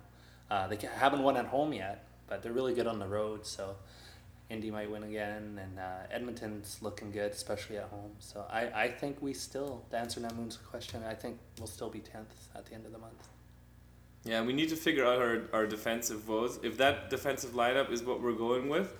Uh, 0.49 0.67
they 0.67 0.77
haven't 0.95 1.23
won 1.23 1.37
at 1.37 1.45
home 1.45 1.73
yet, 1.73 2.05
but 2.27 2.41
they're 2.41 2.53
really 2.53 2.73
good 2.73 2.87
on 2.87 2.99
the 2.99 3.07
road. 3.07 3.45
So 3.45 3.75
Indy 4.49 4.69
might 4.69 4.89
win 4.89 5.03
again, 5.03 5.59
and 5.61 5.79
uh, 5.79 6.11
Edmonton's 6.11 6.77
looking 6.81 7.11
good, 7.11 7.31
especially 7.31 7.77
at 7.77 7.85
home. 7.85 8.11
So 8.19 8.45
I, 8.51 8.83
I 8.83 8.87
think 8.87 9.21
we 9.21 9.33
still 9.33 9.83
to 9.89 9.97
answer 9.97 10.19
Namoon's 10.19 10.57
question. 10.57 11.01
I 11.03 11.13
think 11.13 11.39
we'll 11.57 11.67
still 11.67 11.89
be 11.89 11.99
tenth 11.99 12.49
at 12.55 12.65
the 12.65 12.73
end 12.75 12.85
of 12.85 12.91
the 12.91 12.99
month. 12.99 13.29
Yeah, 14.25 14.41
we 14.41 14.53
need 14.53 14.69
to 14.69 14.75
figure 14.75 15.05
out 15.05 15.19
our, 15.19 15.41
our 15.51 15.67
defensive 15.67 16.27
woes. 16.29 16.59
If 16.63 16.77
that 16.77 17.09
defensive 17.09 17.51
lineup 17.51 17.91
is 17.91 18.03
what 18.03 18.21
we're 18.21 18.33
going 18.33 18.69
with, 18.69 18.93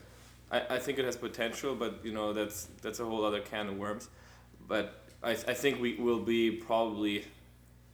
I, 0.52 0.76
I 0.76 0.80
think 0.80 1.00
it 1.00 1.06
has 1.06 1.16
potential, 1.16 1.76
but 1.76 2.00
you 2.04 2.14
know 2.14 2.34
that's 2.34 2.68
that's 2.82 3.00
a 3.00 3.06
whole 3.06 3.24
other 3.24 3.40
can 3.40 3.68
of 3.70 3.78
worms. 3.78 4.10
But 4.68 5.04
I, 5.22 5.32
I 5.32 5.54
think 5.54 5.80
we 5.80 5.96
will 5.96 6.20
be 6.20 6.52
probably 6.52 7.26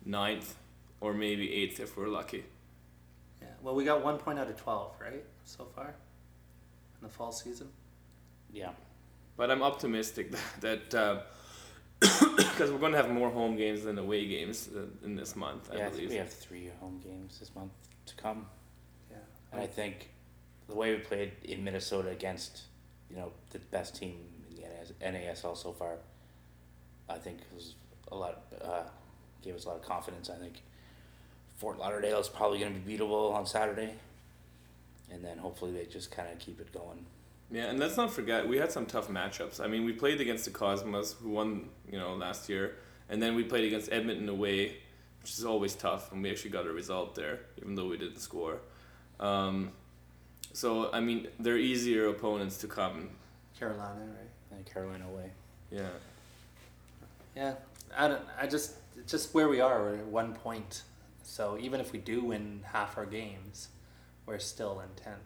ninth 0.05 0.55
or 1.01 1.13
maybe 1.13 1.53
eighth 1.53 1.79
if 1.79 1.97
we're 1.97 2.07
lucky. 2.07 2.45
Yeah. 3.60 3.65
Well, 3.65 3.76
we 3.76 3.84
got 3.84 4.04
one 4.04 4.17
point 4.17 4.39
out 4.39 4.48
of 4.48 4.58
twelve, 4.58 4.93
right, 5.02 5.24
so 5.45 5.65
far, 5.76 5.88
in 5.88 7.08
the 7.08 7.10
fall 7.10 7.32
season. 7.32 7.69
Yeah. 8.52 8.72
But 9.38 9.52
I'm 9.52 9.63
optimistic 9.63 10.32
that 10.62 10.89
that 10.91 11.26
because 12.00 12.72
we're 12.72 12.80
going 12.80 12.93
to 12.93 12.98
have 12.98 13.10
more 13.10 13.30
home 13.30 13.56
games 13.56 13.84
than 13.84 13.98
away 13.98 14.26
games 14.28 14.69
uh, 14.76 14.82
in 15.06 15.15
this 15.15 15.36
month. 15.36 15.69
I 15.72 15.78
yeah, 15.78 15.88
I 15.88 15.89
think 15.89 16.10
we 16.10 16.15
have 16.15 16.32
three 16.32 16.69
home 16.80 17.00
games 17.04 17.39
this 17.39 17.54
month 17.56 17.72
to 18.06 18.15
come. 18.15 18.45
Yeah. 19.10 19.17
And 19.52 19.62
I 19.62 19.67
think 19.67 20.10
the 20.68 20.76
way 20.76 20.95
we 20.95 21.01
played 21.01 21.32
in 21.43 21.64
Minnesota 21.64 22.10
against, 22.10 22.64
you 23.10 23.18
know, 23.18 23.32
the 23.51 23.60
best 23.60 23.95
team 23.95 24.16
in 24.49 24.55
the 24.55 24.62
NAS, 24.62 24.93
NASL 25.01 25.57
so 25.57 25.74
far, 25.74 25.97
I 27.10 27.18
think 27.18 27.39
was 27.53 27.76
a 28.12 28.16
lot, 28.16 28.43
uh, 28.64 28.84
gave 29.41 29.55
us 29.55 29.66
a 29.66 29.70
lot 29.70 29.78
of 29.78 29.84
confidence. 29.84 30.30
I 30.30 30.38
think 30.38 30.62
Fort 31.60 31.78
Lauderdale 31.78 32.20
is 32.20 32.30
probably 32.30 32.60
going 32.60 32.74
to 32.74 32.80
be 32.80 32.97
beatable 32.97 33.34
on 33.34 33.45
Saturday. 33.45 33.93
And 35.12 35.24
then 35.24 35.38
hopefully 35.38 35.74
they 35.74 35.86
just 35.86 36.10
kind 36.10 36.32
of 36.32 36.39
keep 36.39 36.60
it 36.60 36.72
going. 36.72 37.05
Yeah, 37.51 37.66
and 37.66 37.80
let's 37.80 37.97
not 37.97 38.14
forget 38.14 38.47
we 38.47 38.57
had 38.57 38.72
some 38.72 38.86
tough 38.86 39.10
matchups. 39.10 39.60
I 39.60 39.68
mean, 39.68 39.84
we 39.84 39.91
played 39.91 40.22
against 40.22 40.45
the 40.45 40.51
Cosmos, 40.51 41.14
who 41.14 41.32
won, 41.32 41.70
you 41.91 41.99
know, 41.99 42.14
last 42.14 42.47
year, 42.47 42.76
and 43.10 43.22
then 43.22 43.36
we 43.36 43.43
played 43.43 43.66
against 43.66 43.91
Edmonton 43.91 44.30
away, 44.30 44.78
which 45.22 45.32
is 45.32 45.43
always 45.43 45.74
tough, 45.74 46.12
and 46.12 46.24
we 46.24 46.30
actually 46.30 46.51
got 46.51 46.66
a 46.66 46.72
result 46.72 47.16
there, 47.16 47.39
even 47.57 47.76
though 47.76 47.88
we 47.88 47.97
didn't 47.97 48.20
score. 48.20 48.60
Um, 49.20 49.72
so 50.53 50.91
I 50.93 50.99
mean, 50.99 51.28
they're 51.39 51.57
easier 51.57 52.07
opponents 52.07 52.57
to 52.60 52.68
come 52.68 53.10
Carolina, 53.60 53.99
right? 53.99 54.57
And 54.57 54.66
Carolina 54.66 55.05
away. 55.12 55.32
Yeah. 55.72 55.89
Yeah, 57.36 57.55
I 57.97 58.07
don't. 58.07 58.22
I 58.39 58.47
just 58.47 58.76
just 59.07 59.34
where 59.34 59.49
we 59.49 59.60
are. 59.60 59.82
We're 59.82 59.95
at 59.95 60.05
one 60.05 60.34
point. 60.34 60.84
So 61.30 61.59
even 61.61 61.80
if 61.80 61.91
we 61.91 61.99
do 61.99 62.23
win 62.23 62.61
half 62.63 62.97
our 62.97 63.05
games, 63.05 63.69
we're 64.25 64.39
still 64.39 64.80
in 64.80 64.89
tenth. 65.01 65.19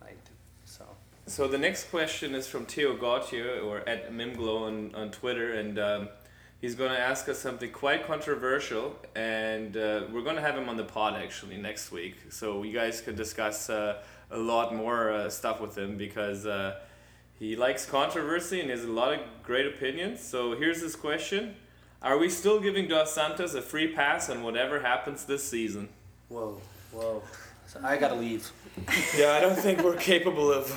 Like 0.00 0.18
so. 0.66 0.84
So 1.26 1.48
the 1.48 1.56
next 1.56 1.90
question 1.90 2.34
is 2.34 2.46
from 2.46 2.66
Theo 2.66 2.94
Gautier 2.94 3.60
or 3.60 3.78
at 3.88 4.12
Mimglow 4.12 4.66
on, 4.66 4.94
on 4.94 5.10
Twitter, 5.10 5.54
and 5.54 5.78
um, 5.78 6.08
he's 6.60 6.74
going 6.74 6.90
to 6.90 6.98
ask 6.98 7.30
us 7.30 7.38
something 7.38 7.70
quite 7.70 8.06
controversial, 8.06 8.94
and 9.16 9.74
uh, 9.76 10.02
we're 10.12 10.22
going 10.22 10.36
to 10.36 10.42
have 10.42 10.56
him 10.56 10.68
on 10.68 10.76
the 10.76 10.84
pod 10.84 11.14
actually 11.14 11.56
next 11.56 11.90
week, 11.90 12.16
so 12.28 12.62
you 12.62 12.74
guys 12.74 13.00
can 13.00 13.14
discuss 13.14 13.70
uh, 13.70 14.02
a 14.30 14.38
lot 14.38 14.74
more 14.74 15.12
uh, 15.12 15.30
stuff 15.30 15.62
with 15.62 15.76
him 15.76 15.96
because 15.96 16.44
uh, 16.44 16.78
he 17.38 17.56
likes 17.56 17.86
controversy 17.86 18.60
and 18.60 18.68
has 18.68 18.84
a 18.84 18.92
lot 18.92 19.14
of 19.14 19.20
great 19.42 19.66
opinions. 19.66 20.20
So 20.20 20.54
here's 20.56 20.82
his 20.82 20.94
question: 20.94 21.56
Are 22.02 22.16
we 22.16 22.28
still 22.28 22.60
giving 22.60 22.86
Dos 22.88 23.12
Santos 23.12 23.54
a 23.54 23.62
free 23.62 23.88
pass 23.88 24.30
on 24.30 24.42
whatever 24.42 24.80
happens 24.80 25.24
this 25.24 25.42
season? 25.48 25.88
Whoa, 26.28 26.60
whoa. 26.92 27.22
So 27.66 27.80
I 27.82 27.96
gotta 27.96 28.14
leave. 28.14 28.50
Yeah, 29.16 29.32
I 29.32 29.40
don't 29.40 29.58
think 29.58 29.82
we're 29.82 29.96
capable 29.96 30.52
of 30.52 30.70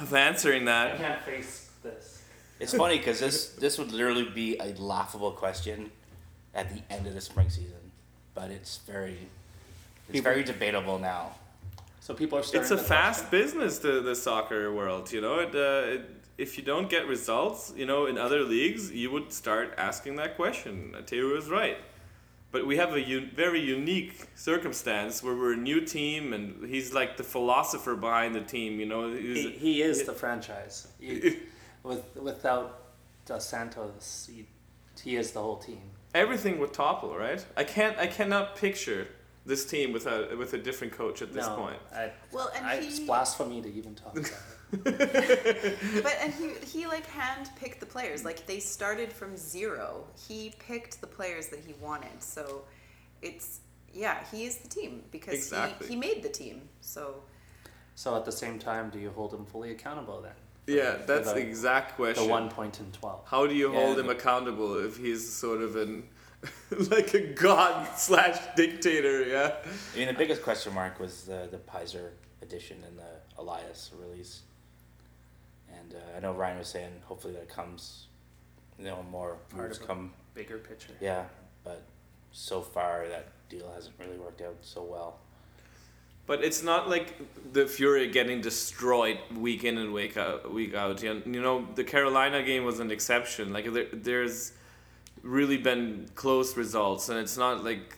of 0.00 0.14
answering 0.14 0.64
that. 0.66 0.94
I 0.94 0.96
can't 0.96 1.22
face 1.22 1.70
this. 1.82 2.22
It's 2.60 2.72
funny 2.72 2.98
because 2.98 3.18
this 3.18 3.48
this 3.58 3.78
would 3.78 3.90
literally 3.92 4.24
be 4.24 4.56
a 4.58 4.72
laughable 4.74 5.32
question 5.32 5.90
at 6.54 6.72
the 6.72 6.80
end 6.94 7.06
of 7.08 7.14
the 7.14 7.20
spring 7.20 7.50
season, 7.50 7.90
but 8.34 8.50
it's 8.50 8.78
very 8.86 9.18
it's 10.08 10.12
People- 10.12 10.30
very 10.30 10.44
debatable 10.44 10.98
now. 11.00 11.32
So 12.00 12.14
people 12.14 12.38
are 12.38 12.42
starting. 12.44 12.62
it's 12.62 12.70
a 12.70 12.76
to 12.76 12.82
fast 12.82 13.30
business 13.30 13.78
the 13.80 14.00
the 14.00 14.14
soccer 14.14 14.72
world 14.72 15.10
you 15.10 15.20
know 15.20 15.40
it, 15.40 15.54
uh, 15.54 15.94
it, 15.94 16.02
if 16.38 16.58
you 16.58 16.64
don't 16.64 16.88
get 16.90 17.06
results 17.06 17.72
you 17.76 17.86
know 17.86 18.06
in 18.06 18.18
other 18.18 18.42
leagues 18.42 18.90
you 18.90 19.10
would 19.10 19.32
start 19.32 19.72
asking 19.78 20.16
that 20.16 20.36
question 20.36 20.94
Teo 21.06 21.36
is 21.36 21.48
right 21.48 21.78
but 22.50 22.66
we 22.66 22.76
have 22.76 22.92
a 22.94 23.00
un- 23.00 23.30
very 23.34 23.60
unique 23.60 24.28
circumstance 24.34 25.22
where 25.22 25.34
we're 25.34 25.52
a 25.54 25.56
new 25.56 25.80
team 25.80 26.32
and 26.32 26.68
he's 26.68 26.92
like 26.92 27.16
the 27.16 27.24
philosopher 27.24 27.94
behind 27.94 28.34
the 28.34 28.40
team 28.40 28.78
you 28.80 28.86
know 28.86 29.12
He, 29.12 29.34
He's- 29.34 29.60
he 29.60 29.82
is 29.82 30.04
the 30.04 30.12
franchise. 30.12 30.88
He- 31.00 31.38
with 31.82 32.04
without 32.16 32.80
Dos 33.26 33.46
Santos, 33.48 34.28
he, 34.30 34.46
he 35.02 35.16
is 35.16 35.32
the 35.32 35.40
whole 35.40 35.56
team. 35.58 35.82
everything 36.14 36.54
would 36.60 36.72
topple 36.72 37.12
right 37.26 37.44
i 37.56 37.64
can't 37.64 37.96
i 37.98 38.06
cannot 38.18 38.46
picture 38.56 39.02
this 39.46 39.62
team 39.72 39.92
with 39.92 40.06
a 40.06 40.18
with 40.40 40.52
a 40.54 40.58
different 40.68 40.92
coach 41.00 41.18
at 41.22 41.30
this 41.36 41.46
no, 41.46 41.56
point 41.56 41.80
I, 41.92 42.12
Well, 42.32 42.50
and 42.56 42.64
I, 42.66 42.76
he- 42.80 42.86
it's 42.88 43.00
blasphemy 43.00 43.60
to 43.62 43.70
even 43.80 43.94
talk 43.94 44.12
about 44.18 44.26
it. 44.30 44.32
But 46.02 46.16
and 46.20 46.32
he 46.34 46.50
he 46.66 46.86
like 46.86 47.06
hand 47.06 47.50
picked 47.56 47.80
the 47.80 47.86
players. 47.86 48.24
Like 48.24 48.46
they 48.46 48.60
started 48.60 49.12
from 49.12 49.36
zero. 49.36 50.04
He 50.28 50.52
picked 50.58 51.00
the 51.00 51.06
players 51.06 51.48
that 51.48 51.60
he 51.60 51.74
wanted. 51.80 52.22
So 52.22 52.62
it's 53.22 53.60
yeah, 53.92 54.18
he 54.32 54.44
is 54.44 54.56
the 54.58 54.68
team 54.68 55.02
because 55.10 55.34
Exactly. 55.34 55.86
he, 55.86 55.94
he 55.94 56.00
made 56.00 56.22
the 56.22 56.28
team. 56.28 56.62
So 56.80 57.22
So 57.94 58.16
at 58.16 58.24
the 58.24 58.32
same 58.32 58.58
time, 58.58 58.90
do 58.90 58.98
you 58.98 59.10
hold 59.10 59.32
him 59.32 59.44
fully 59.44 59.70
accountable 59.70 60.20
then? 60.22 60.32
yeah 60.66 60.96
that's 61.06 61.28
the, 61.28 61.34
the 61.34 61.40
exact 61.46 61.94
question 61.96 62.24
the 62.24 62.30
one 62.30 62.48
point 62.48 62.80
in 62.80 62.90
twelve. 62.92 63.22
How 63.26 63.46
do 63.46 63.54
you 63.54 63.70
Yeah, 63.72 63.80
hold 63.80 63.98
him 63.98 64.06
but- 64.06 64.16
accountable 64.18 64.76
if 64.88 64.96
he's 64.96 65.22
sort 65.44 65.60
of 65.62 65.76
an 65.76 66.04
like 66.90 67.12
a 67.14 67.20
god 67.46 67.86
slash 67.96 68.38
dictator? 68.56 69.16
Yeah. 69.26 69.52
I 69.94 69.96
mean, 69.98 70.08
the 70.08 70.14
biggest 70.14 70.42
question 70.42 70.72
mark 70.74 70.98
was 71.00 71.22
the 71.24 71.48
the 71.50 71.58
Peiser 71.58 72.10
edition 72.42 72.78
and 72.86 72.98
the 72.98 73.12
Elias 73.38 73.90
release, 74.02 74.42
and 75.84 75.94
uh, 75.94 76.16
I 76.16 76.20
know 76.20 76.32
Ryan 76.32 76.58
was 76.58 76.68
saying 76.68 76.92
hopefully 77.04 77.34
that 77.34 77.48
comes, 77.48 78.06
you 78.78 78.84
know, 78.86 79.04
more 79.10 79.36
Part 79.50 79.64
moves 79.64 79.76
of 79.78 79.84
it. 79.84 79.86
come. 79.86 80.12
Bigger 80.34 80.58
picture. 80.58 80.92
Yeah, 81.00 81.24
but 81.62 81.82
so 82.32 82.60
far 82.60 83.06
that 83.08 83.28
deal 83.48 83.70
hasn't 83.74 83.94
really 83.98 84.18
worked 84.18 84.40
out 84.40 84.56
so 84.62 84.82
well. 84.82 85.18
But 86.26 86.42
it's 86.42 86.62
not 86.62 86.88
like 86.88 87.14
the 87.52 87.66
Fury 87.66 88.08
getting 88.08 88.40
destroyed 88.40 89.18
week 89.36 89.62
in 89.62 89.76
and 89.78 89.92
week 89.92 90.16
out. 90.16 90.52
Week 90.52 90.74
out. 90.74 91.02
You 91.02 91.22
you 91.26 91.42
know, 91.42 91.66
the 91.74 91.84
Carolina 91.84 92.42
game 92.42 92.64
was 92.64 92.80
an 92.80 92.90
exception. 92.90 93.52
Like 93.52 93.70
there, 93.72 93.86
there's 93.92 94.52
really 95.22 95.58
been 95.58 96.08
close 96.14 96.56
results, 96.56 97.10
and 97.10 97.18
it's 97.18 97.36
not 97.36 97.62
like, 97.62 97.96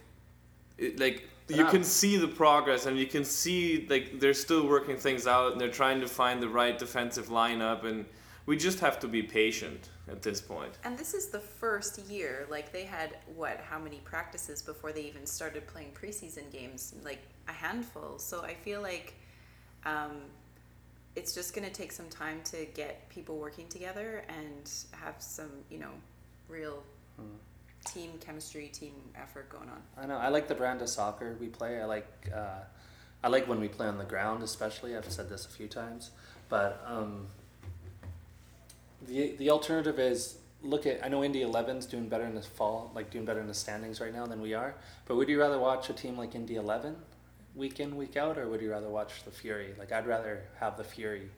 it, 0.77 0.99
like 0.99 1.29
you 1.49 1.65
can 1.67 1.85
see 1.85 2.17
the 2.17 2.29
progress, 2.29 2.87
and 2.87 2.99
you 2.99 3.07
can 3.07 3.25
see 3.25 3.87
like 3.89 4.19
they're 4.21 4.35
still 4.35 4.67
working 4.67 4.97
things 4.97 5.27
out, 5.27 5.53
and 5.53 5.61
they're 5.61 5.71
trying 5.71 6.01
to 6.01 6.09
find 6.09 6.43
the 6.43 6.49
right 6.49 6.79
defensive 6.79 7.29
lineup, 7.29 7.85
and 7.85 8.05
we 8.47 8.57
just 8.57 8.81
have 8.81 8.99
to 9.01 9.09
be 9.09 9.23
patient 9.23 9.91
at 10.09 10.23
this 10.23 10.41
point. 10.41 10.79
and 10.85 10.97
this 10.97 11.15
is 11.15 11.29
the 11.29 11.41
first 11.41 11.99
year. 12.09 12.47
Like 12.51 12.73
they 12.73 12.85
had 12.85 13.19
what? 13.35 13.61
How 13.61 13.79
many 13.79 14.01
practices 14.05 14.63
before 14.63 14.93
they 14.93 15.03
even 15.03 15.27
started 15.27 15.67
playing 15.67 15.93
preseason 15.93 16.51
games? 16.51 16.95
Like 17.05 17.23
a 17.49 17.53
handful. 17.53 18.19
So 18.19 18.43
I 18.43 18.55
feel 18.55 18.83
like. 18.83 19.15
Um, 19.85 20.23
it's 21.17 21.35
just 21.35 21.55
going 21.55 21.67
to 21.67 21.73
take 21.73 21.93
some 21.93 22.09
time 22.09 22.41
to 22.45 22.67
get 22.75 23.09
people 23.09 23.39
working 23.39 23.67
together 23.69 24.23
and 24.29 24.71
have 24.93 25.15
some, 25.19 25.51
you 25.71 25.79
know, 25.79 25.93
real 26.49 26.83
team 27.85 28.13
chemistry, 28.21 28.69
team 28.69 28.95
effort 29.15 29.49
going 29.49 29.69
on. 29.69 29.83
I 29.97 30.07
know. 30.07 30.17
I 30.17 30.29
like 30.29 30.49
the 30.49 30.55
brand 30.55 30.83
of 30.83 30.89
soccer 30.89 31.37
we 31.41 31.49
play. 31.49 31.81
I 31.81 31.85
like. 31.85 32.31
Uh, 32.35 32.61
I 33.25 33.29
like 33.29 33.49
when 33.49 33.61
we 33.61 33.69
play 33.69 33.87
on 33.87 33.99
the 33.99 34.05
ground, 34.05 34.43
especially. 34.43 34.97
I've 34.97 35.11
said 35.11 35.29
this 35.29 35.47
a 35.47 35.49
few 35.49 35.69
times, 35.69 36.11
but 36.49 36.85
um, 36.87 37.27
the 39.07 39.35
the 39.37 39.51
alternative 39.51 39.99
is 39.99 40.39
look 40.63 40.87
at. 40.87 41.05
I 41.05 41.09
know 41.09 41.25
Indy 41.25 41.41
11's 41.41 41.87
doing 41.87 42.09
better 42.09 42.25
in 42.25 42.35
the 42.35 42.43
fall, 42.43 42.91
like 42.95 43.11
doing 43.11 43.25
better 43.25 43.41
in 43.41 43.47
the 43.47 43.55
standings 43.55 44.01
right 44.01 44.13
now 44.13 44.27
than 44.27 44.41
we 44.41 44.55
are. 44.55 44.75
But 45.07 45.17
would 45.17 45.29
you 45.29 45.41
rather 45.41 45.59
watch 45.59 45.91
a 45.91 45.93
team 45.93 46.17
like 46.17 46.35
Indy 46.35 46.57
11, 46.57 46.97
week 47.55 47.81
in 47.81 47.97
week 47.97 48.17
out, 48.17 48.39
or 48.39 48.49
would 48.49 48.61
you 48.61 48.71
rather 48.71 48.89
watch 48.89 49.25
the 49.25 49.31
Fury? 49.31 49.75
Like 49.79 49.93
I'd 49.93 50.07
rather 50.07 50.43
have 50.61 50.77
the 50.77 50.85
Fury, 50.85 51.31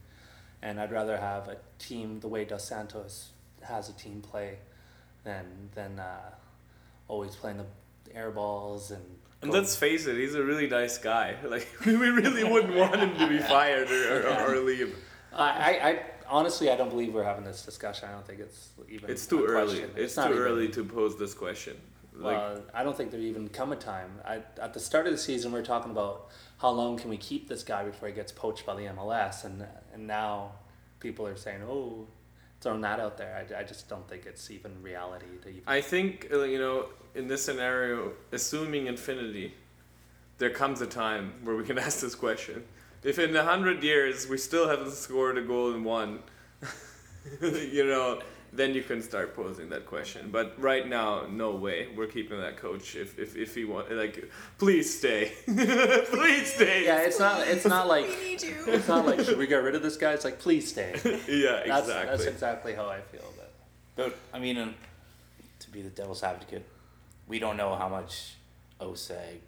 and 0.62 0.80
I'd 0.80 0.92
rather 0.92 1.16
have 1.16 1.48
a 1.48 1.56
team 1.78 2.20
the 2.20 2.28
way 2.28 2.44
Dos 2.44 2.64
Santos 2.64 3.30
has 3.62 3.88
a 3.88 3.92
team 3.92 4.20
play, 4.20 4.58
than 5.28 5.44
than 5.74 5.98
uh, 5.98 6.30
always 7.06 7.36
playing 7.36 7.58
the 7.58 8.16
air 8.16 8.30
balls 8.30 8.90
and. 8.90 9.04
And 9.40 9.52
going- 9.52 9.62
let's 9.62 9.76
face 9.76 10.06
it, 10.06 10.16
he's 10.16 10.34
a 10.34 10.42
really 10.42 10.66
nice 10.66 10.98
guy. 10.98 11.36
Like 11.48 11.68
we 11.86 11.94
really 11.94 12.44
wouldn't 12.44 12.74
want 12.74 12.96
him 12.96 13.16
to 13.16 13.28
be 13.28 13.38
fired 13.56 13.90
or, 13.90 14.28
or, 14.28 14.54
or 14.54 14.60
leave. 14.60 14.96
I, 15.32 15.44
I, 15.44 15.88
I 15.88 16.02
honestly 16.28 16.70
I 16.70 16.76
don't 16.76 16.88
believe 16.90 17.14
we're 17.14 17.22
having 17.32 17.44
this 17.44 17.62
discussion. 17.64 18.08
I 18.08 18.12
don't 18.12 18.26
think 18.26 18.40
it's 18.40 18.70
even. 18.88 19.10
It's 19.10 19.26
too 19.26 19.44
early. 19.44 19.80
It's, 19.96 20.16
not 20.16 20.28
too 20.28 20.34
even- 20.34 20.44
early 20.44 20.68
to 20.68 20.84
pose 20.84 21.18
this 21.18 21.34
question. 21.34 21.76
Like 22.14 22.36
Well, 22.36 22.62
I 22.74 22.82
don't 22.82 22.96
think 22.96 23.12
there 23.12 23.20
even 23.20 23.48
come 23.48 23.70
a 23.70 23.76
time. 23.76 24.10
I, 24.24 24.42
at 24.60 24.74
the 24.74 24.80
start 24.80 25.06
of 25.06 25.12
the 25.12 25.18
season, 25.18 25.52
we 25.52 25.60
are 25.60 25.62
talking 25.74 25.92
about 25.92 26.30
how 26.58 26.70
long 26.70 26.98
can 26.98 27.10
we 27.10 27.16
keep 27.16 27.48
this 27.48 27.62
guy 27.62 27.84
before 27.84 28.08
he 28.08 28.14
gets 28.14 28.32
poached 28.32 28.66
by 28.66 28.74
the 28.74 28.86
MLS, 28.96 29.44
and 29.44 29.64
and 29.94 30.06
now 30.08 30.52
people 30.98 31.24
are 31.26 31.36
saying, 31.36 31.62
oh, 31.62 32.08
throwing 32.60 32.80
that 32.82 33.00
out 33.00 33.16
there. 33.16 33.46
I, 33.56 33.60
I 33.60 33.62
just 33.62 33.88
don't 33.88 34.08
think 34.08 34.26
it's 34.26 34.50
even 34.50 34.82
reality 34.82 35.26
to 35.42 35.48
even. 35.48 35.62
I 35.66 35.80
think 35.80 36.28
uh, 36.32 36.42
you 36.44 36.58
know, 36.58 36.88
in 37.14 37.28
this 37.28 37.44
scenario, 37.44 38.12
assuming 38.32 38.86
infinity, 38.86 39.54
there 40.38 40.50
comes 40.50 40.80
a 40.80 40.86
time 40.86 41.34
where 41.42 41.56
we 41.56 41.64
can 41.64 41.78
ask 41.86 42.00
this 42.00 42.14
question. 42.14 42.64
If 43.02 43.18
in 43.18 43.34
a 43.36 43.44
hundred 43.44 43.82
years 43.82 44.28
we 44.28 44.38
still 44.38 44.68
haven't 44.68 44.92
scored 44.92 45.38
a 45.38 45.42
goal 45.42 45.74
in 45.74 45.84
one, 45.84 46.20
you 47.40 47.86
know, 47.86 48.20
then 48.52 48.74
you 48.74 48.82
can 48.82 49.02
start 49.02 49.34
posing 49.36 49.68
that 49.70 49.86
question. 49.86 50.30
But 50.30 50.54
right 50.60 50.86
now, 50.88 51.26
no 51.30 51.52
way. 51.54 51.88
We're 51.96 52.06
keeping 52.06 52.40
that 52.40 52.56
coach. 52.56 52.96
If 52.96 53.18
if, 53.18 53.36
if 53.36 53.54
he 53.54 53.64
want, 53.64 53.90
like, 53.92 54.30
please 54.58 54.98
stay, 54.98 55.32
please 55.46 56.52
stay. 56.54 56.84
yeah, 56.84 57.00
it's 57.02 57.18
not. 57.18 57.46
It's 57.46 57.66
not 57.66 57.86
like. 57.88 58.08
we 58.08 58.16
need 58.30 58.42
you. 58.42 58.56
It's 58.66 58.88
not 58.88 59.06
like 59.06 59.20
should 59.20 59.38
we 59.38 59.46
get 59.46 59.62
rid 59.62 59.74
of 59.74 59.82
this 59.82 59.96
guy? 59.96 60.12
It's 60.12 60.24
like 60.24 60.38
please 60.38 60.68
stay. 60.70 60.92
yeah, 61.28 61.62
That's 61.66 61.88
exactly. 61.88 62.06
that's 62.10 62.24
exactly 62.24 62.74
how 62.74 62.86
I 62.88 63.00
feel. 63.00 63.24
But 63.36 63.50
But 63.96 64.16
I 64.32 64.38
mean, 64.38 64.56
um, 64.58 64.74
to 65.60 65.70
be 65.70 65.82
the 65.82 65.90
devil's 65.90 66.22
advocate, 66.22 66.64
we 67.26 67.38
don't 67.38 67.56
know 67.56 67.74
how 67.76 67.88
much 67.88 68.34
OSEG 68.80 69.38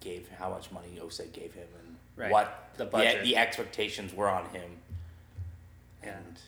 gave, 0.00 0.28
how 0.38 0.50
much 0.50 0.70
money 0.72 0.98
OSEG 1.00 1.32
gave 1.32 1.54
him, 1.54 1.68
and 1.78 1.96
Right. 2.16 2.30
what 2.30 2.70
The 2.76 2.84
the, 2.84 2.90
budget. 2.90 3.24
the 3.24 3.36
expectations 3.36 4.14
were 4.14 4.28
on 4.28 4.44
him. 4.50 4.70
Yeah. 6.02 6.16
And 6.18 6.38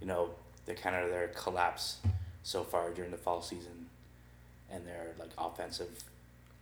you 0.00 0.06
know, 0.06 0.30
the 0.66 0.74
kind 0.74 0.96
of 0.96 1.10
their 1.10 1.28
collapse 1.28 1.98
so 2.42 2.62
far 2.64 2.90
during 2.90 3.10
the 3.10 3.16
fall 3.16 3.42
season, 3.42 3.86
and 4.70 4.86
their 4.86 5.14
like 5.18 5.30
offensive. 5.38 5.88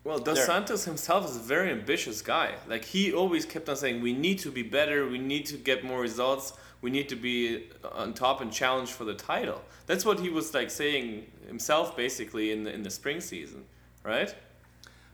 Well, 0.05 0.19
Dos 0.19 0.37
There- 0.37 0.47
Santos 0.47 0.85
himself 0.85 1.29
is 1.31 1.37
a 1.37 1.41
very 1.41 1.71
ambitious 1.71 2.23
guy. 2.23 2.55
Like 2.69 2.85
he 2.85 3.13
always 3.13 3.45
kept 3.47 3.69
on 3.69 3.77
saying, 3.77 4.03
"We 4.03 4.13
need 4.13 4.39
to 4.41 4.51
be 4.51 4.63
better. 4.63 5.07
We 5.07 5.19
need 5.19 5.47
to 5.47 5.57
get 5.57 5.85
more 5.85 6.01
results. 6.01 6.53
We 6.81 6.91
need 6.91 7.09
to 7.11 7.17
be 7.17 7.69
uh, 7.85 7.89
on 7.89 8.13
top 8.15 8.41
and 8.41 8.53
challenge 8.53 8.91
for 8.91 9.05
the 9.05 9.15
title." 9.15 9.63
That's 9.87 10.05
what 10.05 10.21
he 10.21 10.29
was 10.29 10.53
like 10.55 10.71
saying 10.71 11.31
himself, 11.47 11.97
basically 11.97 12.51
in 12.53 12.65
the 12.65 12.73
in 12.73 12.83
the 12.83 12.91
spring 12.91 13.21
season, 13.21 13.65
right? 14.05 14.35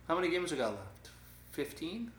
how 0.06 0.14
many 0.14 0.30
games 0.30 0.50
we 0.50 0.56
got 0.56 0.70
left? 0.70 1.10
Fifteen. 1.52 2.10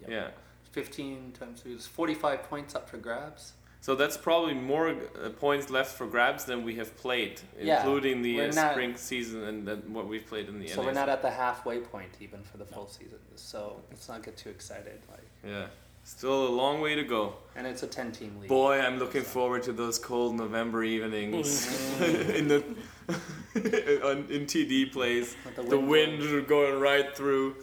Yep. 0.00 0.10
Yeah. 0.10 0.28
15 0.72 1.32
times 1.38 1.62
two 1.62 1.70
is 1.70 1.86
45 1.86 2.42
points 2.44 2.74
up 2.74 2.88
for 2.88 2.98
grabs. 2.98 3.52
So 3.80 3.94
that's 3.94 4.16
probably 4.16 4.54
more 4.54 4.88
uh, 4.90 5.28
points 5.30 5.70
left 5.70 5.96
for 5.96 6.06
grabs 6.06 6.44
than 6.44 6.64
we 6.64 6.74
have 6.76 6.96
played, 6.96 7.40
Yeah, 7.60 7.76
including 7.78 8.22
the 8.22 8.36
we're 8.36 8.48
uh, 8.48 8.52
not- 8.52 8.72
spring 8.72 8.96
season 8.96 9.44
and 9.44 9.66
then 9.66 9.78
what 9.92 10.08
we've 10.08 10.26
played 10.26 10.48
in 10.48 10.58
the 10.58 10.66
end. 10.66 10.74
So 10.74 10.82
NASL. 10.82 10.86
we're 10.86 10.92
not 10.92 11.08
at 11.08 11.22
the 11.22 11.30
halfway 11.30 11.78
point 11.78 12.10
even 12.20 12.42
for 12.42 12.56
the 12.58 12.64
full 12.66 12.88
season. 12.88 13.18
So 13.36 13.80
let's 13.90 14.08
not 14.08 14.22
get 14.24 14.36
too 14.36 14.50
excited. 14.50 15.00
Like, 15.08 15.20
Yeah, 15.46 15.66
still 16.02 16.48
a 16.48 16.50
long 16.50 16.80
way 16.80 16.96
to 16.96 17.04
go. 17.04 17.34
and 17.54 17.66
it's 17.66 17.82
a 17.84 17.86
ten-team 17.86 18.40
league. 18.40 18.48
Boy, 18.48 18.80
I'm 18.80 18.98
looking 18.98 19.22
forward 19.22 19.62
to 19.64 19.72
those 19.72 19.96
cold 19.98 20.34
November 20.34 20.82
evenings 20.82 22.00
in 22.00 22.48
the 22.48 22.64
on, 24.04 24.26
in 24.30 24.44
TD 24.46 24.92
Place. 24.92 25.36
With 25.44 25.56
the 25.56 25.62
The 25.62 25.78
wind 25.78 26.18
wind 26.18 26.46
going 26.48 26.80
right 26.80 27.16
through. 27.16 27.56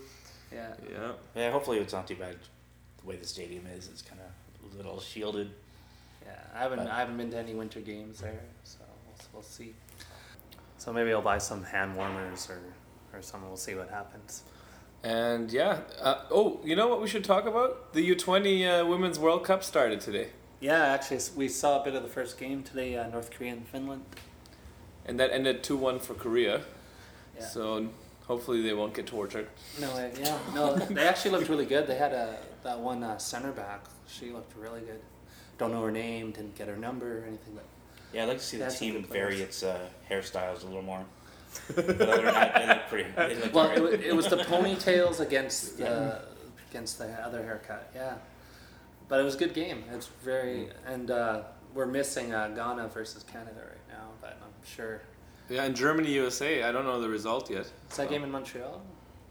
Yeah. 0.52 0.74
Yeah. 0.90 1.12
Yeah, 1.36 1.52
hopefully 1.52 1.80
it's 1.80 1.94
not 1.94 2.08
too 2.08 2.16
bad. 2.16 2.38
The 3.02 3.06
way 3.06 3.18
the 3.18 3.28
stadium 3.28 3.68
is, 3.68 3.90
it's 3.90 4.02
kind 4.02 4.22
of 4.22 4.74
a 4.74 4.78
little 4.78 5.00
shielded. 5.02 5.52
Yeah, 6.26 6.34
I 6.56 6.60
haven't 6.60 6.80
But- 6.80 6.88
I 6.92 7.00
haven't 7.00 7.18
been 7.18 7.32
to 7.32 7.38
any 7.38 7.54
winter 7.54 7.80
games 7.82 8.20
there, 8.22 8.42
so 8.64 8.80
we'll, 9.06 9.18
we'll 9.34 9.44
see. 9.44 9.76
So 10.78 10.92
maybe 10.94 11.12
I'll 11.14 11.22
buy 11.22 11.38
some 11.40 11.64
hand 11.64 11.96
warmers 11.96 12.50
or 12.50 12.60
or 13.14 13.22
something. 13.22 13.48
We'll 13.48 13.58
see 13.58 13.76
what 13.76 13.90
happens. 13.90 14.44
And 15.04 15.52
yeah. 15.52 15.80
Uh, 16.02 16.22
oh, 16.32 16.60
you 16.64 16.76
know 16.76 16.88
what 16.88 17.02
we 17.02 17.08
should 17.08 17.24
talk 17.24 17.46
about? 17.46 17.94
The 17.94 18.02
U20 18.16 18.82
uh, 18.82 18.86
Women's 18.86 19.20
World 19.20 19.44
Cup 19.46 19.64
started 19.64 20.02
today, 20.02 20.30
Yeah, 20.60 20.82
actually, 20.96 21.20
we 21.36 21.48
saw 21.48 21.82
a 21.82 21.84
bit 21.84 21.94
of 21.96 22.02
the 22.04 22.10
first 22.10 22.38
game 22.40 22.64
today. 22.64 22.98
Uh, 22.98 23.08
North 23.08 23.30
Korea 23.32 23.54
and 23.54 23.68
Finland. 23.68 24.04
and 25.06 25.20
that 25.20 25.32
ended 25.32 25.64
two 25.64 25.78
one 25.78 26.00
for 26.00 26.14
Korea. 26.16 26.62
Yeah. 27.38 27.46
So 27.46 27.90
hopefully 28.28 28.62
they 28.64 28.74
won't 28.74 28.94
get 28.96 29.06
tortured. 29.06 29.48
No, 29.80 29.92
uh, 29.92 30.10
yeah, 30.20 30.38
no, 30.56 30.76
they 30.76 31.08
actually 31.08 31.32
looked 31.32 31.50
really 31.50 31.66
good. 31.68 31.86
They 31.88 31.98
had 31.98 32.12
a 32.14 32.38
that 32.64 32.80
one 32.80 33.04
uh, 33.04 33.18
center 33.20 33.52
back. 33.52 33.86
She 34.08 34.32
looked 34.32 34.56
really 34.58 34.82
good. 34.82 35.02
Don't 35.58 35.72
know 35.72 35.82
her 35.84 35.92
name, 35.92 36.32
didn't 36.32 36.56
get 36.56 36.68
her 36.68 36.76
number 36.76 37.20
or 37.20 37.26
anything, 37.26 37.54
but 37.56 37.66
Yeah, 38.14 38.24
I'd 38.24 38.30
like 38.30 38.40
to 38.40 38.44
see 38.44 38.58
the 38.58 38.70
team 38.70 39.04
vary 39.04 39.42
its 39.42 39.64
uh, 39.64 39.88
hairstyles 40.10 40.64
a 40.64 40.68
little 40.68 40.82
more. 40.82 41.06
but 41.76 41.86
other 41.88 42.24
than 42.24 42.34
that, 42.34 42.56
they 42.56 42.68
look 42.68 42.88
pretty. 42.90 43.10
They 43.16 43.36
look 43.44 43.54
well, 43.54 43.70
alright. 43.70 43.94
it, 43.94 44.02
it 44.08 44.16
was 44.16 44.28
the 44.28 44.38
ponytails 44.38 45.20
against 45.22 45.78
the 45.78 46.22
against 46.70 46.98
the 46.98 47.06
other 47.26 47.44
haircut. 47.44 47.90
Yeah, 47.96 48.16
but 49.08 49.22
it 49.22 49.24
was 49.24 49.36
a 49.36 49.38
good 49.38 49.54
game. 49.54 49.84
It's 49.94 50.08
very 50.24 50.70
and 50.86 51.10
uh, 51.12 51.44
we're 51.74 51.86
missing 51.86 52.34
uh, 52.34 52.50
Ghana 52.50 52.90
versus 52.90 53.24
Canada 53.24 53.62
right 53.62 53.88
now, 53.98 54.08
but 54.22 54.38
I'm 54.44 54.52
sure 54.66 55.02
Yeah, 55.50 55.64
and 55.64 55.76
Germany 55.76 56.12
USA. 56.14 56.64
I 56.64 56.74
don't 56.74 56.84
know 56.84 57.00
the 57.00 57.10
result 57.10 57.50
yet. 57.50 57.62
is 57.90 57.98
that 57.98 58.10
game 58.10 58.24
in 58.24 58.32
Montreal. 58.32 58.82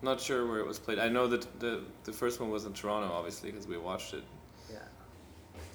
Not 0.00 0.20
sure 0.20 0.46
where 0.46 0.60
it 0.60 0.66
was 0.66 0.78
played. 0.78 0.98
I 0.98 1.08
know 1.08 1.26
that 1.26 1.60
the 1.60 1.82
the 2.04 2.12
first 2.12 2.40
one 2.40 2.50
was 2.50 2.64
in 2.64 2.72
Toronto, 2.72 3.12
obviously, 3.12 3.50
because 3.50 3.66
we 3.66 3.76
watched 3.76 4.14
it. 4.14 4.22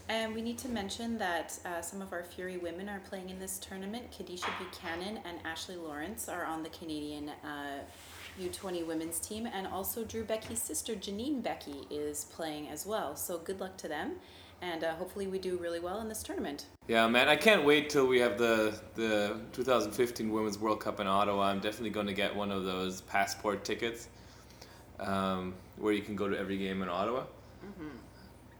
And 0.09 0.33
we 0.33 0.41
need 0.41 0.57
to 0.59 0.69
mention 0.69 1.19
that 1.19 1.59
uh, 1.65 1.81
some 1.81 2.01
of 2.01 2.13
our 2.13 2.23
Fury 2.23 2.57
women 2.57 2.89
are 2.89 2.99
playing 2.99 3.29
in 3.29 3.37
this 3.37 3.59
tournament. 3.59 4.09
Kadeisha 4.11 4.49
Buchanan 4.57 5.19
and 5.23 5.37
Ashley 5.45 5.75
Lawrence 5.75 6.27
are 6.27 6.45
on 6.45 6.63
the 6.63 6.69
Canadian 6.69 7.29
uh, 7.43 7.81
U20 8.41 8.87
women's 8.87 9.19
team, 9.19 9.47
and 9.53 9.67
also 9.67 10.03
Drew 10.03 10.23
Beckie's 10.23 10.63
sister 10.63 10.95
Janine 10.95 11.43
Beckie 11.43 11.85
is 11.91 12.25
playing 12.25 12.69
as 12.69 12.87
well. 12.87 13.15
So 13.15 13.37
good 13.37 13.59
luck 13.59 13.77
to 13.77 13.87
them, 13.87 14.13
and 14.63 14.83
uh, 14.83 14.95
hopefully 14.95 15.27
we 15.27 15.37
do 15.37 15.57
really 15.57 15.79
well 15.79 16.01
in 16.01 16.09
this 16.09 16.23
tournament. 16.23 16.65
Yeah, 16.87 17.07
man, 17.07 17.27
I 17.27 17.35
can't 17.35 17.63
wait 17.63 17.91
till 17.91 18.07
we 18.07 18.17
have 18.19 18.39
the 18.39 18.73
the 18.95 19.39
2015 19.51 20.31
Women's 20.31 20.57
World 20.57 20.79
Cup 20.79 20.99
in 20.99 21.05
Ottawa. 21.05 21.43
I'm 21.43 21.59
definitely 21.59 21.91
going 21.91 22.07
to 22.07 22.13
get 22.13 22.35
one 22.35 22.49
of 22.49 22.65
those 22.65 23.01
passport 23.01 23.63
tickets, 23.63 24.07
um, 24.99 25.53
where 25.77 25.93
you 25.93 26.01
can 26.01 26.15
go 26.15 26.27
to 26.27 26.35
every 26.35 26.57
game 26.57 26.81
in 26.81 26.89
Ottawa. 26.89 27.25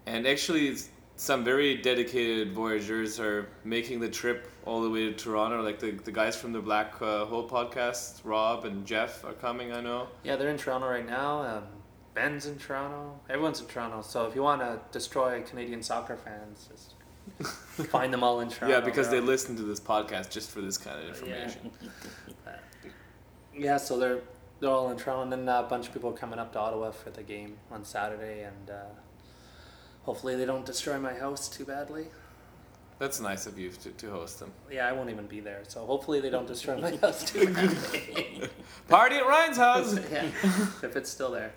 And 0.05 0.25
actually, 0.25 0.75
some 1.19 1.43
very 1.43 1.75
dedicated 1.75 2.53
voyagers 2.53 3.19
are 3.19 3.49
making 3.65 3.99
the 3.99 4.07
trip 4.07 4.49
all 4.63 4.81
the 4.81 4.89
way 4.89 5.01
to 5.01 5.11
Toronto. 5.11 5.61
Like 5.61 5.77
the, 5.77 5.91
the 5.91 6.13
guys 6.13 6.37
from 6.37 6.53
the 6.53 6.61
Black 6.61 6.93
uh, 7.01 7.25
Hole 7.25 7.47
podcast, 7.47 8.21
Rob 8.23 8.63
and 8.63 8.85
Jeff 8.85 9.25
are 9.25 9.33
coming. 9.33 9.73
I 9.73 9.81
know. 9.81 10.07
Yeah, 10.23 10.37
they're 10.37 10.49
in 10.49 10.57
Toronto 10.57 10.87
right 10.87 11.05
now. 11.05 11.41
Um, 11.41 11.63
Ben's 12.13 12.45
in 12.45 12.57
Toronto. 12.57 13.19
Everyone's 13.29 13.59
in 13.59 13.67
Toronto. 13.67 14.01
So 14.01 14.27
if 14.27 14.35
you 14.35 14.41
want 14.41 14.61
to 14.61 14.79
destroy 14.91 15.41
Canadian 15.41 15.83
soccer 15.83 16.15
fans, 16.15 16.69
just 16.71 16.93
find 17.89 18.13
them 18.13 18.23
all 18.23 18.39
in 18.39 18.47
Toronto. 18.47 18.77
yeah, 18.77 18.83
because 18.83 19.09
they 19.09 19.19
listen 19.19 19.57
to 19.57 19.63
this 19.63 19.81
podcast 19.81 20.29
just 20.29 20.49
for 20.49 20.61
this 20.61 20.77
kind 20.77 21.01
of 21.01 21.09
information. 21.09 21.69
Yeah, 23.53 23.75
so 23.75 23.99
they're 23.99 24.21
they're 24.61 24.69
all 24.69 24.89
in 24.89 24.95
Toronto, 24.95 25.23
and 25.23 25.31
then 25.33 25.49
uh, 25.49 25.63
a 25.65 25.67
bunch 25.67 25.87
of 25.87 25.93
people 25.93 26.11
are 26.11 26.17
coming 26.17 26.39
up 26.39 26.53
to 26.53 26.59
Ottawa 26.59 26.91
for 26.91 27.09
the 27.09 27.23
game 27.23 27.57
on 27.71 27.83
Saturday, 27.83 28.43
and 28.43 28.69
uh, 28.69 28.83
hopefully 30.09 30.35
they 30.35 30.45
don't 30.45 30.65
destroy 30.65 30.97
my 30.97 31.13
house 31.13 31.47
too 31.47 31.63
badly. 31.63 32.07
That's 32.97 33.21
nice 33.21 33.45
of 33.45 33.59
you 33.59 33.69
to, 33.83 33.89
to 33.91 34.09
host 34.09 34.39
them. 34.39 34.51
Yeah, 34.71 34.87
I 34.87 34.91
won't 34.91 35.11
even 35.11 35.27
be 35.27 35.39
there, 35.39 35.61
so 35.67 35.85
hopefully 35.85 36.19
they 36.19 36.31
don't 36.31 36.47
destroy 36.47 36.81
my 36.81 36.95
house 37.03 37.23
too 37.31 37.53
badly. 37.53 38.49
Party 38.89 39.17
at 39.17 39.27
Ryan's 39.27 39.57
house. 39.57 39.93
yeah, 40.11 40.23
if 40.81 40.95
it's 40.95 41.11
still 41.11 41.29
there. 41.29 41.51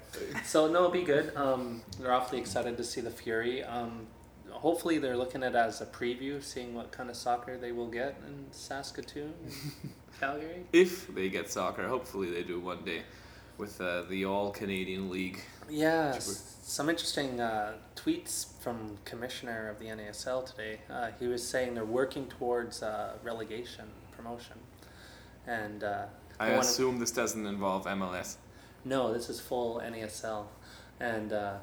So 0.45 0.69
no, 0.69 0.81
it'll 0.81 0.91
be 0.91 1.03
good. 1.03 1.35
Um, 1.35 1.81
they're 1.99 2.13
awfully 2.13 2.41
excited 2.43 2.77
to 2.77 2.85
see 2.85 3.01
the 3.01 3.11
Fury. 3.11 3.65
Um, 3.65 4.07
hopefully 4.51 4.99
they're 4.99 5.17
looking 5.17 5.43
at 5.43 5.53
it 5.53 5.57
as 5.57 5.81
a 5.81 5.87
preview, 5.87 6.43
seeing 6.43 6.75
what 6.75 6.93
kind 6.93 7.09
of 7.09 7.17
soccer 7.17 7.57
they 7.57 7.73
will 7.73 7.89
get 7.89 8.15
in 8.27 8.45
Saskatoon, 8.51 9.33
Calgary. 10.21 10.67
if 10.75 11.13
they 11.15 11.31
get 11.31 11.51
soccer. 11.51 11.89
Hopefully 11.89 12.31
they 12.31 12.43
do 12.43 12.61
one 12.61 12.85
day 12.85 13.01
with 13.57 13.81
uh, 13.81 14.03
the 14.11 14.27
All 14.27 14.51
Canadian 14.51 15.09
League. 15.09 15.41
Yeah, 15.71 16.09
Which 16.09 16.17
s- 16.19 16.52
some 16.65 16.89
interesting 16.89 17.41
uh, 17.41 17.73
tweets 17.97 18.47
from 18.61 18.97
commissioner 19.05 19.69
of 19.69 19.79
the 19.79 19.87
NASL 19.87 20.47
today. 20.49 20.79
Uh, 20.89 21.09
he 21.19 21.27
was 21.27 21.47
saying 21.47 21.75
they're 21.75 21.85
working 21.85 22.27
towards 22.27 22.83
uh, 22.83 23.15
relegation 23.23 23.87
promotion, 24.17 24.57
and 25.47 25.83
uh, 25.85 26.05
I 26.39 26.51
assume 26.51 26.99
this 26.99 27.11
doesn't 27.11 27.47
involve 27.47 27.85
MLS. 27.87 28.37
no, 28.85 29.13
this 29.13 29.29
is 29.29 29.41
full 29.41 29.81
NASL, 29.85 30.47
and 31.01 31.33
uh, 31.33 31.55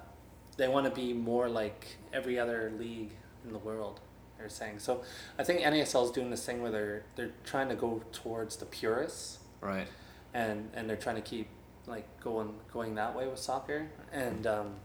they 0.57 0.67
want 0.67 0.85
to 0.85 0.91
be 0.91 1.13
more 1.13 1.47
like 1.49 1.97
every 2.13 2.37
other 2.37 2.71
league 2.77 3.11
in 3.45 3.53
the 3.53 3.59
world. 3.59 4.01
They're 4.37 4.49
saying 4.49 4.79
so. 4.79 5.03
I 5.37 5.43
think 5.43 5.61
NASL 5.61 6.05
is 6.05 6.11
doing 6.11 6.29
this 6.29 6.45
thing 6.45 6.61
where 6.61 6.71
they're 6.71 7.03
they're 7.15 7.31
trying 7.45 7.69
to 7.69 7.75
go 7.75 8.01
towards 8.11 8.57
the 8.57 8.65
purists, 8.65 9.39
Right. 9.61 9.87
and 10.33 10.69
and 10.73 10.89
they're 10.89 10.97
trying 10.97 11.15
to 11.17 11.21
keep 11.21 11.47
like 11.87 12.05
going 12.21 12.53
going 12.71 12.95
that 12.95 13.15
way 13.15 13.27
with 13.27 13.39
soccer 13.39 13.87
and 14.13 14.45
um, 14.45 14.75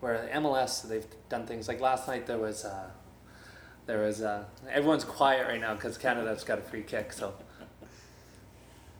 where 0.00 0.28
MLS 0.34 0.88
they've 0.88 1.06
done 1.28 1.46
things 1.46 1.68
like 1.68 1.80
last 1.80 2.06
night 2.06 2.26
there 2.26 2.38
was 2.38 2.64
uh, 2.64 2.90
there 3.86 4.02
was 4.02 4.22
uh, 4.22 4.44
everyone's 4.70 5.04
quiet 5.04 5.46
right 5.46 5.60
now 5.60 5.74
because 5.74 5.98
Canada's 5.98 6.44
got 6.44 6.58
a 6.58 6.62
free 6.62 6.82
kick 6.82 7.12
so 7.12 7.34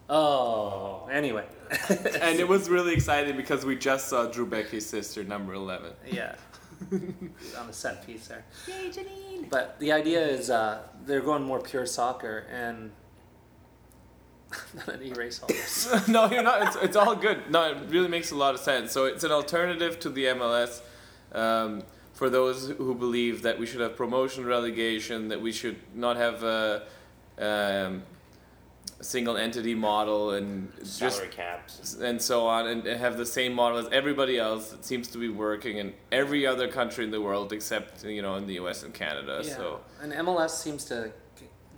oh 0.08 1.06
anyway 1.10 1.44
and 1.88 2.38
it 2.38 2.48
was 2.48 2.68
really 2.68 2.94
exciting 2.94 3.36
because 3.36 3.64
we 3.64 3.76
just 3.76 4.08
saw 4.08 4.26
Drew 4.26 4.46
Beckie's 4.46 4.86
sister, 4.86 5.22
number 5.22 5.54
11. 5.54 5.92
yeah 6.10 6.34
on 6.92 7.66
the 7.66 7.72
set 7.72 8.06
piece 8.06 8.28
there 8.28 8.44
Yay, 8.66 8.88
Janine! 8.88 9.50
but 9.50 9.78
the 9.80 9.92
idea 9.92 10.24
is 10.26 10.48
uh, 10.48 10.80
they're 11.04 11.20
going 11.20 11.42
more 11.42 11.60
pure 11.60 11.86
soccer 11.86 12.46
and 12.52 12.90
let 14.86 15.00
me 15.00 15.10
erase 15.10 15.42
all 15.42 15.48
this 15.48 16.08
no, 16.08 16.30
you're 16.30 16.42
not. 16.42 16.66
It's, 16.68 16.76
it's 16.76 16.96
all 16.96 17.14
good. 17.14 17.50
No, 17.50 17.70
it 17.72 17.76
really 17.90 18.08
makes 18.08 18.30
a 18.30 18.34
lot 18.34 18.54
of 18.54 18.60
sense. 18.60 18.92
So 18.92 19.04
it's 19.04 19.24
an 19.24 19.30
alternative 19.30 20.00
to 20.00 20.08
the 20.08 20.24
MLS 20.26 20.80
um, 21.32 21.82
for 22.12 22.28
those 22.28 22.70
who 22.70 22.94
believe 22.94 23.42
that 23.42 23.58
we 23.58 23.66
should 23.66 23.80
have 23.80 23.96
promotion 23.96 24.44
relegation, 24.44 25.28
that 25.28 25.40
we 25.40 25.52
should 25.52 25.76
not 25.94 26.16
have 26.16 26.42
a, 26.42 26.82
um, 27.38 28.02
single 29.00 29.36
entity 29.36 29.74
model 29.74 30.32
and 30.32 30.72
just 30.98 31.30
caps. 31.30 31.94
and 31.94 32.20
so 32.20 32.46
on, 32.46 32.66
and 32.66 32.86
have 32.86 33.16
the 33.16 33.26
same 33.26 33.52
model 33.52 33.78
as 33.78 33.86
everybody 33.92 34.38
else 34.38 34.70
that 34.70 34.84
seems 34.84 35.08
to 35.08 35.18
be 35.18 35.28
working 35.28 35.78
in 35.78 35.94
every 36.10 36.46
other 36.46 36.68
country 36.68 37.04
in 37.04 37.10
the 37.10 37.20
world 37.20 37.52
except 37.52 38.04
you 38.04 38.22
know 38.22 38.36
in 38.36 38.46
the 38.46 38.54
U.S. 38.54 38.82
and 38.82 38.92
Canada. 38.92 39.42
Yeah, 39.44 39.56
So 39.56 39.80
and 40.02 40.12
MLS 40.12 40.50
seems 40.50 40.84
to, 40.86 41.12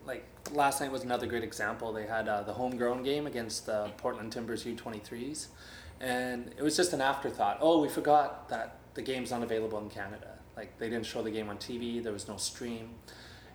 like 0.07 0.25
last 0.53 0.81
night 0.81 0.91
was 0.91 1.05
another 1.05 1.27
great 1.27 1.45
example. 1.45 1.93
They 1.93 2.07
had 2.07 2.29
uh, 2.29 2.43
the 2.43 2.55
homegrown 2.55 3.03
game 3.03 3.27
against 3.27 3.67
the 3.67 3.91
Portland 3.99 4.33
Timbers 4.33 4.65
U23s, 4.65 5.49
and 6.01 6.53
it 6.57 6.63
was 6.63 6.77
just 6.77 6.93
an 6.93 7.01
afterthought. 7.01 7.59
Oh, 7.61 7.83
we 7.83 7.89
forgot 7.89 8.49
that 8.49 8.80
the 9.01 9.13
game's 9.13 9.31
not 9.31 9.43
available 9.43 9.79
in 9.79 9.89
Canada. 9.89 10.35
Like 10.57 10.79
they 10.79 10.91
didn't 10.91 11.07
show 11.07 11.23
the 11.23 11.31
game 11.31 11.49
on 11.49 11.57
TV. 11.57 12.03
There 12.03 12.13
was 12.13 12.29
no 12.29 12.37
stream, 12.37 12.91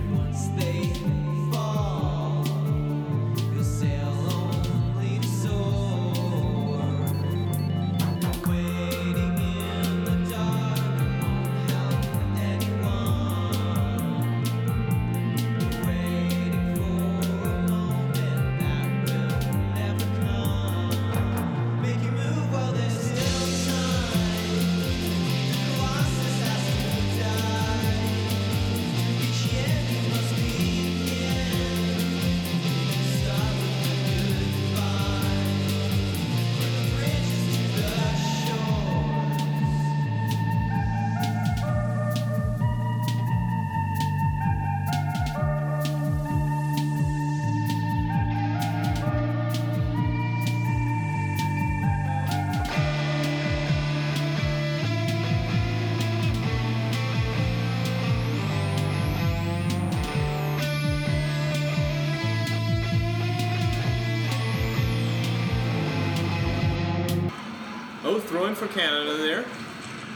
Oh, 68.55 68.57
throwing 68.57 68.71
for 68.71 68.79
Canada 68.79 69.17
there. 69.17 69.43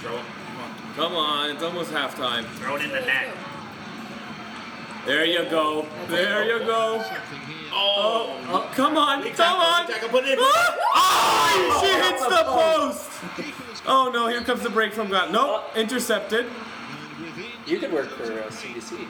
Throw 0.01 0.17
it. 0.17 0.25
Come 0.95 1.13
on, 1.13 1.51
it's 1.51 1.63
almost 1.63 1.91
halftime. 1.91 2.45
Throw 2.57 2.75
it 2.75 2.83
in 2.83 2.89
the 2.89 3.01
net. 3.01 3.35
There 5.05 5.25
you 5.25 5.45
go. 5.49 5.85
There 6.07 6.45
you 6.45 6.65
go. 6.65 7.03
Oh, 7.71 8.37
oh, 8.49 8.71
come 8.73 8.97
on, 8.97 9.23
come 9.31 9.59
on. 9.59 9.85
Put 10.09 10.25
it 10.25 10.33
in. 10.33 10.39
Oh, 10.41 11.79
she 11.81 11.93
hits 11.93 12.23
the 12.25 12.43
post. 12.45 13.85
Oh 13.87 14.11
no, 14.13 14.27
here 14.27 14.41
comes 14.41 14.61
the 14.61 14.69
break 14.69 14.93
from 14.93 15.09
God. 15.09 15.31
Nope, 15.31 15.63
intercepted. 15.75 16.45
You 17.65 17.79
could 17.79 17.93
work 17.93 18.09
for 18.09 18.23
uh, 18.23 18.47
CDC. 18.47 19.07